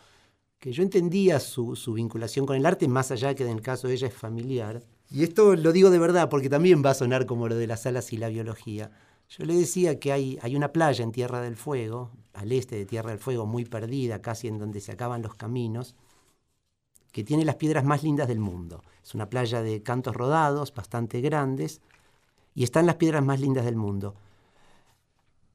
que 0.59 0.71
yo 0.71 0.83
entendía 0.83 1.39
su, 1.39 1.75
vinculación 1.95 2.45
con 2.45 2.55
el 2.55 2.65
arte, 2.65 2.87
más 2.87 3.11
allá 3.11 3.33
que 3.33 3.43
en 3.43 3.49
el 3.49 3.61
caso 3.61 3.87
de 3.87 3.95
ella 3.95 4.07
es 4.07 4.13
familiar. 4.13 4.83
Y 5.09 5.23
esto 5.23 5.55
lo 5.55 5.71
digo 5.71 5.89
de 5.89 5.99
verdad, 5.99 6.29
porque 6.29 6.49
también 6.49 6.83
va 6.85 6.91
a 6.91 6.95
sonar 6.95 7.25
como 7.25 7.47
lo 7.47 7.55
de 7.55 7.67
las 7.67 7.85
alas 7.85 8.13
y 8.13 8.17
la 8.17 8.29
biología. 8.29 8.91
Yo 9.29 9.45
le 9.45 9.55
decía 9.55 9.99
que 9.99 10.11
hay, 10.11 10.37
hay 10.41 10.55
una 10.55 10.73
playa 10.73 11.03
en 11.03 11.11
Tierra 11.11 11.41
del 11.41 11.55
Fuego, 11.55 12.11
al 12.33 12.51
este 12.51 12.75
de 12.75 12.85
Tierra 12.85 13.11
del 13.11 13.19
Fuego, 13.19 13.45
muy 13.45 13.65
perdida, 13.65 14.21
casi 14.21 14.47
en 14.47 14.59
donde 14.59 14.79
se 14.79 14.91
acaban 14.91 15.21
los 15.21 15.35
caminos, 15.35 15.95
que 17.11 17.23
tiene 17.23 17.45
las 17.45 17.55
piedras 17.55 17.83
más 17.83 18.03
lindas 18.03 18.27
del 18.27 18.39
mundo. 18.39 18.83
Es 19.03 19.13
una 19.15 19.29
playa 19.29 19.61
de 19.61 19.83
cantos 19.83 20.15
rodados, 20.15 20.73
bastante 20.73 21.21
grandes, 21.21 21.81
y 22.55 22.63
están 22.63 22.85
las 22.85 22.95
piedras 22.95 23.23
más 23.23 23.39
lindas 23.39 23.65
del 23.65 23.75
mundo. 23.75 24.15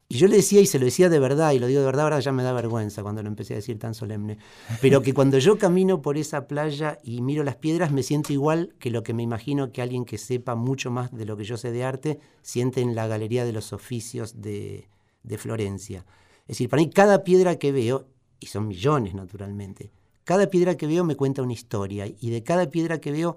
Y 0.08 0.18
yo 0.18 0.28
le 0.28 0.36
decía, 0.36 0.60
y 0.60 0.66
se 0.66 0.78
lo 0.78 0.84
decía 0.84 1.08
de 1.08 1.18
verdad, 1.18 1.50
y 1.50 1.58
lo 1.58 1.66
digo 1.66 1.80
de 1.80 1.86
verdad, 1.86 2.04
ahora 2.04 2.20
ya 2.20 2.30
me 2.30 2.44
da 2.44 2.52
vergüenza 2.52 3.02
cuando 3.02 3.24
lo 3.24 3.28
empecé 3.28 3.54
a 3.54 3.56
decir 3.56 3.76
tan 3.78 3.92
solemne, 3.92 4.38
pero 4.80 5.02
que 5.02 5.12
cuando 5.12 5.38
yo 5.38 5.58
camino 5.58 6.00
por 6.00 6.16
esa 6.16 6.46
playa 6.46 7.00
y 7.02 7.22
miro 7.22 7.42
las 7.42 7.56
piedras, 7.56 7.90
me 7.90 8.04
siento 8.04 8.32
igual 8.32 8.76
que 8.78 8.90
lo 8.90 9.02
que 9.02 9.14
me 9.14 9.24
imagino 9.24 9.72
que 9.72 9.82
alguien 9.82 10.04
que 10.04 10.18
sepa 10.18 10.54
mucho 10.54 10.92
más 10.92 11.10
de 11.10 11.24
lo 11.24 11.36
que 11.36 11.42
yo 11.42 11.56
sé 11.56 11.72
de 11.72 11.82
arte 11.82 12.20
siente 12.40 12.82
en 12.82 12.94
la 12.94 13.08
Galería 13.08 13.44
de 13.44 13.52
los 13.52 13.72
Oficios 13.72 14.40
de, 14.40 14.88
de 15.24 15.38
Florencia. 15.38 16.04
Es 16.46 16.54
decir, 16.54 16.68
para 16.68 16.82
mí 16.82 16.90
cada 16.90 17.24
piedra 17.24 17.58
que 17.58 17.72
veo, 17.72 18.06
y 18.38 18.46
son 18.46 18.68
millones 18.68 19.14
naturalmente, 19.14 19.90
cada 20.24 20.48
piedra 20.48 20.76
que 20.76 20.86
veo 20.86 21.04
me 21.04 21.16
cuenta 21.16 21.42
una 21.42 21.52
historia, 21.52 22.06
y 22.06 22.30
de 22.30 22.42
cada 22.42 22.70
piedra 22.70 23.00
que 23.00 23.12
veo 23.12 23.36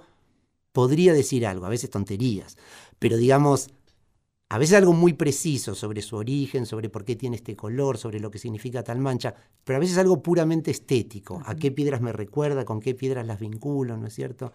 podría 0.72 1.14
decir 1.14 1.45
algo, 1.45 1.66
a 1.66 1.70
veces 1.70 1.89
tonterías, 1.89 2.57
pero 2.99 3.18
digamos, 3.18 3.70
a 4.49 4.57
veces 4.57 4.78
algo 4.78 4.93
muy 4.93 5.14
preciso 5.14 5.76
sobre 5.76 6.01
su 6.01 6.16
origen, 6.16 6.66
sobre 6.66 6.89
por 6.89 7.05
qué 7.05 7.16
tiene 7.16 7.36
este 7.36 7.55
color, 7.55 7.97
sobre 7.97 8.20
lo 8.20 8.32
que 8.32 8.39
significa 8.39 8.84
tal 8.84 8.99
mancha, 8.99 9.36
pero 9.64 9.78
a 9.78 9.80
veces 9.80 9.97
algo 9.97 10.24
puramente 10.24 10.72
estético, 10.72 11.41
a 11.45 11.55
qué 11.55 11.72
piedras 11.72 12.01
me 12.01 12.12
recuerda, 12.12 12.66
con 12.66 12.80
qué 12.80 12.95
piedras 12.95 13.28
las 13.28 13.39
vinculo, 13.39 13.97
¿no 13.97 14.07
es 14.07 14.14
cierto? 14.14 14.53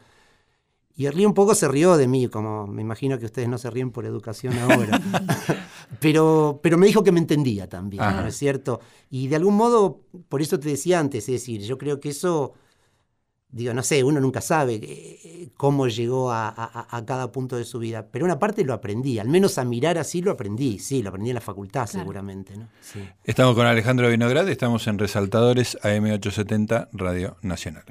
Y 0.96 1.06
Erli 1.06 1.26
un 1.26 1.34
poco 1.34 1.54
se 1.56 1.66
rió 1.66 1.96
de 1.96 2.06
mí, 2.06 2.28
como 2.28 2.68
me 2.68 2.80
imagino 2.80 3.18
que 3.18 3.26
ustedes 3.26 3.48
no 3.48 3.58
se 3.58 3.68
ríen 3.68 3.90
por 3.90 4.06
educación 4.06 4.56
ahora. 4.58 5.00
pero, 6.00 6.60
pero 6.62 6.78
me 6.78 6.86
dijo 6.86 7.02
que 7.02 7.10
me 7.10 7.18
entendía 7.18 7.68
también, 7.68 8.04
¿no 8.04 8.26
es 8.26 8.36
cierto? 8.36 8.80
Y 9.10 9.26
de 9.26 9.36
algún 9.36 9.56
modo, 9.56 10.02
por 10.28 10.40
eso 10.40 10.60
te 10.60 10.68
decía 10.68 11.00
antes, 11.00 11.28
es 11.28 11.32
decir, 11.32 11.62
yo 11.62 11.78
creo 11.78 11.98
que 11.98 12.10
eso, 12.10 12.54
digo, 13.48 13.74
no 13.74 13.82
sé, 13.82 14.04
uno 14.04 14.20
nunca 14.20 14.40
sabe 14.40 14.78
eh, 14.82 15.48
cómo 15.56 15.88
llegó 15.88 16.30
a, 16.30 17.02
cada 17.04 17.32
punto 17.32 17.56
de 17.56 17.64
su 17.64 17.80
vida, 17.80 18.06
pero 18.12 18.24
una 18.24 18.38
parte 18.38 18.62
lo 18.62 18.72
aprendí, 18.72 19.18
al 19.18 19.28
menos 19.28 19.58
a 19.58 19.64
mirar 19.64 19.98
así 19.98 20.22
lo 20.22 20.30
aprendí, 20.30 20.78
sí, 20.78 21.02
lo 21.02 21.08
aprendí 21.08 21.30
en 21.30 21.34
la 21.34 21.40
facultad 21.40 21.86
seguramente. 21.86 22.56
¿no? 22.56 22.68
Estamos 23.24 23.56
con 23.56 23.66
Alejandro 23.66 24.08
Vinograd, 24.08 24.48
estamos 24.48 24.86
en 24.86 25.00
Resaltadores 25.00 25.76
AM870 25.82 26.90
Radio 26.92 27.36
Nacional. 27.42 27.82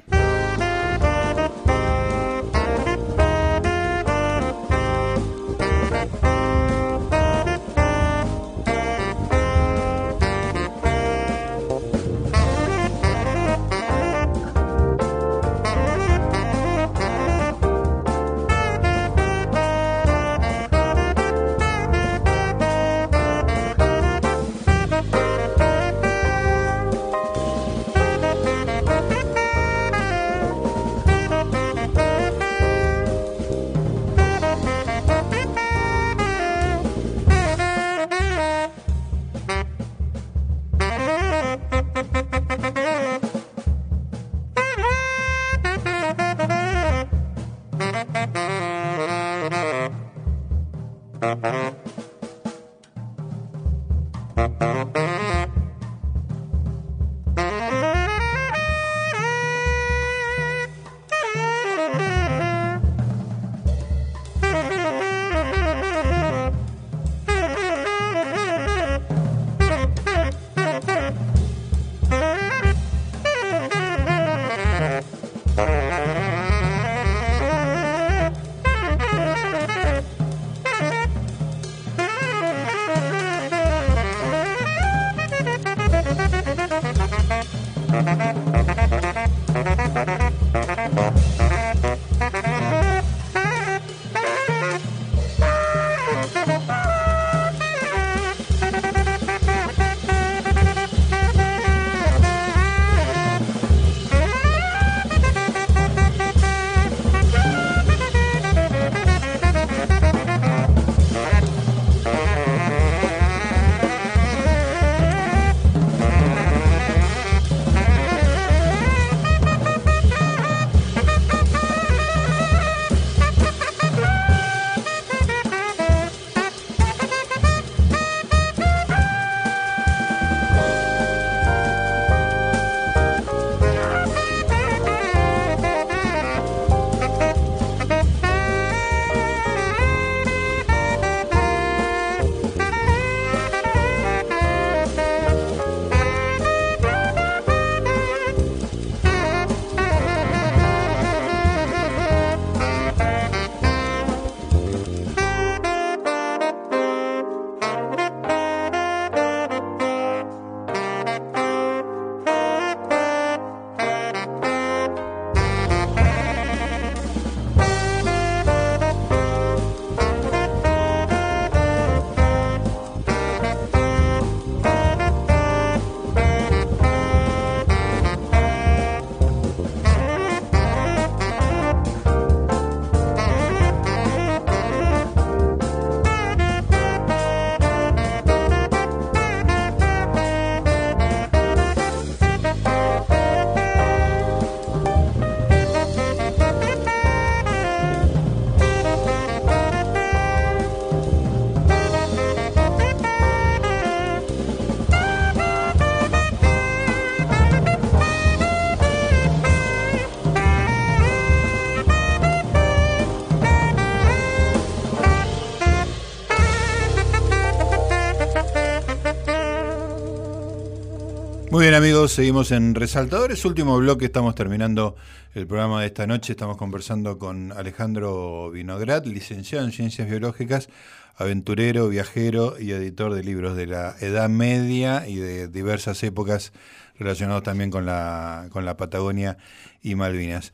Bien 221.64 221.72
amigos, 221.72 222.12
seguimos 222.12 222.50
en 222.52 222.74
Resaltadores, 222.74 223.46
último 223.46 223.78
bloque, 223.78 224.04
estamos 224.04 224.34
terminando 224.34 224.96
el 225.32 225.46
programa 225.46 225.80
de 225.80 225.86
esta 225.86 226.06
noche, 226.06 226.32
estamos 226.32 226.58
conversando 226.58 227.18
con 227.18 227.52
Alejandro 227.52 228.50
Vinograd, 228.50 229.06
licenciado 229.06 229.64
en 229.64 229.72
Ciencias 229.72 230.06
Biológicas, 230.06 230.68
aventurero, 231.16 231.88
viajero 231.88 232.60
y 232.60 232.72
editor 232.72 233.14
de 233.14 233.24
libros 233.24 233.56
de 233.56 233.66
la 233.66 233.96
Edad 234.00 234.28
Media 234.28 235.08
y 235.08 235.16
de 235.16 235.48
diversas 235.48 236.02
épocas 236.02 236.52
relacionados 236.98 237.44
también 237.44 237.70
con 237.70 237.86
la, 237.86 238.48
con 238.50 238.66
la 238.66 238.76
Patagonia 238.76 239.38
y 239.80 239.94
Malvinas. 239.94 240.52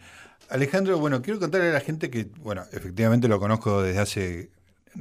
Alejandro, 0.48 0.96
bueno, 1.00 1.22
quiero 1.22 1.40
contarle 1.40 1.70
a 1.70 1.72
la 1.72 1.80
gente 1.80 2.08
que, 2.10 2.28
bueno, 2.38 2.62
efectivamente 2.70 3.26
lo 3.26 3.40
conozco 3.40 3.82
desde 3.82 4.00
hace 4.00 4.50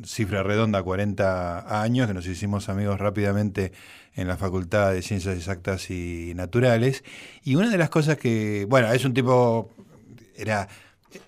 cifra 0.03 0.43
redonda, 0.43 0.83
40 0.83 1.81
años, 1.81 2.07
que 2.07 2.13
nos 2.13 2.27
hicimos 2.27 2.69
amigos 2.69 2.99
rápidamente 2.99 3.71
en 4.15 4.27
la 4.27 4.37
Facultad 4.37 4.93
de 4.93 5.01
Ciencias 5.01 5.35
Exactas 5.35 5.89
y 5.89 6.33
Naturales. 6.35 7.03
Y 7.43 7.55
una 7.55 7.69
de 7.69 7.77
las 7.77 7.89
cosas 7.89 8.17
que, 8.17 8.65
bueno, 8.69 8.91
es 8.91 9.05
un 9.05 9.13
tipo, 9.13 9.71
era, 10.35 10.67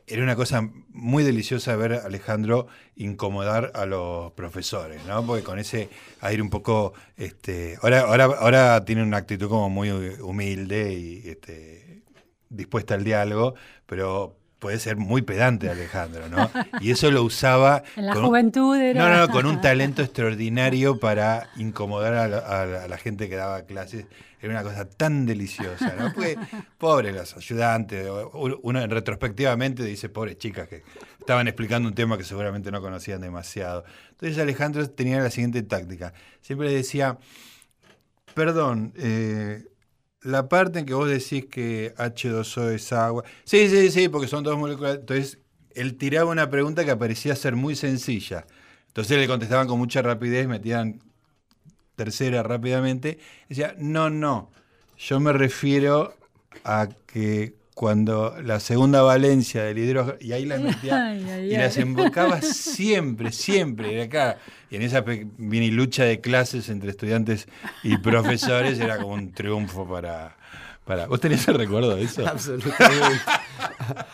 era 0.07 0.23
una 0.23 0.35
cosa 0.35 0.69
muy 0.89 1.23
deliciosa 1.23 1.75
ver 1.75 1.93
a 1.93 2.05
Alejandro 2.05 2.67
incomodar 2.95 3.71
a 3.75 3.85
los 3.85 4.31
profesores, 4.33 5.03
¿no? 5.05 5.25
Porque 5.25 5.43
con 5.43 5.57
ese 5.59 5.89
aire 6.19 6.41
un 6.41 6.49
poco, 6.49 6.93
este, 7.17 7.77
ahora, 7.81 8.01
ahora, 8.01 8.25
ahora 8.25 8.85
tiene 8.85 9.03
una 9.03 9.17
actitud 9.17 9.49
como 9.49 9.69
muy 9.69 9.89
humilde 9.89 10.93
y 10.93 11.29
este, 11.29 12.03
dispuesta 12.49 12.93
al 12.93 13.03
diálogo, 13.03 13.55
pero 13.85 14.40
puede 14.61 14.77
ser 14.77 14.95
muy 14.95 15.23
pedante 15.23 15.71
Alejandro, 15.71 16.29
¿no? 16.29 16.51
Y 16.79 16.91
eso 16.91 17.09
lo 17.09 17.23
usaba... 17.23 17.81
En 17.95 18.05
la 18.05 18.15
juventud 18.15 18.75
era... 18.75 19.09
No, 19.09 19.17
no, 19.17 19.33
con 19.33 19.47
un 19.47 19.59
talento 19.61 20.03
extraordinario 20.03 20.99
para 20.99 21.49
incomodar 21.57 22.13
a 22.13 22.87
la, 22.87 22.97
gente 22.99 23.27
que 23.27 23.35
daba 23.35 23.63
clases. 23.63 24.05
Era 24.39 24.53
una 24.53 24.61
cosa 24.61 24.87
tan 24.87 25.25
deliciosa, 25.25 25.95
¿no? 25.97 26.13
Porque, 26.13 26.37
pobre 26.77 27.11
los 27.11 27.35
ayudantes, 27.35 28.07
uno 28.33 28.85
retrospectivamente 28.85 29.83
dice, 29.83 30.09
pobres 30.09 30.37
chicas 30.37 30.67
que 30.67 30.83
estaban 31.19 31.47
explicando 31.47 31.89
un 31.89 31.95
tema 31.95 32.15
que 32.15 32.23
seguramente 32.23 32.71
no 32.71 32.81
conocían 32.81 33.19
demasiado. 33.19 33.83
Entonces 34.11 34.37
Alejandro 34.37 34.87
tenía 34.91 35.19
la 35.21 35.31
siguiente 35.31 35.63
táctica. 35.63 36.13
Siempre 36.41 36.67
le 36.67 36.75
decía, 36.75 37.17
perdón, 38.35 38.93
eh, 38.95 39.63
la 40.21 40.47
parte 40.47 40.79
en 40.79 40.85
que 40.85 40.93
vos 40.93 41.09
decís 41.09 41.45
que 41.45 41.93
H2O 41.97 42.71
es 42.71 42.93
agua. 42.93 43.23
Sí, 43.43 43.67
sí, 43.69 43.89
sí, 43.91 44.09
porque 44.09 44.27
son 44.27 44.43
dos 44.43 44.57
moléculas. 44.57 44.97
Entonces, 44.99 45.39
él 45.73 45.95
tiraba 45.97 46.29
una 46.29 46.49
pregunta 46.49 46.85
que 46.85 46.95
parecía 46.95 47.35
ser 47.35 47.55
muy 47.55 47.75
sencilla. 47.75 48.45
Entonces 48.87 49.17
le 49.17 49.27
contestaban 49.27 49.67
con 49.67 49.79
mucha 49.79 50.01
rapidez, 50.01 50.47
metían 50.47 51.01
tercera 51.95 52.43
rápidamente. 52.43 53.19
Decía, 53.47 53.75
no, 53.77 54.09
no, 54.09 54.51
yo 54.97 55.19
me 55.19 55.33
refiero 55.33 56.13
a 56.63 56.89
que 57.07 57.55
cuando 57.73 58.35
la 58.43 58.59
segunda 58.59 59.01
valencia 59.01 59.63
del 59.63 59.79
hidrógeno, 59.79 60.17
y 60.19 60.33
ahí 60.33 60.45
las 60.45 60.61
metía, 60.61 61.15
y 61.41 61.55
las 61.55 61.77
embocaba 61.77 62.41
siempre, 62.41 63.31
siempre, 63.31 63.93
y 63.93 64.01
acá, 64.01 64.37
y 64.71 64.77
en 64.77 64.81
esa 64.83 65.03
mini 65.37 65.69
lucha 65.69 66.05
de 66.05 66.21
clases 66.21 66.69
entre 66.69 66.89
estudiantes 66.89 67.47
y 67.83 67.97
profesores 67.99 68.79
era 68.79 68.97
como 68.97 69.13
un 69.13 69.33
triunfo 69.33 69.85
para, 69.85 70.37
para... 70.85 71.07
¿Vos 71.07 71.19
tenés 71.19 71.45
el 71.49 71.55
recuerdo 71.55 71.95
de 71.95 72.03
eso? 72.03 72.25
Absolutamente. 72.27 73.19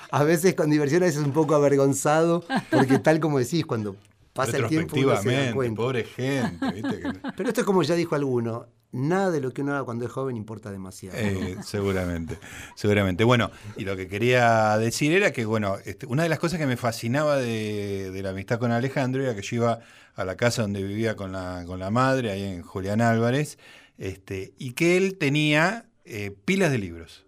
A 0.09 0.23
veces 0.23 0.55
con 0.55 0.71
diversión, 0.71 1.03
a 1.03 1.05
veces 1.05 1.23
un 1.23 1.31
poco 1.31 1.53
avergonzado, 1.53 2.43
porque 2.71 2.97
tal 2.97 3.19
como 3.19 3.37
decís, 3.37 3.65
cuando 3.67 3.95
pasa 4.33 4.57
el 4.57 4.67
tiempo 4.67 4.95
uno 4.97 5.15
se 5.21 5.31
da 5.31 5.53
cuenta. 5.53 5.75
pobre 5.75 6.03
gente. 6.03 6.71
¿viste? 6.71 7.01
Pero 7.37 7.49
esto 7.49 7.61
es 7.61 7.65
como 7.65 7.83
ya 7.83 7.93
dijo 7.93 8.15
alguno, 8.15 8.65
nada 8.91 9.31
de 9.31 9.41
lo 9.41 9.51
que 9.51 9.61
uno 9.61 9.73
haga 9.73 9.83
cuando 9.83 10.05
es 10.05 10.11
joven 10.11 10.37
importa 10.37 10.71
demasiado. 10.71 11.17
Eh, 11.17 11.57
seguramente, 11.63 12.37
seguramente. 12.75 13.23
Bueno, 13.23 13.51
y 13.75 13.85
lo 13.85 13.95
que 13.95 14.07
quería 14.07 14.77
decir 14.77 15.11
era 15.11 15.31
que, 15.31 15.45
bueno, 15.45 15.77
este, 15.85 16.05
una 16.05 16.23
de 16.23 16.29
las 16.29 16.39
cosas 16.39 16.59
que 16.59 16.65
me 16.65 16.77
fascinaba 16.77 17.37
de, 17.37 18.17
la 18.21 18.29
amistad 18.29 18.59
con 18.59 18.71
Alejandro 18.71 19.23
era 19.23 19.35
que 19.35 19.41
yo 19.41 19.57
iba 19.57 19.79
a 20.15 20.25
la 20.25 20.35
casa 20.35 20.63
donde 20.63 20.81
vivía 20.83 21.15
con 21.15 21.31
la, 21.31 21.63
con 21.65 21.79
la 21.79 21.91
madre, 21.91 22.31
ahí 22.31 22.43
en 22.43 22.61
Julián 22.63 23.01
Álvarez, 23.01 23.57
este, 23.97 24.53
y 24.57 24.73
que 24.73 24.97
él 24.97 25.17
tenía 25.17 25.85
eh, 26.05 26.35
pilas 26.45 26.71
de 26.71 26.77
libros. 26.77 27.25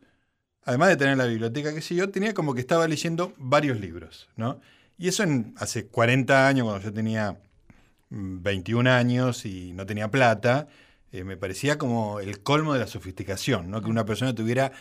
Además 0.64 0.90
de 0.90 0.98
tener 0.98 1.18
la 1.18 1.26
biblioteca, 1.26 1.74
que 1.74 1.82
sé 1.82 1.96
yo, 1.96 2.10
tenía 2.10 2.34
como 2.34 2.54
que 2.54 2.62
estaba 2.62 2.88
leyendo 2.88 3.34
varios 3.38 3.80
libros, 3.80 4.30
¿no? 4.36 4.60
Y 4.98 5.08
eso 5.08 5.24
en, 5.24 5.56
hace 5.58 5.88
40 5.88 6.48
años, 6.48 6.66
cuando 6.66 6.84
yo 6.84 6.94
tenía 6.94 7.40
21 8.10 8.90
mm, 8.90 8.94
años 8.94 9.46
y 9.46 9.72
no 9.74 9.86
tenía 9.86 10.12
plata, 10.12 10.68
eh, 11.12 11.24
me 11.24 11.38
parecía 11.38 11.78
como 11.78 12.20
el 12.20 12.42
colmo 12.42 12.74
de 12.74 12.80
la 12.80 12.88
sofisticación, 12.88 13.72
¿no? 13.72 13.82
Que 13.82 13.90
una 13.90 14.06
persona 14.06 14.36
tuviera 14.36 14.72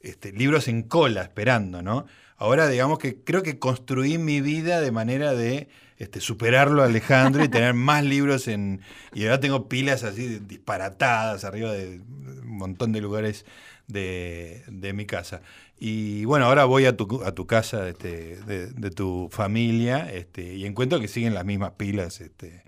este, 0.00 0.32
libros 0.32 0.68
en 0.68 0.82
cola 0.82 1.22
esperando, 1.22 1.82
¿no? 1.82 2.06
Ahora, 2.36 2.68
digamos 2.68 2.98
que 2.98 3.22
creo 3.22 3.42
que 3.42 3.58
construí 3.58 4.18
mi 4.18 4.40
vida 4.40 4.80
de 4.80 4.90
manera 4.92 5.34
de 5.34 5.68
este, 5.98 6.20
superarlo 6.20 6.82
a 6.82 6.86
Alejandro 6.86 7.44
y 7.44 7.48
tener 7.48 7.74
más 7.74 8.04
libros 8.04 8.48
en. 8.48 8.80
Y 9.14 9.24
ahora 9.24 9.40
tengo 9.40 9.68
pilas 9.68 10.02
así 10.04 10.38
disparatadas 10.38 11.44
arriba 11.44 11.72
de 11.72 12.00
un 12.00 12.56
montón 12.56 12.92
de 12.92 13.00
lugares 13.02 13.44
de, 13.86 14.92
mi 14.94 15.04
casa. 15.04 15.42
Y 15.78 16.24
bueno, 16.24 16.46
ahora 16.46 16.64
voy 16.64 16.86
a 16.86 16.96
tu, 16.96 17.22
a 17.24 17.32
tu 17.34 17.46
casa 17.46 17.88
este, 17.88 18.36
de, 18.36 18.90
tu 18.90 19.28
familia 19.30 20.10
este, 20.12 20.54
y 20.54 20.66
encuentro 20.66 21.00
que 21.00 21.08
siguen 21.08 21.34
las 21.34 21.44
mismas 21.44 21.72
pilas. 21.72 22.20
Este, 22.20 22.62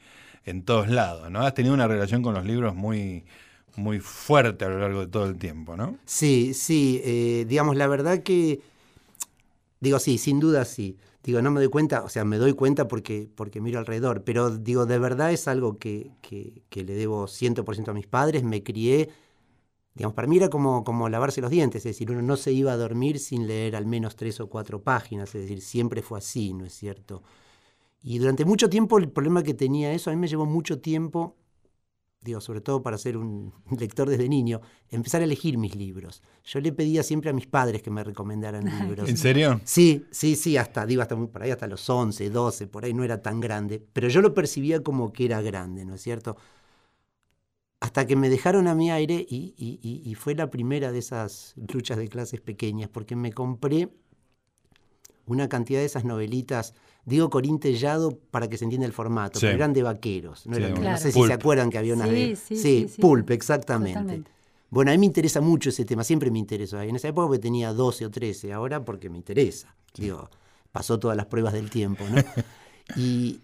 en 0.44 0.64
todos 0.64 0.88
lados, 0.88 1.30
¿no? 1.30 1.40
Has 1.40 1.54
tenido 1.54 1.74
una 1.74 1.86
relación 1.88 2.22
con 2.22 2.34
los 2.34 2.44
libros 2.44 2.74
muy, 2.74 3.24
muy 3.76 4.00
fuerte 4.00 4.64
a 4.64 4.68
lo 4.68 4.78
largo 4.78 5.00
de 5.00 5.06
todo 5.06 5.26
el 5.26 5.38
tiempo, 5.38 5.76
¿no? 5.76 5.98
Sí, 6.04 6.54
sí, 6.54 7.00
eh, 7.04 7.44
digamos, 7.48 7.76
la 7.76 7.86
verdad 7.86 8.22
que, 8.22 8.60
digo, 9.80 9.98
sí, 9.98 10.18
sin 10.18 10.40
duda 10.40 10.64
sí. 10.64 10.98
Digo, 11.22 11.40
no 11.40 11.52
me 11.52 11.60
doy 11.60 11.68
cuenta, 11.68 12.02
o 12.02 12.08
sea, 12.08 12.24
me 12.24 12.36
doy 12.36 12.52
cuenta 12.54 12.88
porque, 12.88 13.28
porque 13.32 13.60
miro 13.60 13.78
alrededor, 13.78 14.24
pero 14.24 14.50
digo, 14.50 14.86
de 14.86 14.98
verdad 14.98 15.32
es 15.32 15.46
algo 15.46 15.78
que, 15.78 16.10
que, 16.20 16.84
le 16.84 16.94
debo 16.94 17.28
100% 17.28 17.88
a 17.90 17.94
mis 17.94 18.08
padres, 18.08 18.42
me 18.42 18.64
crié, 18.64 19.08
digamos, 19.94 20.14
para 20.16 20.26
mí 20.26 20.38
era 20.38 20.48
como, 20.48 20.82
como 20.82 21.08
lavarse 21.08 21.40
los 21.40 21.50
dientes, 21.50 21.86
es 21.86 21.94
decir, 21.94 22.10
uno 22.10 22.22
no 22.22 22.36
se 22.36 22.50
iba 22.50 22.72
a 22.72 22.76
dormir 22.76 23.20
sin 23.20 23.46
leer 23.46 23.76
al 23.76 23.86
menos 23.86 24.16
tres 24.16 24.40
o 24.40 24.48
cuatro 24.48 24.82
páginas, 24.82 25.32
es 25.36 25.42
decir, 25.42 25.60
siempre 25.60 26.02
fue 26.02 26.18
así, 26.18 26.52
¿no 26.54 26.64
es 26.64 26.74
cierto? 26.74 27.22
Y 28.02 28.18
durante 28.18 28.44
mucho 28.44 28.68
tiempo 28.68 28.98
el 28.98 29.10
problema 29.10 29.42
que 29.42 29.54
tenía 29.54 29.92
eso, 29.92 30.10
a 30.10 30.12
mí 30.12 30.18
me 30.18 30.26
llevó 30.26 30.44
mucho 30.44 30.80
tiempo, 30.80 31.36
digo, 32.20 32.40
sobre 32.40 32.60
todo 32.60 32.82
para 32.82 32.98
ser 32.98 33.16
un 33.16 33.52
lector 33.78 34.08
desde 34.08 34.28
niño, 34.28 34.60
empezar 34.90 35.20
a 35.20 35.24
elegir 35.24 35.56
mis 35.56 35.76
libros. 35.76 36.22
Yo 36.44 36.60
le 36.60 36.72
pedía 36.72 37.02
siempre 37.04 37.30
a 37.30 37.32
mis 37.32 37.46
padres 37.46 37.80
que 37.82 37.90
me 37.90 38.02
recomendaran 38.02 38.64
libros. 38.80 39.08
¿En 39.08 39.16
serio? 39.16 39.60
Sí, 39.64 40.04
sí, 40.10 40.34
sí, 40.34 40.56
hasta, 40.56 40.84
digo, 40.84 41.02
hasta 41.02 41.16
por 41.16 41.42
ahí 41.42 41.50
hasta 41.52 41.68
los 41.68 41.88
11, 41.88 42.28
12, 42.28 42.66
por 42.66 42.84
ahí 42.84 42.92
no 42.92 43.04
era 43.04 43.22
tan 43.22 43.38
grande, 43.40 43.84
pero 43.92 44.08
yo 44.08 44.20
lo 44.20 44.34
percibía 44.34 44.82
como 44.82 45.12
que 45.12 45.26
era 45.26 45.40
grande, 45.40 45.84
¿no 45.84 45.94
es 45.94 46.02
cierto? 46.02 46.36
Hasta 47.78 48.06
que 48.06 48.14
me 48.14 48.30
dejaron 48.30 48.68
a 48.68 48.74
mi 48.76 48.90
aire 48.92 49.26
y, 49.28 49.54
y 49.56 50.14
fue 50.14 50.36
la 50.36 50.50
primera 50.50 50.92
de 50.92 51.00
esas 51.00 51.54
luchas 51.72 51.98
de 51.98 52.08
clases 52.08 52.40
pequeñas, 52.40 52.88
porque 52.88 53.16
me 53.16 53.32
compré 53.32 53.90
una 55.26 55.48
cantidad 55.48 55.80
de 55.80 55.86
esas 55.86 56.04
novelitas 56.04 56.74
Digo 57.04 57.30
corintellado 57.30 58.16
para 58.30 58.48
que 58.48 58.56
se 58.56 58.64
entienda 58.64 58.86
el 58.86 58.92
formato, 58.92 59.40
pero 59.40 59.52
eran 59.52 59.72
de 59.72 59.82
vaqueros. 59.82 60.46
No, 60.46 60.56
sé 60.98 61.10
si 61.10 61.22
se 61.24 61.32
acuerdan 61.32 61.68
que 61.68 61.78
había 61.78 61.94
una 61.94 62.06
de... 62.06 62.36
Sí, 62.36 62.88
pulp, 63.00 63.30
exactamente. 63.30 64.22
Bueno, 64.70 64.90
a 64.90 64.94
mí 64.94 64.98
me 64.98 65.06
interesa 65.06 65.40
mucho 65.42 65.68
ese 65.68 65.84
tema, 65.84 66.02
siempre 66.02 66.30
me 66.30 66.38
interesó. 66.38 66.80
En 66.80 66.96
esa 66.96 67.08
época 67.08 67.38
tenía 67.38 67.74
12 67.74 68.06
o 68.06 68.10
13, 68.10 68.52
ahora 68.54 68.84
porque 68.84 69.10
me 69.10 69.18
interesa. 69.18 69.74
Digo, 69.94 70.30
pasó 70.70 70.98
todas 70.98 71.16
las 71.16 71.26
pruebas 71.26 71.52
del 71.52 71.68
tiempo, 71.68 72.04
¿no? 72.08 72.22
y, 72.96 73.40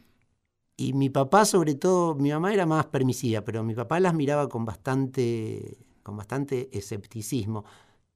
y 0.76 0.92
mi 0.94 1.10
papá, 1.10 1.44
sobre 1.44 1.74
todo, 1.74 2.14
mi 2.14 2.30
mamá 2.30 2.54
era 2.54 2.64
más 2.64 2.86
permisiva, 2.86 3.42
pero 3.42 3.62
mi 3.62 3.74
papá 3.74 4.00
las 4.00 4.14
miraba 4.14 4.48
con 4.48 4.64
bastante, 4.64 5.76
con 6.02 6.16
bastante 6.16 6.70
escepticismo. 6.72 7.64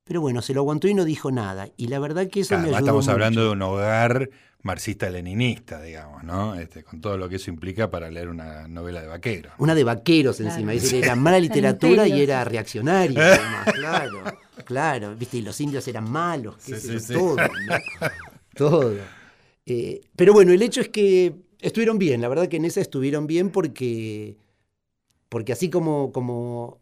Pero 0.05 0.21
bueno, 0.21 0.43
se 0.43 0.53
lo 0.53 0.61
aguantó 0.61 0.89
y 0.89 0.95
no 0.95 1.05
dijo 1.05 1.31
nada. 1.31 1.69
Y 1.77 1.89
la 1.89 1.99
verdad 1.99 2.27
que 2.29 2.41
eso 2.41 2.57
me 2.59 2.65
ayudó 2.65 2.79
Estamos 2.79 3.09
hablando 3.09 3.45
de 3.45 3.51
un 3.51 3.63
hogar 3.63 4.31
marxista-leninista, 4.63 5.83
digamos, 5.83 6.23
¿no? 6.25 6.55
Este, 6.55 6.85
con 6.85 7.01
todo 7.01 7.17
lo 7.17 7.29
que 7.29 7.37
eso 7.37 7.51
implica 7.51 7.91
para 7.91 8.11
leer 8.11 8.29
una 8.29 8.69
novela 8.69 9.01
de 9.03 9.09
vaqueros. 9.09 9.53
Una 9.59 9.75
de 9.75 9.85
vaqueros 9.85 10.41
encima, 10.41 10.73
era 10.73 11.17
mala 11.17 11.39
literatura 11.41 12.07
y 12.07 12.21
era 12.21 12.45
reaccionario, 12.45 13.21
además, 13.21 13.73
claro, 13.75 14.25
claro, 14.65 15.17
viste, 15.17 15.39
y 15.39 15.43
los 15.43 15.61
indios 15.61 15.87
eran 15.89 16.09
malos, 16.11 16.57
qué 16.65 16.75
todo, 17.13 17.37
¿no? 17.37 17.77
todo. 18.55 18.95
Eh, 19.67 20.01
pero 20.15 20.33
bueno, 20.33 20.53
el 20.53 20.63
hecho 20.63 20.81
es 20.81 20.89
que 20.89 21.35
estuvieron 21.61 21.99
bien, 21.99 22.21
la 22.21 22.29
verdad 22.29 22.49
que 22.49 22.57
en 22.57 22.65
esa 22.65 22.81
estuvieron 22.81 23.27
bien 23.27 23.51
porque, 23.51 24.37
porque 25.29 25.53
así 25.53 25.71
como, 25.71 26.13
como 26.13 26.82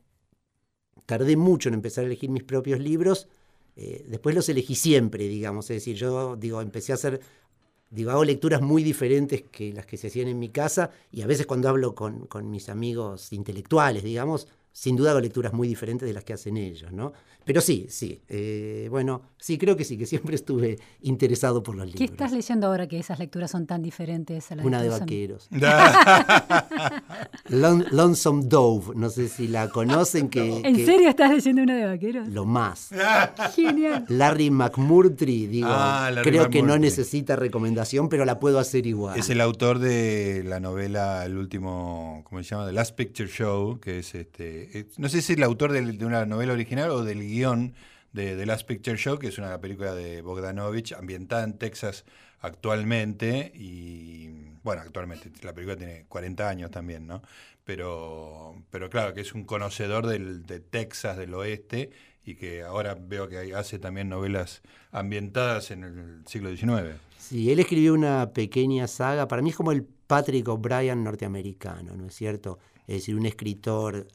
tardé 1.10 1.36
mucho 1.36 1.68
en 1.68 1.74
empezar 1.74 2.04
a 2.04 2.06
elegir 2.06 2.30
mis 2.30 2.44
propios 2.44 2.78
libros, 2.78 3.26
eh, 3.74 4.04
después 4.06 4.32
los 4.36 4.48
elegí 4.48 4.76
siempre, 4.76 5.26
digamos, 5.26 5.68
es 5.70 5.78
decir, 5.78 5.96
yo 5.96 6.36
digo, 6.36 6.60
empecé 6.60 6.92
a 6.92 6.94
hacer 6.94 7.20
digo, 7.90 8.12
hago 8.12 8.24
lecturas 8.24 8.62
muy 8.62 8.84
diferentes 8.84 9.42
que 9.50 9.72
las 9.72 9.86
que 9.86 9.96
se 9.96 10.06
hacían 10.06 10.28
en 10.28 10.38
mi 10.38 10.50
casa 10.50 10.92
y 11.10 11.22
a 11.22 11.26
veces 11.26 11.46
cuando 11.46 11.68
hablo 11.68 11.96
con, 11.96 12.28
mis 12.48 12.68
amigos 12.68 13.32
intelectuales, 13.32 14.04
digamos, 14.04 14.46
sin 14.72 14.94
duda 14.94 15.12
con 15.12 15.22
lecturas 15.22 15.52
muy 15.52 15.66
diferentes 15.66 16.06
de 16.06 16.14
las 16.14 16.22
que 16.22 16.34
hacen 16.34 16.56
ellos, 16.56 16.92
¿no? 16.92 17.12
Pero 17.44 17.60
sí, 17.60 17.86
sí, 17.88 18.20
eh, 18.28 18.86
bueno, 18.90 19.22
sí, 19.38 19.58
creo 19.58 19.76
que 19.76 19.84
sí, 19.84 19.96
que 19.96 20.06
siempre 20.06 20.34
estuve 20.36 20.78
interesado 21.02 21.62
por 21.62 21.74
los 21.74 21.86
libros. 21.86 21.98
¿Qué 21.98 22.04
estás 22.04 22.32
leyendo 22.32 22.66
ahora 22.66 22.86
que 22.86 22.98
esas 22.98 23.18
lecturas 23.18 23.50
son 23.50 23.66
tan 23.66 23.82
diferentes 23.82 24.50
a 24.52 24.56
las 24.56 24.64
Una 24.66 24.82
de 24.82 24.88
vaqueros. 24.90 25.48
Lon- 27.48 27.86
Lonesome 27.90 28.44
Dove, 28.46 28.94
no 28.94 29.10
sé 29.10 29.28
si 29.28 29.48
la 29.48 29.68
conocen, 29.68 30.28
que, 30.28 30.58
¿En 30.64 30.76
que 30.76 30.84
serio 30.86 31.08
estás 31.08 31.30
leyendo 31.30 31.62
una 31.62 31.76
de 31.76 31.86
vaqueros? 31.86 32.28
lo 32.28 32.44
más. 32.44 32.90
Genial. 33.56 34.04
Larry 34.08 34.50
McMurtry, 34.50 35.46
digo, 35.46 35.68
Ah, 35.70 36.10
Larry 36.12 36.30
creo 36.30 36.50
que 36.50 36.62
no 36.62 36.78
necesita 36.78 37.36
recomendación, 37.36 38.08
pero 38.08 38.24
la 38.24 38.38
puedo 38.38 38.58
hacer 38.58 38.86
igual. 38.86 39.18
Es 39.18 39.30
el 39.30 39.40
autor 39.40 39.78
de 39.78 40.42
la 40.46 40.60
novela, 40.60 41.24
el 41.24 41.36
último, 41.36 42.22
¿cómo 42.24 42.42
se 42.42 42.50
llama? 42.50 42.66
The 42.66 42.72
Last 42.72 42.94
Picture 42.94 43.28
Show, 43.28 43.80
que 43.80 43.98
es 44.00 44.14
este. 44.14 44.78
es- 44.78 44.98
no 44.98 45.08
sé 45.08 45.22
si 45.22 45.32
es 45.32 45.38
el 45.38 45.42
autor 45.44 45.72
del- 45.72 45.98
de, 45.98 46.04
una 46.06 46.26
novela 46.26 46.52
original 46.52 46.90
o 46.90 47.04
del 47.04 47.22
guion 47.30 47.74
de 48.12 48.36
The 48.36 48.46
Last 48.46 48.66
Picture 48.66 48.96
Show, 48.96 49.18
que 49.18 49.28
es 49.28 49.38
una 49.38 49.60
película 49.60 49.94
de 49.94 50.22
Bogdanovich 50.22 50.92
ambientada 50.92 51.44
en 51.44 51.58
Texas 51.58 52.04
actualmente. 52.40 53.52
Y 53.54 54.28
bueno, 54.62 54.82
actualmente, 54.82 55.30
la 55.42 55.54
película 55.54 55.76
tiene 55.76 56.06
40 56.08 56.48
años 56.48 56.70
también, 56.70 57.06
¿no? 57.06 57.22
Pero, 57.64 58.56
pero 58.70 58.90
claro, 58.90 59.14
que 59.14 59.20
es 59.20 59.32
un 59.32 59.44
conocedor 59.44 60.06
del, 60.06 60.44
de 60.44 60.60
Texas, 60.60 61.16
del 61.16 61.34
oeste, 61.34 61.90
y 62.24 62.34
que 62.34 62.62
ahora 62.62 62.96
veo 63.00 63.28
que 63.28 63.54
hace 63.54 63.78
también 63.78 64.08
novelas 64.08 64.62
ambientadas 64.90 65.70
en 65.70 65.84
el 65.84 66.22
siglo 66.26 66.54
XIX. 66.54 66.96
Sí, 67.18 67.50
él 67.52 67.60
escribió 67.60 67.94
una 67.94 68.32
pequeña 68.32 68.86
saga, 68.86 69.28
para 69.28 69.42
mí 69.42 69.50
es 69.50 69.56
como 69.56 69.72
el 69.72 69.84
Patrick 69.84 70.48
O'Brien 70.48 71.04
norteamericano, 71.04 71.96
¿no 71.96 72.06
es 72.06 72.14
cierto? 72.14 72.58
Es 72.86 72.96
decir, 72.96 73.14
un 73.14 73.26
escritor 73.26 74.08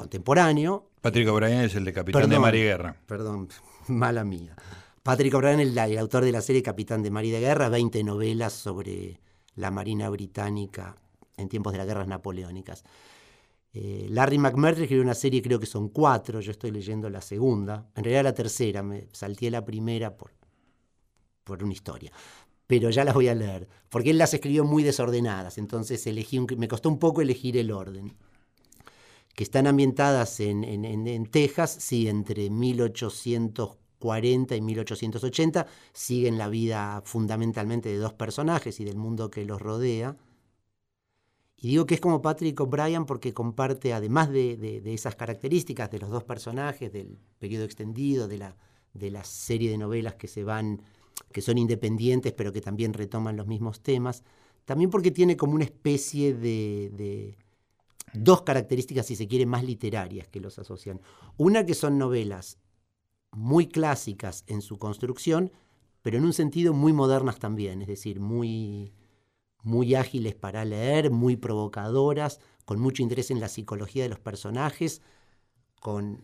contemporáneo, 0.00 0.88
Patrick 1.00 1.28
O'Brien 1.28 1.60
es 1.62 1.74
el 1.74 1.84
de 1.84 1.92
Capitán 1.92 2.28
de. 2.28 2.38
Mar 2.38 2.54
y 2.54 2.62
Guerra. 2.62 2.96
perdón, 3.06 3.48
mala 3.88 4.24
mía. 4.24 4.56
Patrick 5.02 5.34
O'Brien, 5.34 5.60
el, 5.60 5.76
el 5.76 5.98
autor 5.98 6.24
de 6.24 6.32
la 6.32 6.40
serie 6.42 6.62
Capitán 6.62 7.02
de 7.02 7.10
Mar 7.10 7.24
y 7.24 7.30
de 7.30 7.40
Guerra, 7.40 7.68
20 7.68 8.02
novelas 8.04 8.52
sobre 8.52 9.20
la 9.56 9.70
Marina 9.70 10.08
Británica 10.10 10.96
en 11.36 11.48
tiempos 11.48 11.72
de 11.72 11.78
las 11.78 11.86
guerras 11.86 12.06
napoleónicas. 12.08 12.84
Eh, 13.72 14.06
Larry 14.10 14.38
McMurtry 14.38 14.82
escribió 14.84 15.02
una 15.02 15.14
serie, 15.14 15.40
creo 15.42 15.60
que 15.60 15.66
son 15.66 15.88
cuatro, 15.90 16.40
yo 16.40 16.50
estoy 16.50 16.70
leyendo 16.70 17.08
la 17.08 17.20
segunda, 17.20 17.86
en 17.94 18.04
realidad 18.04 18.24
la 18.24 18.34
tercera, 18.34 18.82
me 18.82 19.06
salté 19.12 19.50
la 19.50 19.64
primera 19.64 20.16
por, 20.16 20.32
por 21.44 21.62
una 21.62 21.72
historia, 21.72 22.10
pero 22.66 22.90
ya 22.90 23.04
las 23.04 23.14
voy 23.14 23.28
a 23.28 23.34
leer, 23.34 23.68
porque 23.88 24.10
él 24.10 24.18
las 24.18 24.34
escribió 24.34 24.64
muy 24.64 24.82
desordenadas, 24.82 25.56
entonces 25.56 26.04
elegí 26.06 26.38
un- 26.38 26.46
me 26.58 26.66
costó 26.68 26.88
un 26.88 26.98
poco 26.98 27.22
elegir 27.22 27.56
el 27.56 27.70
orden 27.70 28.16
que 29.40 29.44
están 29.44 29.66
ambientadas 29.66 30.38
en, 30.40 30.64
en- 30.64 30.84
en- 31.08 31.24
Texas, 31.26 31.74
sí, 31.80 32.08
entre 32.08 32.50
1840 32.50 34.54
y 34.54 34.60
1880, 34.60 35.66
siguen 35.94 36.36
la 36.36 36.48
vida 36.48 37.00
fundamentalmente 37.06 37.88
de 37.88 37.96
dos 37.96 38.12
personajes 38.12 38.78
y 38.80 38.84
del 38.84 38.98
mundo 38.98 39.30
que 39.30 39.46
los 39.46 39.62
rodea. 39.62 40.18
Y 41.56 41.68
digo 41.68 41.84
que 41.86 41.94
es 41.94 42.00
como 42.00 42.22
Patrick 42.22 42.58
O'Brien 42.60 43.04
porque 43.04 43.34
comparte, 43.34 43.92
además 43.92 44.30
de, 44.30 44.56
de- 44.56 44.94
esas 44.94 45.14
características 45.16 45.90
de 45.90 45.98
los 45.98 46.10
dos 46.10 46.24
personajes, 46.24 46.92
del 46.92 47.18
periodo 47.38 47.64
extendido, 47.64 48.28
de 48.28 48.38
la, 48.38 48.56
de 48.94 49.10
la 49.10 49.24
serie 49.24 49.70
de 49.70 49.78
novelas 49.78 50.14
que 50.14 50.26
se 50.28 50.42
van, 50.44 50.82
que 51.32 51.42
son 51.42 51.58
independientes, 51.58 52.32
pero 52.32 52.52
que 52.52 52.60
también 52.62 52.94
retoman 52.94 53.36
los 53.36 53.46
mismos 53.46 53.82
temas, 53.82 54.24
también 54.64 54.90
porque 54.90 55.10
tiene 55.10 55.36
como 55.36 55.54
una 55.54 55.64
especie 55.64 56.34
de 56.34 57.36
dos 58.12 58.42
características, 58.42 59.06
si 59.06 59.16
se 59.16 59.28
quiere, 59.28 59.46
más 59.46 59.64
literarias 59.64 60.28
que 60.28 60.40
los 60.40 60.58
asocian. 60.58 61.00
Una 61.36 61.64
que 61.64 61.74
son 61.74 61.98
novelas 61.98 62.58
muy 63.32 63.66
clásicas 63.66 64.44
en 64.46 64.62
su 64.62 64.78
construcción, 64.78 65.52
pero 66.02 66.18
en 66.18 66.24
un 66.24 66.32
sentido 66.32 66.72
muy 66.72 66.92
modernas 66.92 67.38
también, 67.38 67.82
es 67.82 67.88
decir, 67.88 68.20
muy, 68.20 68.92
muy 69.62 69.94
ágiles 69.94 70.34
para 70.34 70.64
leer, 70.64 71.10
muy 71.10 71.36
provocadoras, 71.36 72.40
con 72.64 72.80
mucho 72.80 73.02
interés 73.02 73.30
en 73.30 73.40
la 73.40 73.48
psicología 73.48 74.02
de 74.02 74.08
los 74.08 74.20
personajes, 74.20 75.02
con, 75.80 76.22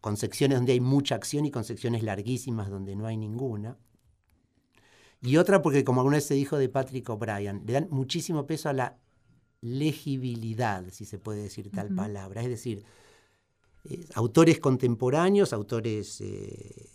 con 0.00 0.16
secciones 0.16 0.58
donde 0.58 0.72
hay 0.72 0.80
mucha 0.80 1.14
acción 1.14 1.46
y 1.46 1.50
con 1.50 1.64
secciones 1.64 2.02
larguísimas 2.02 2.70
donde 2.70 2.96
no 2.96 3.06
hay 3.06 3.16
ninguna. 3.16 3.78
Y 5.22 5.38
otra 5.38 5.62
porque, 5.62 5.84
como 5.84 6.00
alguna 6.00 6.18
vez 6.18 6.26
se 6.26 6.34
dijo 6.34 6.58
de 6.58 6.68
Patrick 6.68 7.08
O'Brien, 7.08 7.62
le 7.66 7.72
dan 7.72 7.88
muchísimo 7.90 8.46
peso 8.46 8.68
a 8.68 8.72
la 8.72 8.98
legibilidad, 9.60 10.84
si 10.90 11.04
se 11.04 11.18
puede 11.18 11.42
decir 11.42 11.70
tal 11.70 11.88
palabra. 11.94 12.42
Es 12.42 12.48
decir, 12.48 12.84
eh, 13.84 14.04
autores 14.14 14.58
contemporáneos, 14.60 15.52
autores 15.52 16.20
eh, 16.20 16.90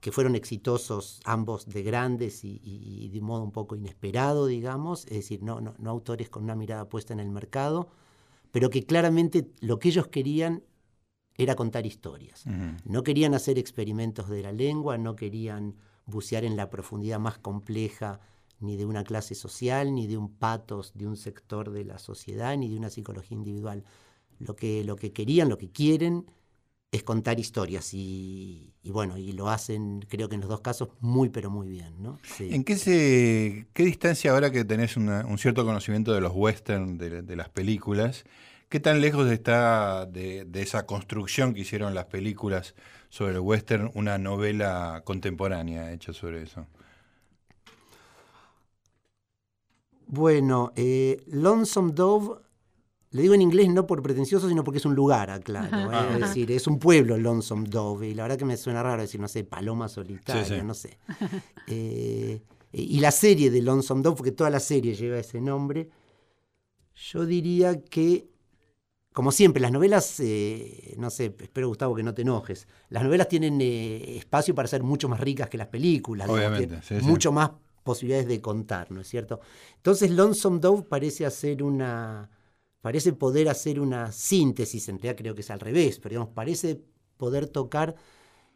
que 0.00 0.12
fueron 0.12 0.34
exitosos 0.34 1.20
ambos 1.24 1.66
de 1.66 1.82
grandes 1.82 2.44
y, 2.44 2.60
y- 2.64 3.04
y 3.04 3.08
de 3.10 3.18
un 3.20 3.26
modo 3.26 3.42
un 3.42 3.52
poco 3.52 3.76
inesperado, 3.76 4.46
digamos, 4.46 5.04
es 5.06 5.12
decir, 5.16 5.42
no, 5.42 5.60
no, 5.60 5.74
no 5.78 5.90
autores 5.90 6.30
con 6.30 6.44
una 6.44 6.54
mirada 6.56 6.88
puesta 6.88 7.12
en 7.12 7.20
el 7.20 7.30
mercado, 7.30 7.88
pero 8.50 8.70
que 8.70 8.84
claramente 8.84 9.50
lo 9.60 9.78
que 9.78 9.88
ellos 9.90 10.06
querían 10.08 10.62
era 11.36 11.54
contar 11.54 11.86
historias. 11.86 12.44
No 12.84 13.02
querían 13.02 13.34
hacer 13.34 13.58
experimentos 13.58 14.28
de 14.28 14.42
la 14.42 14.52
lengua, 14.52 14.98
no 14.98 15.16
querían 15.16 15.74
bucear 16.06 16.44
en 16.44 16.56
la 16.56 16.70
profundidad 16.70 17.18
más 17.20 17.38
compleja 17.38 18.20
ni 18.60 18.76
de 18.76 18.86
una 18.86 19.04
clase 19.04 19.34
social, 19.34 19.94
ni 19.94 20.06
de 20.06 20.16
un 20.16 20.34
patos 20.36 20.92
de 20.94 21.06
un 21.06 21.16
sector 21.16 21.70
de 21.70 21.84
la 21.84 21.98
sociedad, 21.98 22.56
ni 22.56 22.68
de 22.68 22.76
una 22.78 22.90
psicología 22.90 23.36
individual. 23.36 23.84
Lo 24.38 24.56
que, 24.56 24.84
lo 24.84 24.96
que 24.96 25.12
querían, 25.12 25.48
lo 25.48 25.58
que 25.58 25.70
quieren, 25.70 26.26
es 26.92 27.02
contar 27.04 27.38
historias 27.40 27.94
y, 27.94 28.74
y 28.82 28.90
bueno, 28.90 29.16
y 29.18 29.32
lo 29.32 29.48
hacen, 29.48 30.00
creo 30.08 30.28
que 30.28 30.34
en 30.36 30.40
los 30.42 30.50
dos 30.50 30.60
casos, 30.60 30.90
muy 31.00 31.28
pero 31.30 31.50
muy 31.50 31.68
bien, 31.68 32.02
¿no? 32.02 32.20
¿En 32.48 32.64
qué, 32.64 32.76
se, 32.76 33.66
qué 33.74 33.84
distancia 33.84 34.32
ahora 34.32 34.50
que 34.50 34.64
tenés 34.64 34.96
una- 34.96 35.24
un 35.26 35.38
cierto 35.38 35.64
conocimiento 35.64 36.12
de 36.12 36.20
los 36.20 36.32
western, 36.34 36.98
de, 36.98 37.22
de 37.22 37.36
las 37.36 37.48
películas, 37.48 38.24
qué 38.68 38.80
tan 38.80 39.00
lejos 39.00 39.30
está 39.30 40.06
de, 40.06 40.44
de 40.46 40.62
esa 40.62 40.86
construcción 40.86 41.54
que 41.54 41.60
hicieron 41.60 41.94
las 41.94 42.06
películas 42.06 42.74
sobre 43.08 43.34
el 43.34 43.40
western 43.40 43.90
una 43.94 44.18
novela 44.18 45.02
contemporánea 45.04 45.92
hecha 45.92 46.12
sobre 46.12 46.42
eso? 46.42 46.66
Bueno, 50.12 50.72
eh, 50.74 51.22
Lonesome 51.28 51.92
Dove, 51.92 52.40
le 53.12 53.22
digo 53.22 53.34
en 53.34 53.42
inglés 53.42 53.68
no 53.68 53.86
por 53.86 54.02
pretencioso, 54.02 54.48
sino 54.48 54.64
porque 54.64 54.78
es 54.78 54.84
un 54.84 54.96
lugar, 54.96 55.30
aclaro. 55.30 55.92
¿eh? 55.92 56.14
Es 56.14 56.20
decir, 56.20 56.50
es 56.50 56.66
un 56.66 56.80
pueblo 56.80 57.16
Lonesome 57.16 57.68
Dove, 57.68 58.08
y 58.08 58.14
la 58.14 58.24
verdad 58.24 58.36
que 58.36 58.44
me 58.44 58.56
suena 58.56 58.82
raro 58.82 59.02
decir, 59.02 59.20
no 59.20 59.28
sé, 59.28 59.44
paloma 59.44 59.88
solitaria, 59.88 60.44
Sí, 60.44 60.54
sí. 60.56 60.62
no 60.64 60.74
sé. 60.74 60.98
Eh, 61.68 62.42
y 62.72 62.98
la 62.98 63.12
serie 63.12 63.50
de 63.52 63.62
Lonesome 63.62 64.02
Dove, 64.02 64.16
porque 64.16 64.32
toda 64.32 64.50
la 64.50 64.58
serie 64.60 64.94
lleva 64.94 65.18
ese 65.18 65.40
nombre, 65.40 65.88
yo 67.12 67.24
diría 67.24 67.80
que, 67.80 68.28
como 69.12 69.30
siempre, 69.30 69.60
las 69.60 69.70
novelas, 69.70 70.18
eh, 70.18 70.94
no 70.98 71.10
sé, 71.10 71.34
espero 71.40 71.68
Gustavo 71.68 71.94
que 71.94 72.02
no 72.02 72.14
te 72.14 72.22
enojes, 72.22 72.66
las 72.88 73.04
novelas 73.04 73.28
tienen 73.28 73.60
eh, 73.60 74.16
espacio 74.18 74.56
para 74.56 74.66
ser 74.66 74.82
mucho 74.82 75.08
más 75.08 75.20
ricas 75.20 75.48
que 75.48 75.56
las 75.56 75.68
películas, 75.68 76.28
Obviamente, 76.28 76.66
tienen 76.66 76.82
sí, 76.82 76.98
sí. 76.98 77.06
mucho 77.06 77.30
más 77.30 77.50
posibilidades 77.82 78.28
de 78.28 78.40
contar, 78.40 78.90
¿no 78.90 79.00
es 79.00 79.08
cierto? 79.08 79.40
Entonces 79.76 80.10
Lonesome 80.10 80.60
Dove 80.60 80.82
parece 80.82 81.26
hacer 81.26 81.62
una, 81.62 82.30
parece 82.80 83.12
poder 83.12 83.48
hacer 83.48 83.80
una 83.80 84.12
síntesis, 84.12 84.88
en 84.88 84.96
realidad 84.98 85.16
creo 85.16 85.34
que 85.34 85.40
es 85.42 85.50
al 85.50 85.60
revés, 85.60 85.98
pero 85.98 86.10
digamos, 86.14 86.34
parece 86.34 86.80
poder 87.16 87.46
tocar 87.48 87.94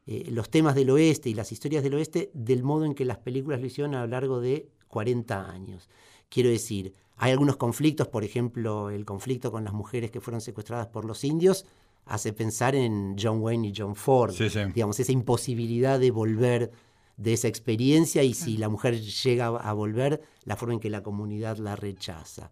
eh, 0.06 0.28
los 0.30 0.50
temas 0.50 0.74
del 0.74 0.90
oeste 0.90 1.30
y 1.30 1.34
las 1.34 1.52
historias 1.52 1.82
del 1.82 1.94
oeste 1.94 2.30
del 2.34 2.62
modo 2.62 2.84
en 2.84 2.94
que 2.94 3.04
las 3.04 3.18
películas 3.18 3.60
lo 3.60 3.66
hicieron 3.66 3.94
a 3.94 4.00
lo 4.02 4.06
largo 4.08 4.40
de 4.40 4.68
40 4.88 5.50
años. 5.50 5.88
Quiero 6.28 6.50
decir, 6.50 6.92
hay 7.16 7.32
algunos 7.32 7.56
conflictos, 7.56 8.08
por 8.08 8.24
ejemplo, 8.24 8.90
el 8.90 9.04
conflicto 9.04 9.50
con 9.52 9.64
las 9.64 9.72
mujeres 9.72 10.10
que 10.10 10.20
fueron 10.20 10.40
secuestradas 10.40 10.88
por 10.88 11.04
los 11.04 11.24
indios 11.24 11.64
hace 12.06 12.32
pensar 12.34 12.74
en 12.74 13.16
John 13.18 13.40
Wayne 13.40 13.68
y 13.68 13.72
John 13.74 13.94
Ford, 13.96 14.32
Sí, 14.34 14.50
sí. 14.50 14.60
digamos, 14.74 15.00
esa 15.00 15.12
imposibilidad 15.12 15.98
de 15.98 16.10
volver 16.10 16.70
de 17.16 17.32
esa 17.32 17.48
experiencia 17.48 18.22
y 18.22 18.34
si 18.34 18.56
la 18.56 18.68
mujer 18.68 19.00
llega 19.00 19.46
a 19.46 19.72
volver, 19.72 20.20
la 20.44 20.56
forma 20.56 20.74
en 20.74 20.80
que 20.80 20.90
la 20.90 21.02
comunidad 21.02 21.58
la 21.58 21.76
rechaza. 21.76 22.50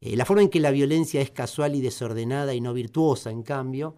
Eh, 0.00 0.16
la 0.16 0.24
forma 0.24 0.42
en 0.42 0.50
que 0.50 0.60
la 0.60 0.70
violencia 0.70 1.20
es 1.20 1.30
casual 1.30 1.74
y 1.74 1.80
desordenada 1.80 2.54
y 2.54 2.60
no 2.60 2.74
virtuosa, 2.74 3.30
en 3.30 3.42
cambio, 3.42 3.96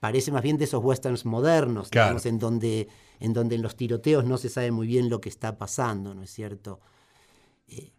parece 0.00 0.32
más 0.32 0.42
bien 0.42 0.56
de 0.58 0.64
esos 0.64 0.82
westerns 0.82 1.24
modernos, 1.24 1.88
Claro. 1.88 2.06
digamos, 2.08 2.26
en, 2.26 2.38
donde, 2.38 2.88
en 3.20 3.32
donde 3.32 3.54
en 3.56 3.62
los 3.62 3.76
tiroteos 3.76 4.24
no 4.24 4.38
se 4.38 4.48
sabe 4.48 4.70
muy 4.70 4.86
bien 4.86 5.08
lo 5.08 5.20
que 5.20 5.28
está 5.28 5.56
pasando, 5.56 6.14
¿no 6.14 6.22
es 6.22 6.30
cierto? 6.30 6.80
Eh, 7.68 7.92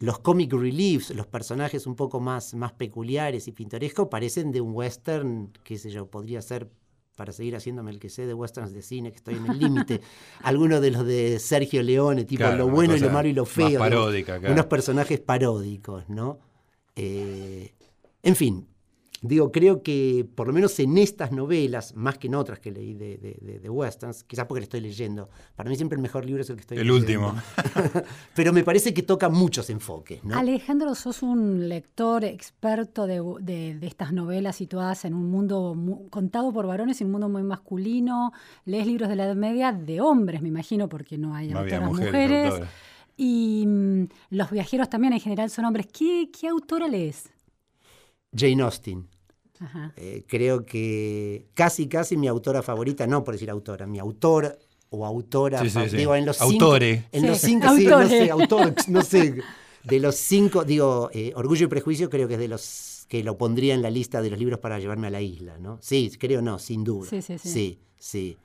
los 0.00 0.18
comic 0.20 0.52
reliefs, 0.52 1.10
los 1.10 1.26
personajes 1.26 1.86
un 1.86 1.96
poco 1.96 2.20
más, 2.20 2.54
más 2.54 2.72
peculiares 2.72 3.48
y 3.48 3.52
pintorescos, 3.52 4.08
parecen 4.08 4.52
de 4.52 4.60
un 4.60 4.72
western, 4.74 5.52
qué 5.64 5.76
sé 5.78 5.90
yo, 5.90 6.06
podría 6.06 6.40
ser, 6.40 6.70
para 7.18 7.32
seguir 7.32 7.56
haciéndome 7.56 7.90
el 7.90 7.98
que 7.98 8.10
sé 8.10 8.26
de 8.26 8.32
westerns 8.32 8.72
de 8.72 8.80
cine, 8.80 9.10
que 9.10 9.16
estoy 9.16 9.34
en 9.34 9.46
el 9.50 9.58
límite, 9.58 10.00
alguno 10.44 10.80
de 10.80 10.92
los 10.92 11.04
de 11.04 11.40
Sergio 11.40 11.82
Leone, 11.82 12.24
tipo 12.24 12.44
Claro, 12.44 12.58
lo 12.58 12.68
bueno 12.68 12.94
y 12.94 13.00
lo 13.00 13.10
malo 13.10 13.28
y 13.28 13.32
lo 13.32 13.44
feo. 13.44 13.66
digamos, 13.66 13.88
paródica, 13.88 14.38
claro. 14.38 14.54
Unos 14.54 14.66
personajes 14.66 15.18
paródicos, 15.18 16.08
¿no? 16.08 16.38
Eh, 16.94 17.74
en 18.22 18.36
fin, 18.36 18.68
digo, 19.22 19.50
creo 19.50 19.82
que 19.82 20.26
por 20.34 20.46
lo 20.46 20.52
menos 20.52 20.78
en 20.78 20.98
estas 20.98 21.32
novelas, 21.32 21.94
más 21.96 22.18
que 22.18 22.28
en 22.28 22.34
otras 22.34 22.60
que 22.60 22.70
leí 22.70 22.94
de, 22.94 23.18
de, 23.18 23.58
de, 23.58 23.70
westerns, 23.70 24.24
quizás 24.24 24.46
porque 24.46 24.60
le 24.60 24.64
estoy 24.64 24.80
leyendo, 24.80 25.28
para 25.56 25.68
mí 25.68 25.76
siempre 25.76 25.96
el 25.96 26.02
mejor 26.02 26.24
libro 26.24 26.42
es 26.42 26.50
el 26.50 26.56
que 26.56 26.60
estoy 26.62 26.78
el 26.78 26.86
leyendo. 26.86 27.28
último. 27.28 27.42
Pero 28.34 28.52
me 28.52 28.62
parece 28.62 28.94
que 28.94 29.02
toca 29.02 29.28
muchos 29.28 29.70
enfoques. 29.70 30.22
¿no? 30.24 30.36
Alejandro, 30.36 30.94
sos 30.94 31.22
un 31.22 31.68
lector 31.68 32.24
experto 32.24 33.06
de, 33.06 33.78
estas 33.82 34.12
novelas 34.12 34.56
situadas 34.56 35.04
en 35.04 35.14
un 35.14 35.30
mundo 35.30 35.76
contado 36.10 36.52
por 36.52 36.66
varones, 36.66 37.00
en 37.00 37.06
un 37.06 37.12
mundo 37.12 37.28
muy 37.28 37.42
masculino. 37.42 38.32
Lees 38.64 38.86
libros 38.86 39.08
de 39.08 39.16
la 39.16 39.24
Edad 39.24 39.36
Media 39.36 39.72
de 39.72 40.00
hombres, 40.00 40.42
me 40.42 40.48
imagino, 40.48 40.88
porque 40.88 41.18
no 41.18 41.34
hay 41.34 41.52
autoras 41.52 41.90
mujeres. 41.90 42.54
Y 43.16 43.64
mm, 43.66 44.04
los 44.30 44.50
viajeros 44.50 44.88
también 44.88 45.12
en 45.12 45.20
general 45.20 45.50
son 45.50 45.64
hombres. 45.64 45.86
¿Qué, 45.86 46.30
qué 46.30 46.48
autora 46.48 46.86
lees? 46.86 47.28
Jane 48.32 48.62
Austen. 48.62 49.08
Eh, 49.96 50.24
creo 50.26 50.64
que 50.64 51.48
casi, 51.54 51.88
casi 51.88 52.16
mi 52.16 52.28
autora 52.28 52.62
favorita, 52.62 53.06
no 53.06 53.24
por 53.24 53.34
decir 53.34 53.50
autora, 53.50 53.86
mi 53.86 53.98
autor 53.98 54.58
o 54.90 55.04
autora, 55.04 55.62
digo, 55.62 56.14
en 56.14 56.24
los 56.24 56.40
Autore. 56.40 56.96
Cinco, 56.96 57.08
en 57.12 57.26
los 57.26 57.38
cinco, 57.40 57.66
no 57.66 58.08
sé, 58.08 58.30
autor, 58.30 58.74
no 58.88 59.02
sé, 59.02 59.34
de 59.84 60.00
los 60.00 60.14
cinco, 60.14 60.64
digo, 60.64 61.10
eh, 61.12 61.32
Orgullo 61.34 61.66
y 61.66 61.68
Prejuicio 61.68 62.08
creo 62.08 62.28
que 62.28 62.34
es 62.34 62.40
de 62.40 62.48
los 62.48 63.04
que 63.08 63.24
lo 63.24 63.36
pondría 63.36 63.74
en 63.74 63.82
la 63.82 63.90
lista 63.90 64.22
de 64.22 64.30
los 64.30 64.38
libros 64.38 64.60
para 64.60 64.78
llevarme 64.78 65.06
a 65.08 65.10
la 65.10 65.20
isla, 65.20 65.58
¿no? 65.58 65.78
Sí, 65.80 66.10
creo 66.18 66.42
no, 66.42 66.58
sin 66.58 66.84
duda. 66.84 67.08
Sí, 67.08 67.22
sí, 67.22 67.38
sí. 67.38 67.48
Sí, 67.48 67.78
sí. 67.98 68.38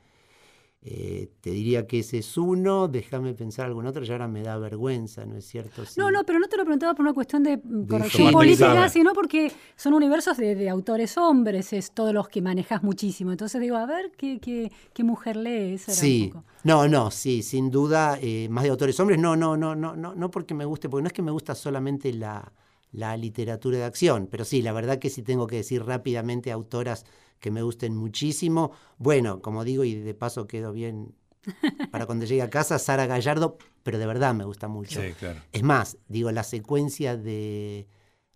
Eh, 0.86 1.30
te 1.40 1.50
diría 1.50 1.86
que 1.86 2.00
ese 2.00 2.18
es 2.18 2.36
uno, 2.36 2.88
déjame 2.88 3.32
pensar 3.32 3.64
algún 3.64 3.86
otro, 3.86 4.04
y 4.04 4.10
ahora 4.10 4.28
me 4.28 4.42
da 4.42 4.58
vergüenza, 4.58 5.24
¿no 5.24 5.34
es 5.34 5.46
cierto? 5.46 5.82
No, 5.96 6.10
no, 6.10 6.24
pero 6.24 6.38
no 6.38 6.46
te 6.46 6.58
lo 6.58 6.64
preguntaba 6.64 6.92
por 6.92 7.06
una 7.06 7.14
cuestión 7.14 7.42
de, 7.42 7.58
corrección 7.88 8.30
política, 8.30 8.90
sino 8.90 9.14
porque 9.14 9.50
son 9.76 9.94
universos 9.94 10.36
de, 10.36 10.68
autores 10.68 11.16
hombres, 11.16 11.72
es 11.72 11.92
todos 11.92 12.12
los 12.12 12.28
que 12.28 12.42
manejas 12.42 12.82
muchísimo. 12.82 13.30
Entonces 13.30 13.62
digo, 13.62 13.76
a 13.76 13.86
ver, 13.86 14.12
¿qué, 14.14 14.38
qué, 14.92 15.04
mujer 15.04 15.36
lee? 15.36 15.78
sí, 15.78 16.34
no, 16.64 16.86
no, 16.86 17.10
sí, 17.10 17.42
sin 17.42 17.70
duda, 17.70 18.18
eh, 18.20 18.48
más 18.50 18.64
de 18.64 18.70
autores 18.70 19.00
hombres, 19.00 19.18
no, 19.18 19.36
no, 19.36 19.56
no, 19.56 19.74
no, 19.74 19.96
no, 19.96 20.14
no 20.14 20.30
porque 20.30 20.52
me 20.52 20.66
guste, 20.66 20.90
porque 20.90 21.02
no 21.02 21.06
es 21.06 21.14
que 21.14 21.22
me 21.22 21.30
gusta 21.30 21.54
solamente 21.54 22.12
la, 22.12 22.52
la 22.94 23.16
literatura 23.16 23.78
de 23.78 23.84
acción, 23.84 24.28
pero 24.30 24.44
sí, 24.44 24.62
la 24.62 24.72
verdad 24.72 25.00
que 25.00 25.10
sí 25.10 25.22
tengo 25.22 25.48
que 25.48 25.56
decir 25.56 25.84
rápidamente 25.84 26.52
autoras 26.52 27.04
que 27.40 27.50
me 27.50 27.60
gusten 27.60 27.96
muchísimo. 27.96 28.70
Bueno, 28.98 29.42
como 29.42 29.64
digo, 29.64 29.82
y 29.82 29.94
de 29.96 30.14
paso 30.14 30.46
quedo 30.46 30.72
bien 30.72 31.12
para 31.90 32.06
cuando 32.06 32.24
llegue 32.24 32.42
a 32.42 32.50
casa, 32.50 32.78
Sara 32.78 33.06
Gallardo, 33.06 33.58
pero 33.82 33.98
de 33.98 34.06
verdad 34.06 34.32
me 34.32 34.44
gusta 34.44 34.68
mucho. 34.68 35.00
Es 35.02 35.62
más, 35.64 35.98
digo, 36.08 36.30
la 36.30 36.44
secuencia 36.44 37.16
de 37.16 37.88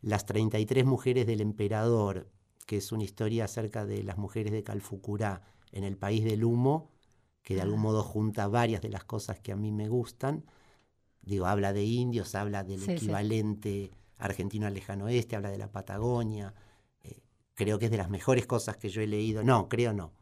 las 0.02 0.26
33 0.26 0.84
mujeres 0.84 1.26
del 1.26 1.40
emperador, 1.40 2.28
que 2.66 2.78
es 2.78 2.90
una 2.90 3.04
historia 3.04 3.44
acerca 3.44 3.86
de 3.86 4.02
las 4.02 4.18
mujeres 4.18 4.52
de 4.52 4.64
Calfucurá 4.64 5.42
en 5.70 5.84
el 5.84 5.96
país 5.96 6.24
del 6.24 6.42
humo, 6.42 6.90
que 7.42 7.54
de 7.54 7.60
algún 7.60 7.78
ah. 7.78 7.82
modo 7.82 8.02
junta 8.02 8.48
varias 8.48 8.82
de 8.82 8.88
las 8.88 9.04
cosas 9.04 9.38
que 9.38 9.52
a 9.52 9.56
mí 9.56 9.70
me 9.70 9.88
gustan. 9.88 10.44
Digo, 11.22 11.46
habla 11.46 11.72
de 11.72 11.84
indios, 11.84 12.34
habla 12.34 12.64
del 12.64 12.82
equivalente 12.90 13.92
argentino 14.18 14.66
al 14.66 14.74
lejano 14.74 15.06
oeste, 15.06 15.36
habla 15.36 15.50
de 15.50 15.58
la 15.58 15.70
Patagonia, 15.70 16.54
creo 17.58 17.78
que 17.78 17.86
es 17.86 17.90
de 17.90 17.96
las 17.96 18.08
mejores 18.08 18.46
cosas 18.46 18.76
que 18.76 18.88
yo 18.88 19.02
he 19.02 19.06
leído. 19.06 19.42
No, 19.42 19.68
creo 19.68 19.92
no. 19.92 20.12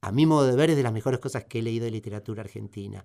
A 0.00 0.12
mi 0.12 0.24
modo 0.24 0.46
de 0.46 0.54
ver 0.54 0.70
es 0.70 0.76
de 0.76 0.84
las 0.84 0.92
mejores 0.92 1.18
cosas 1.18 1.44
que 1.44 1.58
he 1.58 1.62
leído 1.62 1.84
de 1.84 1.90
literatura 1.90 2.42
argentina. 2.42 3.04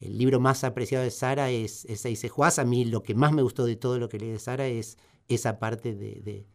El 0.00 0.18
libro 0.18 0.40
más 0.40 0.64
apreciado 0.64 1.04
de 1.04 1.12
Sara 1.12 1.50
es, 1.50 1.84
es 1.84 2.30
Juaz. 2.30 2.58
A 2.58 2.64
mí 2.64 2.84
lo 2.84 3.04
que 3.04 3.14
más 3.14 3.32
me 3.32 3.42
gustó 3.42 3.66
de 3.66 3.76
todo 3.76 3.98
lo 4.00 4.08
que 4.08 4.18
leí 4.18 4.30
de 4.30 4.38
Sara 4.40 4.66
es 4.66 4.98
esa 5.28 5.60
parte 5.60 5.94
de, 5.94 6.46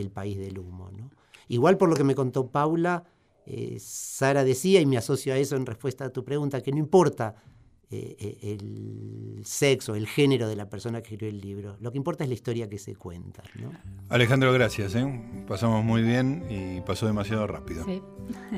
El 0.00 0.10
País 0.10 0.38
del 0.38 0.58
Humo. 0.58 0.90
¿no? 0.90 1.10
Igual 1.48 1.76
por 1.76 1.90
lo 1.90 1.96
que 1.96 2.04
me 2.04 2.14
contó 2.14 2.50
Paula, 2.50 3.04
eh, 3.44 3.76
Sara 3.78 4.44
decía, 4.44 4.80
y 4.80 4.86
me 4.86 4.96
asocio 4.96 5.34
a 5.34 5.36
eso 5.36 5.56
en 5.56 5.66
respuesta 5.66 6.06
a 6.06 6.10
tu 6.10 6.24
pregunta, 6.24 6.62
que 6.62 6.72
no 6.72 6.78
importa 6.78 7.34
eh, 7.88 8.16
eh, 8.18 8.58
el 8.60 9.42
sexo, 9.44 9.94
el 9.94 10.08
género 10.08 10.48
de 10.48 10.56
la 10.56 10.68
persona 10.68 11.00
que 11.02 11.14
escribió 11.14 11.28
el 11.28 11.40
libro. 11.40 11.76
Lo 11.80 11.92
que 11.92 11.98
importa 11.98 12.24
es 12.24 12.28
la 12.28 12.34
historia 12.34 12.68
que 12.68 12.78
se 12.78 12.96
cuenta. 12.96 13.44
Alejandro, 14.08 14.52
gracias. 14.52 14.96
¿eh? 14.96 15.44
Pasamos 15.46 15.84
muy 15.84 16.02
bien 16.02 16.46
y 16.50 16.80
pasó 16.80 17.06
demasiado 17.06 17.46
rápido. 17.46 17.86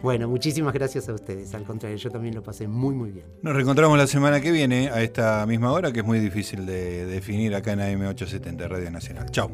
Bueno, 0.03 0.29
muchísimas 0.29 0.73
gracias 0.73 1.11
a 1.11 1.15
ustedes. 1.15 1.55
Al 1.55 1.65
contrario, 1.65 1.99
yo 1.99 2.11
también 2.11 2.35
lo 2.35 2.43
pasé 2.43 2.69
muy, 2.69 2.95
muy 2.95 3.11
bien. 3.11 3.27
Nos 3.43 3.55
reencontramos 3.55 3.99
la 3.99 4.07
semana 4.07 4.41
que 4.41 4.51
viene 4.51 4.89
a 4.89 5.03
esta 5.03 5.45
misma 5.45 5.73
hora, 5.73 5.93
que 5.93 6.01
es 6.01 6.07
muy 6.07 6.21
difícil 6.21 6.65
de 6.65 7.05
definir 7.05 7.55
acá 7.55 7.73
en 7.73 7.81
AM870 7.81 8.67
Radio 8.67 8.91
Nacional. 8.91 9.31
Chao. 9.31 9.51